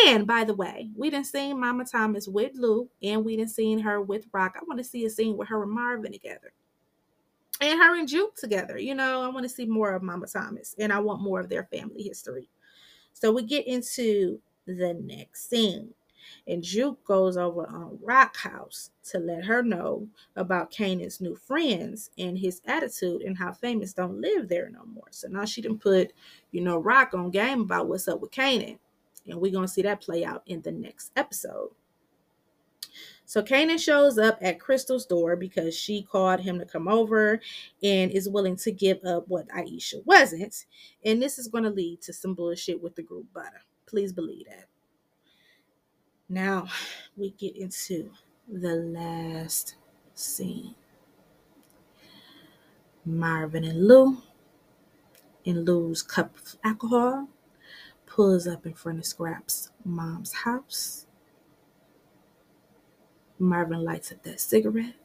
And 0.07 0.25
by 0.25 0.43
the 0.43 0.53
way, 0.53 0.89
we 0.95 1.09
didn't 1.09 1.27
see 1.27 1.53
Mama 1.53 1.85
Thomas 1.85 2.27
with 2.27 2.53
Lou, 2.55 2.89
and 3.03 3.23
we 3.23 3.37
didn't 3.37 3.51
see 3.51 3.77
her 3.79 4.01
with 4.01 4.25
Rock. 4.31 4.55
I 4.57 4.63
want 4.65 4.79
to 4.79 4.83
see 4.83 5.05
a 5.05 5.09
scene 5.09 5.37
with 5.37 5.47
her 5.49 5.63
and 5.63 5.71
Marvin 5.71 6.11
together. 6.11 6.53
And 7.61 7.79
her 7.79 7.97
and 7.97 8.07
Juke 8.07 8.35
together. 8.35 8.77
You 8.77 8.95
know, 8.95 9.21
I 9.21 9.27
want 9.27 9.43
to 9.43 9.49
see 9.49 9.65
more 9.65 9.93
of 9.93 10.03
Mama 10.03 10.27
Thomas, 10.27 10.75
and 10.79 10.91
I 10.91 10.99
want 10.99 11.21
more 11.21 11.39
of 11.39 11.49
their 11.49 11.65
family 11.65 12.03
history. 12.03 12.49
So 13.13 13.31
we 13.31 13.43
get 13.43 13.67
into 13.67 14.41
the 14.65 14.93
next 15.01 15.49
scene. 15.49 15.93
And 16.47 16.63
Juke 16.63 17.03
goes 17.05 17.37
over 17.37 17.67
on 17.67 17.99
Rock 18.01 18.37
House 18.37 18.91
to 19.05 19.19
let 19.19 19.45
her 19.45 19.63
know 19.63 20.07
about 20.35 20.71
Kanan's 20.71 21.21
new 21.21 21.35
friends 21.35 22.09
and 22.17 22.37
his 22.37 22.61
attitude 22.65 23.21
and 23.21 23.37
how 23.37 23.51
famous 23.51 23.93
don't 23.93 24.21
live 24.21 24.47
there 24.47 24.69
no 24.69 24.85
more. 24.85 25.07
So 25.11 25.27
now 25.27 25.45
she 25.45 25.61
done 25.61 25.77
put, 25.77 26.13
you 26.51 26.61
know, 26.61 26.77
Rock 26.77 27.13
on 27.13 27.31
game 27.31 27.61
about 27.61 27.87
what's 27.87 28.07
up 28.07 28.21
with 28.21 28.31
Kanan. 28.31 28.79
And 29.27 29.39
we're 29.39 29.51
gonna 29.51 29.67
see 29.67 29.81
that 29.83 30.01
play 30.01 30.23
out 30.23 30.43
in 30.45 30.61
the 30.61 30.71
next 30.71 31.11
episode. 31.15 31.71
So 33.25 33.41
Kanan 33.41 33.79
shows 33.79 34.17
up 34.19 34.37
at 34.41 34.59
Crystal's 34.59 35.05
door 35.05 35.35
because 35.35 35.75
she 35.75 36.03
called 36.03 36.39
him 36.39 36.59
to 36.59 36.65
come 36.65 36.87
over 36.87 37.41
and 37.81 38.11
is 38.11 38.29
willing 38.29 38.55
to 38.57 38.71
give 38.71 39.03
up 39.03 39.27
what 39.27 39.47
Aisha 39.49 40.05
wasn't. 40.05 40.65
And 41.03 41.21
this 41.21 41.39
is 41.39 41.47
going 41.47 41.63
to 41.63 41.71
lead 41.71 42.01
to 42.03 42.13
some 42.13 42.35
bullshit 42.35 42.81
with 42.81 42.95
the 42.95 43.01
group 43.01 43.25
butter. 43.33 43.61
Please 43.87 44.13
believe 44.13 44.45
that. 44.47 44.67
Now 46.27 46.67
we 47.15 47.31
get 47.31 47.55
into 47.55 48.09
the 48.47 48.75
last 48.75 49.75
scene. 50.15 50.73
Marvin 53.05 53.63
and 53.63 53.87
Lou 53.87 54.17
in 55.43 55.63
Lou's 55.65 56.01
cup 56.01 56.35
of 56.35 56.55
alcohol 56.63 57.29
pulls 58.07 58.47
up 58.47 58.65
in 58.65 58.73
front 58.73 58.97
of 58.97 59.05
Scrap's 59.05 59.69
mom's 59.83 60.33
house. 60.33 61.05
Marvin 63.37 63.83
lights 63.83 64.11
up 64.11 64.23
that 64.23 64.41
cigarette. 64.41 64.95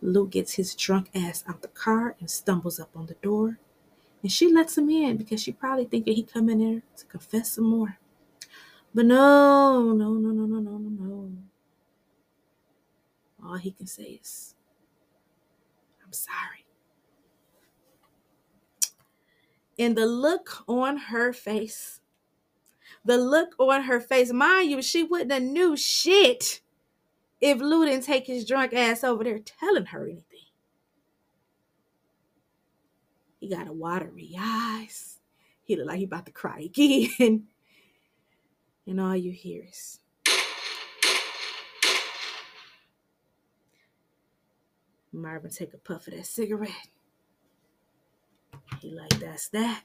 Lou 0.00 0.28
gets 0.28 0.52
his 0.54 0.76
drunk 0.76 1.10
ass 1.16 1.42
out 1.48 1.62
the 1.62 1.68
car 1.68 2.14
and 2.20 2.30
stumbles 2.30 2.78
up 2.78 2.90
on 2.94 3.06
the 3.06 3.14
door. 3.14 3.58
And 4.22 4.30
she 4.30 4.52
lets 4.52 4.78
him 4.78 4.88
in 4.88 5.16
because 5.16 5.42
she 5.42 5.50
probably 5.50 5.86
thinking 5.86 6.14
he 6.14 6.22
come 6.22 6.48
in 6.48 6.58
there 6.58 6.82
to 6.96 7.06
confess 7.06 7.52
some 7.52 7.64
more. 7.64 7.98
But 8.94 9.06
no, 9.06 9.92
no, 9.92 10.14
no, 10.14 10.30
no, 10.30 10.46
no, 10.46 10.58
no, 10.58 10.78
no, 10.78 10.88
no. 10.90 11.32
All 13.44 13.56
he 13.56 13.70
can 13.72 13.86
say 13.86 14.20
is, 14.22 14.54
I'm 16.04 16.12
sorry. 16.12 16.66
And 19.78 19.96
the 19.96 20.06
look 20.06 20.64
on 20.68 20.96
her 20.96 21.32
face, 21.32 22.00
the 23.04 23.16
look 23.16 23.54
on 23.58 23.84
her 23.84 24.00
face, 24.00 24.32
mind 24.32 24.70
you, 24.70 24.82
she 24.82 25.04
wouldn't 25.04 25.32
have 25.32 25.42
knew 25.42 25.76
shit 25.76 26.60
if 27.40 27.60
Lou 27.60 27.86
didn't 27.86 28.04
take 28.04 28.26
his 28.26 28.44
drunk 28.44 28.74
ass 28.74 29.04
over 29.04 29.24
there 29.24 29.38
telling 29.38 29.86
her 29.86 30.04
anything. 30.04 30.24
He 33.40 33.48
got 33.48 33.68
a 33.68 33.72
watery 33.72 34.36
eyes. 34.38 35.18
He 35.64 35.76
look 35.76 35.86
like 35.86 35.98
he 35.98 36.04
about 36.04 36.26
to 36.26 36.32
cry 36.32 36.60
again. 36.60 37.46
and 38.86 39.00
all 39.00 39.16
you 39.16 39.32
hear 39.32 39.64
is 39.68 40.00
Marvin 45.12 45.50
take 45.50 45.74
a 45.74 45.78
puff 45.78 46.06
of 46.06 46.14
that 46.14 46.26
cigarette. 46.26 46.88
He 48.80 48.90
like, 48.94 49.18
that's 49.18 49.48
that. 49.48 49.82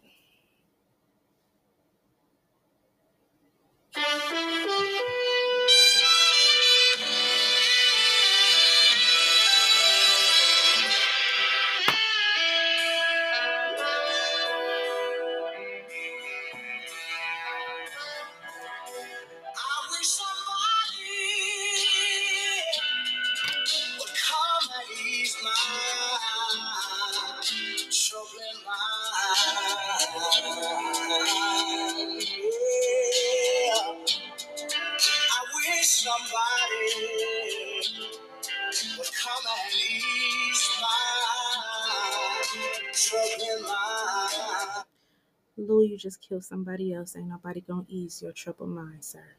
You 45.95 45.99
just 45.99 46.21
kill 46.21 46.41
somebody 46.41 46.93
else. 46.93 47.15
Ain't 47.15 47.29
nobody 47.29 47.61
gonna 47.61 47.85
ease 47.87 48.21
your 48.21 48.33
troubled 48.33 48.69
mind, 48.69 49.05
sir. 49.05 49.35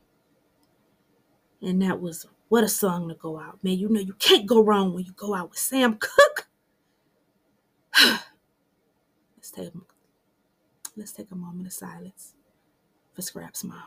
And 1.60 1.82
that 1.82 2.00
was 2.00 2.26
what 2.48 2.64
a 2.64 2.68
song 2.68 3.08
to 3.10 3.14
go 3.14 3.38
out. 3.38 3.62
Man, 3.62 3.78
you 3.78 3.90
know 3.90 4.00
you 4.00 4.14
can't 4.14 4.46
go 4.46 4.62
wrong 4.64 4.94
when 4.94 5.04
you 5.04 5.12
go 5.12 5.34
out 5.34 5.50
with 5.50 5.58
Sam 5.58 5.98
Cooke. 5.98 6.48
let's 9.36 9.50
take 9.50 9.72
let's 10.96 11.12
take 11.12 11.30
a 11.30 11.36
moment 11.36 11.66
of 11.66 11.74
silence 11.74 12.32
for 13.12 13.20
Scrap's 13.20 13.62
mom. 13.62 13.82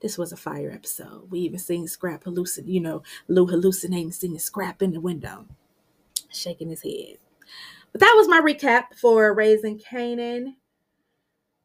This 0.00 0.16
was 0.16 0.32
a 0.32 0.36
fire 0.36 0.70
episode. 0.70 1.28
We 1.30 1.40
even 1.40 1.58
seen 1.58 1.88
Scrap 1.88 2.24
hallucinate, 2.24 2.68
you 2.68 2.80
know, 2.80 3.02
Lou 3.26 3.46
hallucinating, 3.46 4.12
seeing 4.12 4.38
Scrap 4.38 4.82
in 4.82 4.92
the 4.92 5.00
window, 5.00 5.46
shaking 6.30 6.68
his 6.68 6.82
head. 6.82 7.16
But 7.94 8.00
that 8.00 8.14
was 8.16 8.26
my 8.26 8.40
recap 8.40 8.96
for 9.00 9.32
Raising 9.32 9.78
Kanan. 9.78 10.56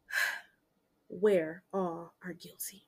Where 1.08 1.64
all 1.74 2.14
are 2.24 2.34
guilty. 2.34 2.86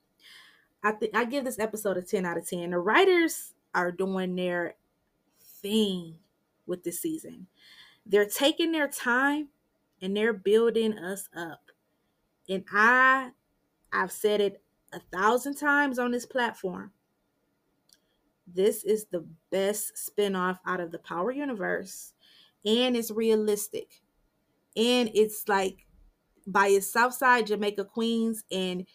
I 0.83 0.91
think 0.91 1.15
I 1.15 1.25
give 1.25 1.43
this 1.43 1.57
episode 1.57 1.97
a 1.97 2.03
10 2.03 2.23
out 2.23 2.37
of 2.37 2.47
10. 2.47 2.69
The 2.69 2.77
writers 2.77 3.53
are 3.73 3.91
doing 3.91 4.35
their 4.35 4.75
thing 5.63 6.17
with 6.67 6.83
this 6.83 7.01
season. 7.01 7.47
They're 8.05 8.27
taking 8.27 8.71
their 8.71 8.87
time 8.87 9.47
and 10.03 10.15
they're 10.15 10.33
building 10.33 10.99
us 10.99 11.27
up. 11.35 11.71
And 12.47 12.63
I 12.71 13.31
I've 13.91 14.11
said 14.11 14.39
it 14.39 14.61
a 14.93 14.99
thousand 15.11 15.55
times 15.55 15.97
on 15.97 16.11
this 16.11 16.27
platform. 16.27 16.91
This 18.45 18.83
is 18.83 19.05
the 19.05 19.25
best 19.49 19.93
spinoff 19.95 20.59
out 20.67 20.79
of 20.79 20.91
the 20.91 20.99
Power 20.99 21.31
Universe. 21.31 22.13
And 22.65 22.95
it's 22.95 23.11
realistic. 23.11 24.01
And 24.75 25.09
it's 25.13 25.47
like 25.47 25.85
by 26.47 26.67
its 26.67 26.91
Southside 26.91 27.47
Jamaica 27.47 27.85
Queens 27.85 28.43
and 28.51 28.85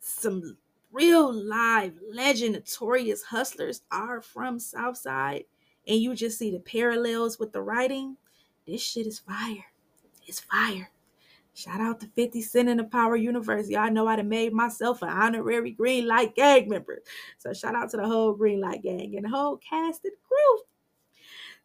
some 0.00 0.56
real 0.92 1.32
live 1.32 1.94
legend 2.12 2.54
notorious 2.54 3.22
hustlers 3.22 3.82
are 3.90 4.22
from 4.22 4.58
Southside. 4.58 5.44
And 5.86 6.00
you 6.00 6.14
just 6.14 6.38
see 6.38 6.50
the 6.50 6.60
parallels 6.60 7.38
with 7.38 7.52
the 7.52 7.62
writing. 7.62 8.16
This 8.66 8.82
shit 8.82 9.06
is 9.06 9.18
fire. 9.20 9.66
It's 10.26 10.40
fire. 10.40 10.90
Shout 11.54 11.80
out 11.80 12.00
to 12.00 12.08
50 12.08 12.42
Cent 12.42 12.68
in 12.68 12.76
the 12.76 12.84
Power 12.84 13.16
Universe. 13.16 13.70
Y'all 13.70 13.90
know 13.90 14.06
I 14.06 14.16
done 14.16 14.28
made 14.28 14.52
myself 14.52 15.00
an 15.00 15.08
honorary 15.08 15.70
Green 15.70 16.06
Light 16.06 16.34
Gang 16.34 16.68
member. 16.68 17.02
So 17.38 17.54
shout 17.54 17.74
out 17.74 17.90
to 17.90 17.96
the 17.96 18.06
whole 18.06 18.34
Green 18.34 18.60
Light 18.60 18.82
Gang 18.82 19.16
and 19.16 19.24
the 19.24 19.30
whole 19.30 19.56
cast 19.56 20.04
and 20.04 20.12
crew. 20.28 20.64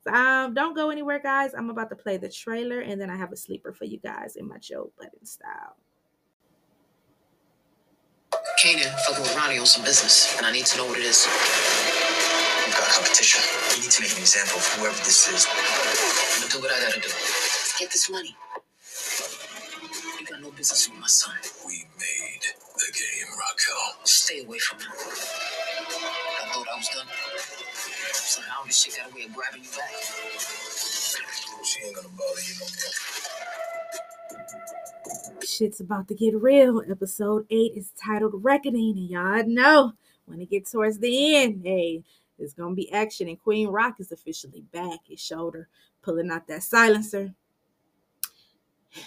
So, 0.07 0.13
um, 0.13 0.53
don't 0.53 0.75
go 0.75 0.89
anywhere, 0.89 1.19
guys. 1.19 1.53
I'm 1.53 1.69
about 1.69 1.89
to 1.89 1.95
play 1.95 2.17
the 2.17 2.29
trailer 2.29 2.79
and 2.79 2.99
then 2.99 3.09
I 3.09 3.15
have 3.15 3.31
a 3.31 3.37
sleeper 3.37 3.71
for 3.71 3.85
you 3.85 3.99
guys 3.99 4.35
in 4.35 4.47
my 4.47 4.57
Joe 4.57 4.91
Budden 4.97 5.25
style. 5.25 5.77
Kanan 8.61 8.89
fucking 9.05 9.23
with 9.23 9.35
Ronnie 9.35 9.59
on 9.59 9.65
some 9.65 9.83
business, 9.83 10.37
and 10.37 10.45
I 10.45 10.51
need 10.51 10.65
to 10.67 10.77
know 10.77 10.85
what 10.85 10.97
it 10.97 11.03
is. 11.03 11.27
We've 12.65 12.75
got 12.77 12.87
competition. 12.89 13.41
We 13.75 13.81
need 13.83 13.91
to 13.91 14.01
make 14.01 14.11
an 14.13 14.19
example 14.19 14.57
of 14.57 14.65
whoever 14.77 14.97
this 15.03 15.27
is. 15.27 15.47
I'm 15.49 16.41
gonna 16.41 16.51
do 16.51 16.61
what 16.61 16.71
I 16.71 16.79
gotta 16.81 17.01
do. 17.01 17.09
Let's 17.09 17.77
get 17.79 17.91
this 17.91 18.09
money. 18.09 18.35
You 20.19 20.25
got 20.25 20.41
no 20.41 20.51
business 20.51 20.89
with 20.89 20.99
my 20.99 21.07
son. 21.07 21.35
We 21.65 21.85
made 21.97 22.43
the 22.77 22.87
game, 22.93 23.29
Raquel. 23.33 24.05
Stay 24.05 24.45
away 24.45 24.59
from 24.59 24.79
him. 24.79 24.93
I 24.93 26.53
thought 26.53 26.67
I 26.71 26.77
was 26.77 26.89
done. 26.89 27.07
Somehow 28.13 28.63
this 28.65 28.81
shit 28.81 28.97
got 28.97 29.11
a 29.11 29.15
way 29.15 29.23
of 29.23 29.33
grabbing 29.33 29.63
you 29.63 29.69
back. 29.69 29.91
She 31.63 31.83
ain't 31.85 31.95
gonna 31.95 32.07
bother 32.09 32.41
you 32.41 32.55
no 32.59 32.65
more. 35.35 35.41
Shit's 35.45 35.79
about 35.79 36.07
to 36.07 36.15
get 36.15 36.35
real. 36.41 36.81
Episode 36.89 37.45
8 37.49 37.73
is 37.75 37.91
titled 38.03 38.43
Reckoning, 38.43 38.97
and 38.97 39.09
y'all 39.09 39.45
know 39.45 39.93
when 40.25 40.41
it 40.41 40.49
gets 40.49 40.71
towards 40.71 40.99
the 40.99 41.35
end, 41.35 41.61
hey, 41.63 42.03
there's 42.37 42.53
gonna 42.53 42.75
be 42.75 42.91
action, 42.91 43.27
and 43.27 43.39
Queen 43.41 43.67
Rock 43.67 43.99
is 43.99 44.11
officially 44.11 44.61
back. 44.71 44.99
His 45.07 45.19
shoulder 45.19 45.67
pulling 46.01 46.31
out 46.31 46.47
that 46.47 46.63
silencer. 46.63 47.33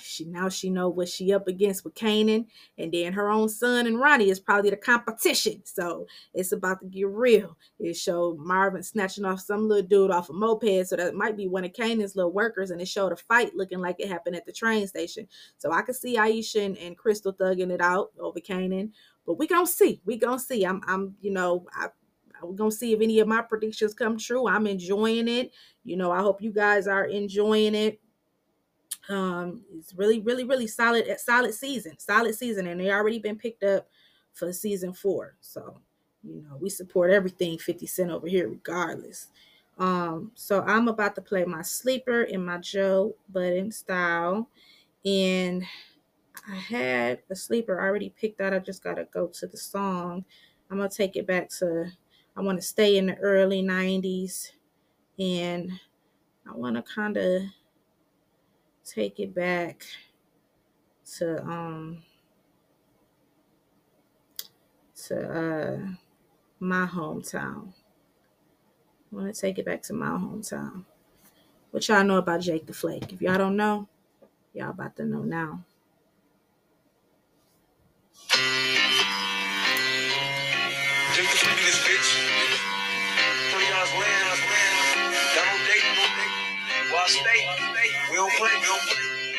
She 0.03 0.25
now 0.25 0.49
she 0.49 0.71
know 0.71 0.89
what 0.89 1.09
she 1.09 1.33
up 1.33 1.47
against 1.47 1.85
with 1.85 1.95
Kanan, 1.95 2.47
and 2.79 2.93
then 2.93 3.13
her 3.13 3.29
own 3.29 3.49
son 3.49 3.87
and 3.87 4.01
Ronnie 4.01 4.31
is 4.31 4.41
probably 4.41 4.71
the 4.71 4.77
competition. 4.77 5.63
So 5.65 6.07
it's 6.33 6.53
about 6.53 6.81
to 6.81 6.87
get 6.87 7.09
real. 7.09 7.57
It 7.79 7.95
showed 7.95 8.39
Marvin 8.39 8.83
snatching 8.83 9.25
off 9.25 9.41
some 9.41 9.69
little 9.69 9.87
dude 9.87 10.11
off 10.11 10.31
a 10.31 10.33
moped, 10.33 10.87
so 10.87 10.97
that 10.97 11.15
might 11.15 11.37
be 11.37 11.49
one 11.49 11.65
of 11.65 11.73
Kanan's 11.73 12.17
little 12.17 12.33
workers, 12.33 12.71
and 12.71 12.81
it 12.81 12.89
showed 12.89 13.13
a 13.13 13.17
fight 13.17 13.55
looking 13.55 13.81
like 13.81 13.97
it 13.99 14.09
happened 14.09 14.37
at 14.37 14.47
the 14.47 14.53
train 14.53 14.87
station. 14.87 15.29
So 15.59 15.73
I 15.73 15.83
could 15.83 15.97
see 15.97 16.17
Aisha 16.17 16.65
and, 16.65 16.79
and 16.79 16.97
Crystal 16.97 17.33
thugging 17.33 17.71
it 17.71 17.81
out 17.81 18.13
over 18.19 18.41
Kanan, 18.41 18.91
but 19.27 19.39
we 19.39 19.47
gonna 19.47 19.67
see. 19.67 20.01
We 20.05 20.17
gonna 20.17 20.39
see. 20.39 20.65
I'm 20.65 20.81
I'm 20.87 21.15
you 21.21 21.33
know 21.33 21.67
I. 21.75 21.89
We're 22.43 22.57
gonna 22.57 22.71
see 22.71 22.93
if 22.93 23.01
any 23.01 23.21
of 23.21 23.29
my 23.29 23.41
predictions 23.41 23.95
come 23.95 24.19
true. 24.19 24.47
I'm 24.47 24.67
enjoying 24.67 25.29
it. 25.29 25.53
You 25.83 25.97
know, 25.97 26.11
I 26.11 26.19
hope 26.19 26.43
you 26.43 26.53
guys 26.53 26.87
are 26.87 27.07
enjoying 27.07 27.75
it 27.75 28.01
um 29.09 29.63
it's 29.79 29.95
really 29.95 30.21
really 30.21 30.45
really 30.45 30.67
solid 30.67 31.07
at 31.09 31.21
solid 31.21 31.53
season 31.53 31.93
solid 31.99 32.35
season 32.35 32.67
and 32.67 32.81
they 32.81 32.91
already 32.91 33.19
been 33.19 33.37
picked 33.37 33.63
up 33.63 33.87
for 34.33 34.53
season 34.53 34.93
four. 34.93 35.37
So 35.41 35.81
you 36.23 36.43
know 36.43 36.57
we 36.61 36.69
support 36.69 37.11
everything 37.11 37.59
50 37.59 37.87
cent 37.87 38.11
over 38.11 38.27
here 38.27 38.49
regardless. 38.49 39.29
Um 39.79 40.33
so 40.35 40.63
i'm 40.63 40.89
about 40.89 41.15
to 41.17 41.21
play 41.21 41.45
my 41.45 41.63
sleeper 41.63 42.23
in 42.23 42.45
my 42.45 42.59
joe 42.59 43.15
budden 43.29 43.71
style. 43.73 44.49
And 45.05 45.65
i 46.49 46.55
had 46.55 47.21
a 47.31 47.37
sleeper 47.37 47.81
already 47.81 48.11
picked 48.11 48.41
out. 48.41 48.55
I 48.55 48.59
just 48.59 48.83
gotta 48.83 49.05
go 49.13 49.29
to 49.29 49.47
the 49.47 49.57
song. 49.57 50.25
I'm 50.71 50.79
gonna 50.79 50.89
take 50.91 51.17
it 51.17 51.27
back 51.27 51.49
to 51.61 51.91
i 52.37 52.41
want 52.41 52.59
to 52.59 52.67
stay 52.67 52.97
in 52.97 53.07
the 53.07 53.17
early 53.19 53.63
90s 53.63 54.51
and 55.19 55.71
i 56.51 56.57
want 56.57 56.75
to 56.77 56.83
kind 56.83 57.17
of 57.17 57.43
take 58.85 59.19
it 59.21 59.35
back 59.35 59.85
to 61.17 61.43
um 61.43 62.03
to 65.07 65.17
uh 65.17 65.79
my 66.61 66.87
hometown. 66.87 67.73
I 69.13 69.17
want 69.17 69.35
to 69.35 69.41
take 69.41 69.59
it 69.59 69.67
back 69.67 69.83
to 69.83 69.93
my 69.93 70.09
hometown. 70.09 70.85
What 71.71 71.87
y'all 71.89 72.05
know 72.05 72.19
about 72.19 72.41
Jake 72.41 72.67
the 72.67 72.73
Flake? 72.73 73.13
If 73.13 73.21
y'all 73.21 73.39
don't 73.39 73.57
know, 73.57 73.89
y'all 74.53 74.71
about 74.71 74.97
to 74.97 75.05
know 75.05 75.23
now. 75.23 75.65
Jake 81.15 81.31
the 81.31 81.37
Flake 81.37 81.57
this 81.65 81.79
bitch. 81.85 82.11
Three 83.51 83.69
yards 83.69 83.93
land, 83.93 84.41
land. 84.51 85.15
Double 85.35 85.59
date, 85.67 85.85
stay? 87.07 87.44
We 88.15 88.23
don't 88.23 88.31
play, 88.39 88.47
we 88.47 88.63
don't 88.63 88.79
play. 88.87 89.35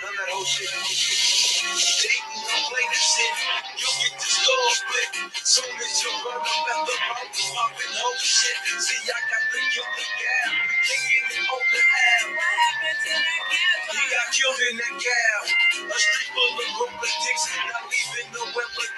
None 0.00 0.08
of 0.08 0.16
that 0.16 0.32
whole 0.32 0.48
shit. 0.48 0.64
Don't 0.72 2.64
play 2.72 2.86
this 2.88 3.04
shit. 3.04 3.36
You'll 3.76 4.00
get 4.00 4.16
the 4.16 4.28
score 4.32 4.72
split. 4.80 5.12
Soon 5.44 5.76
as 5.76 6.00
you 6.00 6.08
run 6.24 6.40
up 6.40 6.48
at 6.48 6.88
the 6.88 6.96
mouth, 7.04 7.36
popping 7.52 7.92
whole 8.00 8.16
shit. 8.16 8.56
See, 8.80 8.96
I 8.96 9.20
got 9.28 9.44
the 9.52 9.60
guilty 9.76 10.08
gap. 10.08 10.56
We 10.88 10.96
killed 14.36 14.60
in 14.70 14.76
that 14.76 14.96
cab. 15.00 15.42
A 15.88 15.98
street 15.98 16.30
full 16.32 16.52
of 16.60 16.92
dicks, 17.00 17.44
not 17.72 17.84
leaving 17.88 18.28
no 18.36 18.42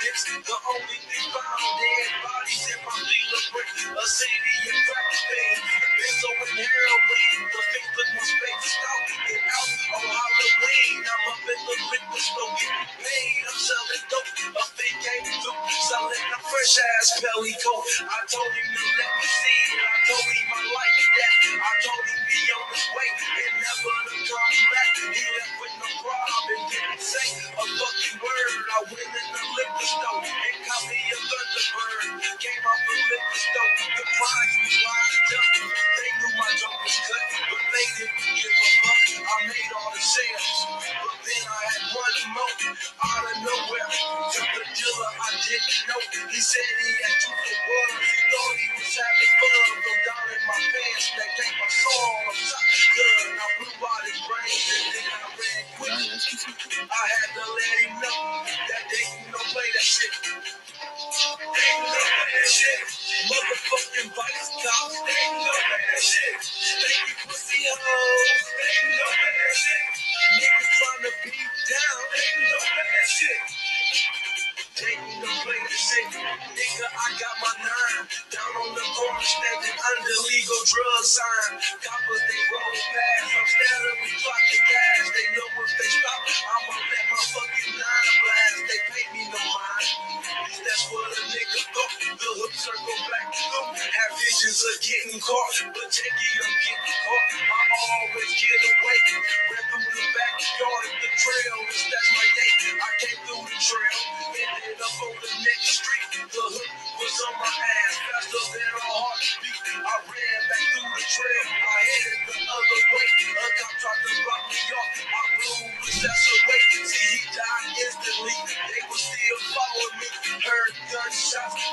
dicks. 0.03 0.23
The 0.27 0.57
only 0.75 0.99
thing 1.07 1.27
found 1.31 1.63
dead 1.79 2.11
bodies 2.27 2.65
in 2.75 2.81
my 2.83 2.97
dealer 2.99 3.45
brick. 3.55 3.71
A 3.95 4.07
city 4.07 4.57
of 4.67 4.79
crack 4.91 5.09
thing. 5.15 5.59
Benzo 5.95 6.31
and 6.43 6.59
heroin. 6.59 7.39
The 7.55 7.63
thing 7.71 7.87
put 7.95 8.09
my 8.19 8.25
space 8.27 8.75
out. 8.83 9.03
Get 9.31 9.43
out 9.47 9.71
on 9.95 10.05
Halloween. 10.11 10.97
I'm 11.07 11.25
up 11.33 11.43
in 11.47 11.61
the 11.71 11.77
paid. 12.99 13.41
I'm 13.47 13.59
selling 13.63 14.05
dope. 14.11 14.31
A 14.59 14.65
fake 14.75 15.01
came 15.01 15.25
through. 15.39 15.61
Selling 15.87 16.27
a 16.35 16.39
fresh 16.43 16.75
ass 16.83 17.09
belly 17.23 17.55
coat. 17.63 17.85
I 18.11 18.21
told 18.27 18.53
him 18.53 18.69
to 18.75 18.83
let 18.99 19.13
me 19.23 19.29
see. 19.29 19.63
I 19.79 19.97
told 20.11 20.27
him 20.35 20.49
I 20.51 20.61
like 20.67 20.99
that. 21.15 21.35
I 21.63 21.73
told 21.87 22.05
him 22.11 22.18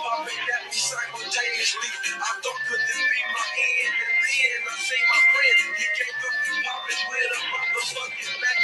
popping 0.03 0.39
at 0.39 0.63
me 0.67 0.77
simultaneously. 0.77 1.89
I 2.19 2.31
thought 2.41 2.61
could 2.67 2.83
this 2.83 3.01
be 3.07 3.19
my 3.31 3.47
end? 3.55 3.95
And 3.95 4.19
then 4.25 4.61
I 4.67 4.75
see 4.81 5.03
my 5.07 5.21
friend. 5.31 5.57
He 5.79 5.87
came 5.95 6.15
through 6.19 6.59
popping 6.65 7.03
with 7.07 7.37
a 7.37 7.41
motherfucking 7.51 8.33
Mac 8.41 8.59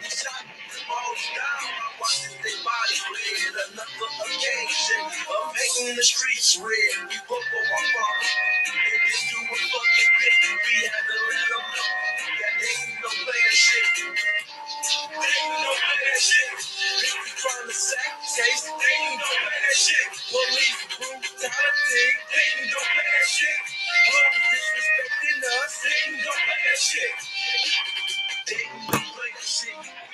10. 0.00 0.04
He 0.04 0.10
shot 0.10 0.44
all 0.90 1.14
down. 1.32 1.64
I 1.68 1.88
watched 2.00 2.28
they 2.42 2.56
bodies 2.64 3.02
bled. 3.08 3.54
Another 3.72 4.10
occasion 4.28 5.02
of 5.08 5.42
making 5.56 5.96
the 5.96 6.04
streets 6.04 6.60
red. 6.60 6.94
We 7.08 7.16
broke 7.28 7.48
on 7.48 7.64
my 7.68 7.82
father. 7.94 8.30
And 8.68 9.00
then 9.04 9.22
do 9.32 9.38
a 9.48 9.56
fucking 9.56 10.12
bit. 10.20 10.34
We 10.44 10.74
had 10.84 11.04
to 11.08 11.16
let 11.28 11.44
them 11.48 11.64
know 11.72 11.90
that 12.40 12.54
they 12.60 12.76
don't 13.00 13.20
play 13.24 13.44
shit. 13.54 13.94
They 14.82 14.94
don't 15.10 15.80
play 15.80 15.98
that 16.06 16.20
shit. 16.20 16.52
People 17.02 17.34
trying 17.36 17.68
to 17.68 17.74
sack. 17.74 18.14
They 18.36 18.52
don't 18.62 18.78
play 18.78 19.60
that 19.62 19.76
shit. 19.76 20.08
Police 20.30 20.80
brutality. 20.96 22.06
They 22.30 22.48
don't 22.70 22.90
play 22.94 23.08
that 23.10 23.28
shit. 23.28 23.60
Hoes 24.08 24.36
disrespecting 24.52 25.40
us. 25.58 25.72
They 25.84 26.02
don't 26.24 26.42
play 26.46 26.60
that 26.66 26.78
shit. 26.78 27.14
They 28.48 28.64
don't 28.64 29.06
play 29.14 29.30
that 29.34 29.44
shit. 29.44 30.07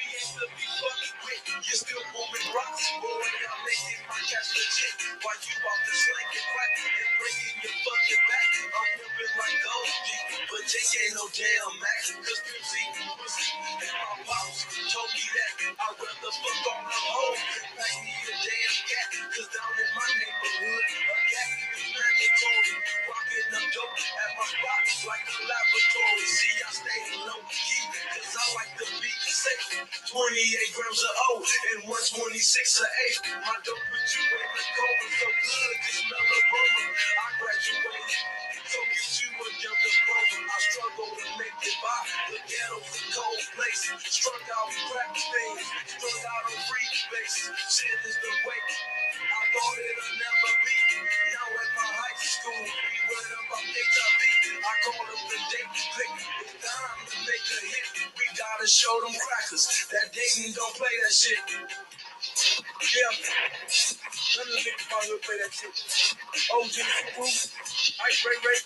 You 1.64 1.76
still 1.80 2.04
moving 2.12 2.48
rocks, 2.52 2.84
boy. 3.00 3.08
I'm 3.08 3.60
making 3.64 4.02
my 4.04 4.20
cash 4.20 4.52
legit. 4.52 4.96
While 5.24 5.40
you 5.48 5.56
out 5.64 5.80
there 5.80 5.96
slinging 5.96 6.46
crack 6.52 6.72
and 6.84 7.12
bringing 7.16 7.56
your 7.64 7.76
fucking 7.80 8.24
back. 8.28 8.48
I'm 8.68 8.88
moving 9.00 9.32
like 9.40 9.58
gold 9.64 9.88
but 10.52 10.62
Jake 10.68 10.92
ain't 11.00 11.14
no 11.16 11.24
damn 11.32 11.74
Mac. 11.80 12.00
Cause 12.20 12.40
Pimsy, 12.44 12.82
pussy, 13.16 13.48
and 13.80 13.94
my 13.96 14.12
pops 14.28 14.68
told 14.92 15.10
me 15.16 15.24
that 15.24 15.52
I'd 15.72 15.96
rather 15.96 16.32
fuck 16.36 16.64
on 16.68 16.82
the 16.84 17.00
hoe 17.00 17.34
than 17.34 17.66
pack 17.80 17.96
me 18.04 18.12
a 18.12 18.34
damn 18.44 18.76
cat. 18.84 19.08
Cause 19.32 19.48
down 19.48 19.72
in 19.80 19.90
my 19.96 20.08
neighborhood, 20.20 20.84
a 21.00 21.16
cat 21.32 21.48
is 21.80 21.88
mandatory. 21.96 22.72
Rocking 23.08 23.23
up 23.54 23.66
dope 23.70 23.94
at 23.94 24.30
my 24.34 24.46
spot 24.50 24.84
like 25.06 25.26
a 25.30 25.38
laboratory. 25.46 26.26
See, 26.26 26.56
I 26.58 26.70
stay 26.74 27.00
low 27.22 27.40
key, 27.46 27.84
cause 28.10 28.34
I 28.34 28.44
like 28.58 28.72
to 28.78 28.84
the 28.84 28.98
beat 28.98 29.20
28 30.10 30.78
grams 30.78 31.02
of 31.02 31.14
O 31.30 31.42
and 31.42 31.80
126 31.86 32.82
of 32.82 32.90
eight. 33.06 33.18
My 33.46 33.54
dope 33.62 33.78
with 33.78 34.10
you 34.10 34.22
ain't 34.26 34.52
the 34.58 34.64
cold, 34.74 34.98
so 35.14 35.28
good, 35.30 35.76
just 35.86 36.00
smell 36.02 36.26
the 36.26 36.38
aroma. 36.50 36.84
I 36.90 37.28
graduated, 37.38 38.18
so 38.66 38.78
get 38.90 39.06
you 39.22 39.30
a 39.38 39.48
young 39.62 39.80
diploma. 39.86 40.38
I 40.50 40.58
struggle 40.70 41.10
to 41.14 41.26
make 41.38 41.58
it 41.62 41.76
by. 41.78 42.00
The 42.34 42.40
ghetto's 42.46 42.90
a 42.90 43.02
cold 43.14 43.42
places. 43.54 43.98
Struck 44.02 44.44
out 44.50 44.70
crack 44.90 45.12
things, 45.14 45.62
strung 45.94 46.22
out 46.26 46.44
on 46.50 46.58
free 46.66 46.88
space. 46.90 47.38
Shit 47.70 47.98
is 48.10 48.16
the 48.18 48.32
weight. 48.50 48.70
Thought 49.54 49.78
it'll 49.78 50.16
never 50.18 50.52
be. 50.66 50.78
Now 51.30 51.46
at 51.62 51.70
my 51.78 51.86
high 51.86 52.18
school, 52.20 52.58
we 52.66 52.98
word 53.06 53.30
about 53.38 53.62
HIV. 53.62 54.22
I 54.66 54.74
call 54.82 55.06
up 55.06 55.22
the 55.30 55.38
date 55.54 55.72
click. 55.94 56.12
It's 56.42 56.54
time 56.58 57.00
to 57.06 57.18
make 57.22 57.46
a 57.54 57.60
hit. 57.70 57.86
We 58.18 58.26
gotta 58.34 58.66
show 58.66 58.92
them 59.06 59.14
crackers 59.14 59.66
that 59.94 60.10
Dayton 60.10 60.58
don't 60.58 60.74
play 60.74 60.90
that 61.06 61.14
shit. 61.14 61.38
Yeah. 62.82 63.14
None 64.36 64.46
of 64.46 64.52
the 64.52 64.60
niggas 64.66 64.90
out 64.92 65.04
here 65.06 65.20
play 65.22 65.38
that 65.40 65.52
shit. 65.54 65.74
OG, 66.50 66.74
Subaru, 66.74 67.26
Ice 67.26 68.20
Ray 68.26 68.38
Ray, 68.42 68.60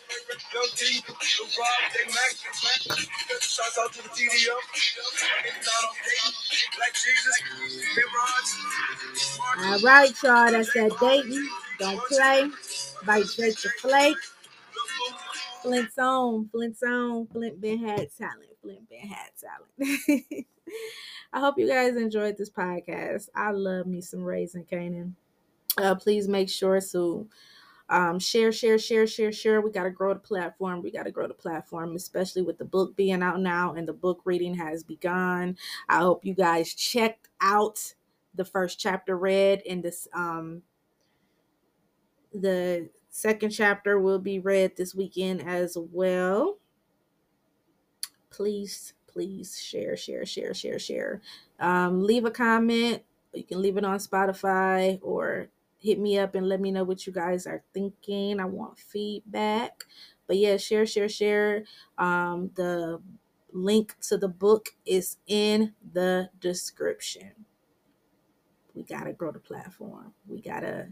Young 0.57 0.71
T, 0.75 1.05
Lil 1.05 1.49
Rob, 1.61 1.83
J 1.93 1.97
Mac, 2.09 2.33
Shouts 3.43 3.79
out 3.79 3.93
to 3.95 4.03
the 4.03 4.11
TDO. 4.11 4.57
Niggas 4.57 5.69
out 5.69 5.85
on 5.89 5.97
Dayton, 6.01 6.35
All 9.59 9.81
right, 9.81 10.23
y'all. 10.23 10.51
That's 10.51 10.73
that 10.73 10.97
Dayton. 11.01 11.49
Don't 11.79 12.01
play. 12.07 12.51
Bite 13.07 13.27
Jake 13.27 13.61
the 13.61 13.69
Flake. 13.81 14.17
Flint's 15.63 15.99
on. 15.99 16.49
Flint's 16.51 16.83
on. 16.83 17.27
Flint 17.27 17.61
Ben 17.61 17.79
had 17.79 18.09
talent. 18.17 18.51
Flint 18.63 18.89
Ben 18.89 19.09
had 19.09 19.31
talent. 19.39 20.25
I 21.33 21.41
hope 21.41 21.59
you 21.59 21.69
guys 21.69 21.97
enjoyed 21.97 22.37
this 22.39 22.51
podcast. 22.51 23.29
I 23.35 23.51
love 23.51 23.87
me 23.87 24.01
some 24.01 24.23
Raising 24.23 24.65
Kanan. 24.65 25.13
Uh, 25.77 25.95
please 25.95 26.29
make 26.29 26.49
sure 26.49 26.81
to 26.81 27.29
um, 27.91 28.19
share, 28.19 28.53
share, 28.53 28.79
share, 28.79 29.07
share, 29.07 29.33
share. 29.33 29.61
We 29.61 29.71
got 29.71 29.85
to 29.85 29.91
grow 29.91 30.13
the 30.13 30.21
platform. 30.21 30.83
We 30.83 30.91
got 30.91 31.05
to 31.05 31.11
grow 31.11 31.27
the 31.27 31.35
platform, 31.35 31.97
especially 31.97 32.43
with 32.43 32.59
the 32.59 32.65
book 32.65 32.95
being 32.97 33.23
out 33.23 33.41
now 33.41 33.75
and 33.75 33.89
the 33.89 33.93
book 33.93 34.21
reading 34.25 34.55
has 34.55 34.83
begun. 34.83 35.57
I 35.89 35.99
hope 35.99 36.25
you 36.25 36.35
guys 36.35 36.75
checked 36.75 37.29
out 37.41 37.95
the 38.35 38.45
first 38.45 38.79
chapter 38.79 39.17
read 39.17 39.63
and 39.69 39.83
this. 39.83 40.07
Um, 40.13 40.63
the 42.35 42.91
second 43.09 43.51
chapter 43.51 43.99
will 43.99 44.19
be 44.19 44.39
read 44.39 44.77
this 44.77 44.95
weekend 44.95 45.43
as 45.43 45.77
well. 45.93 46.59
Please, 48.31 48.93
please 49.07 49.59
share, 49.59 49.97
share, 49.97 50.27
share, 50.27 50.53
share, 50.53 50.79
share. 50.79 51.23
Um, 51.59 52.03
leave 52.05 52.27
a 52.27 52.31
comment. 52.31 53.03
You 53.33 53.45
can 53.45 53.63
leave 53.63 53.77
it 53.77 53.85
on 53.85 53.99
Spotify 53.99 54.99
or 55.03 55.49
hit 55.79 55.99
me 55.99 56.19
up 56.19 56.35
and 56.35 56.49
let 56.49 56.61
me 56.61 56.73
know 56.73 56.85
what 56.85 57.07
you 57.07 57.13
guys 57.13 57.47
are 57.47 57.63
thinking. 57.73 58.41
I 58.41 58.45
want 58.45 58.79
feedback. 58.79 59.85
But 60.27 60.37
yeah, 60.37 60.57
share, 60.57 60.87
share, 60.87 61.09
share. 61.09 61.65
Um, 61.97 62.51
the 62.55 63.01
link 63.53 63.97
to 64.03 64.19
the 64.19 64.29
book 64.29 64.71
is 64.85 65.17
in 65.27 65.75
the 65.93 66.31
description. 66.41 67.33
We 68.75 68.83
gotta 68.83 69.13
grow 69.13 69.33
the 69.33 69.39
platform. 69.41 70.13
We 70.27 70.41
gotta 70.41 70.89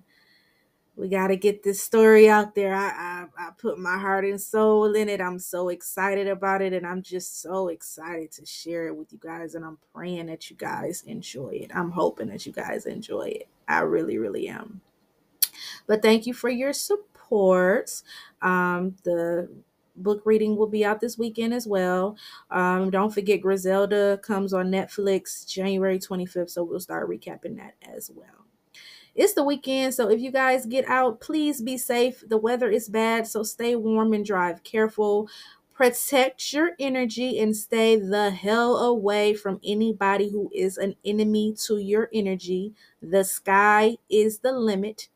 we 0.97 1.09
gotta 1.09 1.37
get 1.37 1.63
this 1.63 1.83
story 1.83 2.29
out 2.29 2.55
there. 2.55 2.75
I, 2.75 2.89
I 2.89 3.27
I 3.39 3.51
put 3.59 3.79
my 3.79 3.99
heart 3.99 4.25
and 4.25 4.41
soul 4.41 4.95
in 4.95 5.09
it. 5.09 5.21
I'm 5.21 5.39
so 5.39 5.69
excited 5.69 6.27
about 6.27 6.63
it, 6.63 6.73
and 6.73 6.87
I'm 6.87 7.03
just 7.03 7.43
so 7.43 7.69
excited 7.69 8.33
to 8.33 8.47
share 8.47 8.89
it 8.89 8.97
with 8.97 9.13
you 9.13 9.19
guys. 9.23 9.55
And 9.55 9.65
I'm 9.65 9.79
praying 9.95 10.27
that 10.27 10.51
you 10.51 10.57
guys 10.57 11.03
enjoy 11.07 11.51
it. 11.51 11.71
I'm 11.75 11.91
hoping 11.91 12.29
that 12.29 12.47
you 12.47 12.53
guys 12.53 12.87
enjoy 12.87 13.29
it. 13.29 13.49
I 13.69 13.81
really, 13.81 14.19
really 14.19 14.49
am. 14.49 14.81
But 15.87 16.03
thank 16.03 16.27
you 16.27 16.35
for 16.35 16.49
your 16.49 16.73
support. 16.73 18.03
Um, 18.43 18.97
the 19.05 19.49
book 19.97 20.23
reading 20.25 20.57
will 20.57 20.67
be 20.67 20.85
out 20.85 21.01
this 21.01 21.19
weekend 21.19 21.55
as 21.55 21.67
well. 21.67 22.17
Um, 22.51 22.91
don't 22.91 23.13
forget 23.13 23.41
Griselda 23.41 24.19
comes 24.23 24.53
on 24.53 24.71
Netflix 24.71 25.47
January 25.49 25.99
25th, 25.99 26.51
so 26.51 26.65
we'll 26.65 26.81
start 26.81 27.09
recapping 27.09 27.57
that 27.57 27.75
as 27.83 28.11
well. 28.15 28.47
It's 29.15 29.33
the 29.33 29.45
weekend, 29.45 29.95
so 29.95 30.11
if 30.11 30.21
you 30.21 30.31
guys 30.31 30.67
get 30.67 30.87
out, 30.89 31.21
please 31.23 31.63
be 31.63 31.79
safe. 31.79 32.23
The 32.29 32.37
weather 32.37 32.71
is 32.71 32.89
bad, 32.89 33.27
so 33.27 33.43
stay 33.43 33.75
warm 33.75 34.13
and 34.13 34.25
drive 34.25 34.63
careful. 34.63 35.29
Protect 35.77 36.55
your 36.55 36.71
energy 36.79 37.39
and 37.39 37.55
stay 37.55 37.97
the 37.97 38.31
hell 38.31 38.79
away 38.79 39.35
from 39.35 39.61
anybody 39.63 40.31
who 40.31 40.51
is 40.55 40.79
an 40.79 40.97
enemy 41.05 41.55
to 41.67 41.77
your 41.77 42.09
energy. 42.15 42.73
The 43.03 43.23
sky 43.25 43.99
is 44.09 44.39
the 44.39 44.53
limit, 44.53 45.09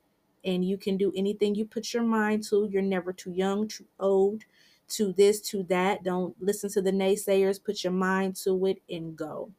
and 0.45 0.63
you 0.63 0.77
can 0.77 0.99
do 0.99 1.15
anything 1.17 1.55
you 1.55 1.65
put 1.65 1.95
your 1.95 2.03
mind 2.03 2.45
to. 2.51 2.69
You're 2.71 2.83
never 2.83 3.11
too 3.11 3.31
young, 3.31 3.69
too 3.69 3.87
old, 3.99 4.43
to 4.89 5.15
this, 5.15 5.41
to 5.49 5.63
that. 5.65 6.05
Don't 6.05 6.37
listen 6.43 6.69
to 6.73 6.83
the 6.83 6.93
naysayers. 6.93 7.65
Put 7.65 7.83
your 7.83 7.95
mind 7.95 8.37
to 8.45 8.67
it 8.67 8.83
and 8.91 9.17
go. 9.17 9.51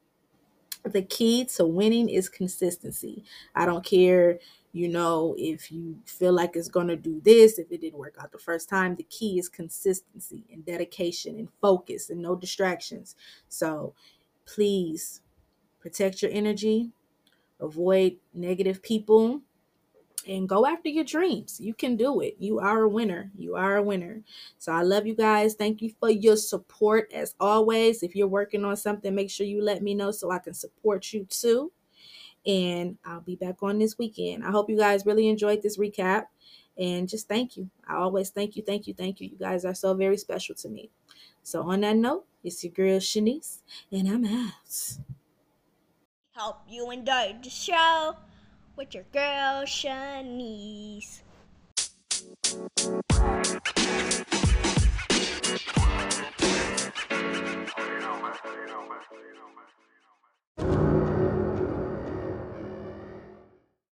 The 0.83 1.01
key 1.01 1.45
to 1.55 1.65
winning 1.65 2.09
is 2.09 2.29
consistency. 2.29 3.23
I 3.55 3.65
don't 3.65 3.83
care, 3.83 4.37
you 4.73 4.87
know, 4.87 5.35
if 5.37 5.71
you 5.71 5.97
feel 6.05 6.33
like 6.33 6.55
it's 6.55 6.69
going 6.69 6.87
to 6.87 6.95
do 6.95 7.21
this, 7.23 7.59
if 7.59 7.71
it 7.71 7.81
didn't 7.81 7.99
work 7.99 8.15
out 8.19 8.31
the 8.31 8.37
first 8.37 8.69
time. 8.69 8.95
The 8.95 9.03
key 9.03 9.37
is 9.37 9.49
consistency 9.49 10.45
and 10.51 10.65
dedication 10.65 11.35
and 11.37 11.49
focus 11.61 12.09
and 12.09 12.21
no 12.21 12.35
distractions. 12.35 13.15
So 13.49 13.93
please 14.45 15.21
protect 15.79 16.21
your 16.21 16.31
energy, 16.31 16.91
avoid 17.59 18.17
negative 18.33 18.81
people 18.81 19.41
and 20.27 20.47
go 20.47 20.65
after 20.65 20.87
your 20.89 21.03
dreams. 21.03 21.59
You 21.59 21.73
can 21.73 21.95
do 21.95 22.21
it. 22.21 22.35
You 22.39 22.59
are 22.59 22.83
a 22.83 22.89
winner. 22.89 23.31
You 23.37 23.55
are 23.55 23.77
a 23.77 23.83
winner. 23.83 24.21
So 24.59 24.71
I 24.71 24.83
love 24.83 25.07
you 25.07 25.15
guys. 25.15 25.55
Thank 25.55 25.81
you 25.81 25.91
for 25.99 26.09
your 26.09 26.37
support 26.37 27.11
as 27.11 27.35
always. 27.39 28.03
If 28.03 28.15
you're 28.15 28.27
working 28.27 28.63
on 28.63 28.77
something, 28.77 29.13
make 29.13 29.31
sure 29.31 29.47
you 29.47 29.63
let 29.63 29.81
me 29.81 29.95
know 29.95 30.11
so 30.11 30.31
I 30.31 30.39
can 30.39 30.53
support 30.53 31.11
you 31.11 31.25
too. 31.29 31.71
And 32.45 32.97
I'll 33.05 33.21
be 33.21 33.35
back 33.35 33.61
on 33.61 33.79
this 33.79 33.97
weekend. 33.97 34.43
I 34.43 34.51
hope 34.51 34.69
you 34.69 34.77
guys 34.77 35.05
really 35.05 35.27
enjoyed 35.27 35.61
this 35.61 35.77
recap. 35.77 36.25
And 36.77 37.07
just 37.07 37.27
thank 37.27 37.57
you. 37.57 37.69
I 37.87 37.95
always 37.95 38.29
thank 38.29 38.55
you, 38.55 38.63
thank 38.63 38.87
you, 38.87 38.93
thank 38.93 39.21
you. 39.21 39.29
You 39.29 39.37
guys 39.37 39.65
are 39.65 39.75
so 39.75 39.93
very 39.93 40.17
special 40.17 40.55
to 40.55 40.69
me. 40.69 40.89
So 41.43 41.63
on 41.63 41.81
that 41.81 41.95
note, 41.95 42.25
it's 42.43 42.63
your 42.63 42.73
girl 42.73 42.99
Shanise, 42.99 43.59
and 43.91 44.07
I'm 44.07 44.25
out. 44.25 44.97
Hope 46.35 46.61
you 46.67 46.89
enjoyed 46.89 47.43
the 47.43 47.49
show 47.49 48.15
with 48.75 48.95
your 48.95 49.03
girl 49.11 49.63
Shanise. 49.65 51.21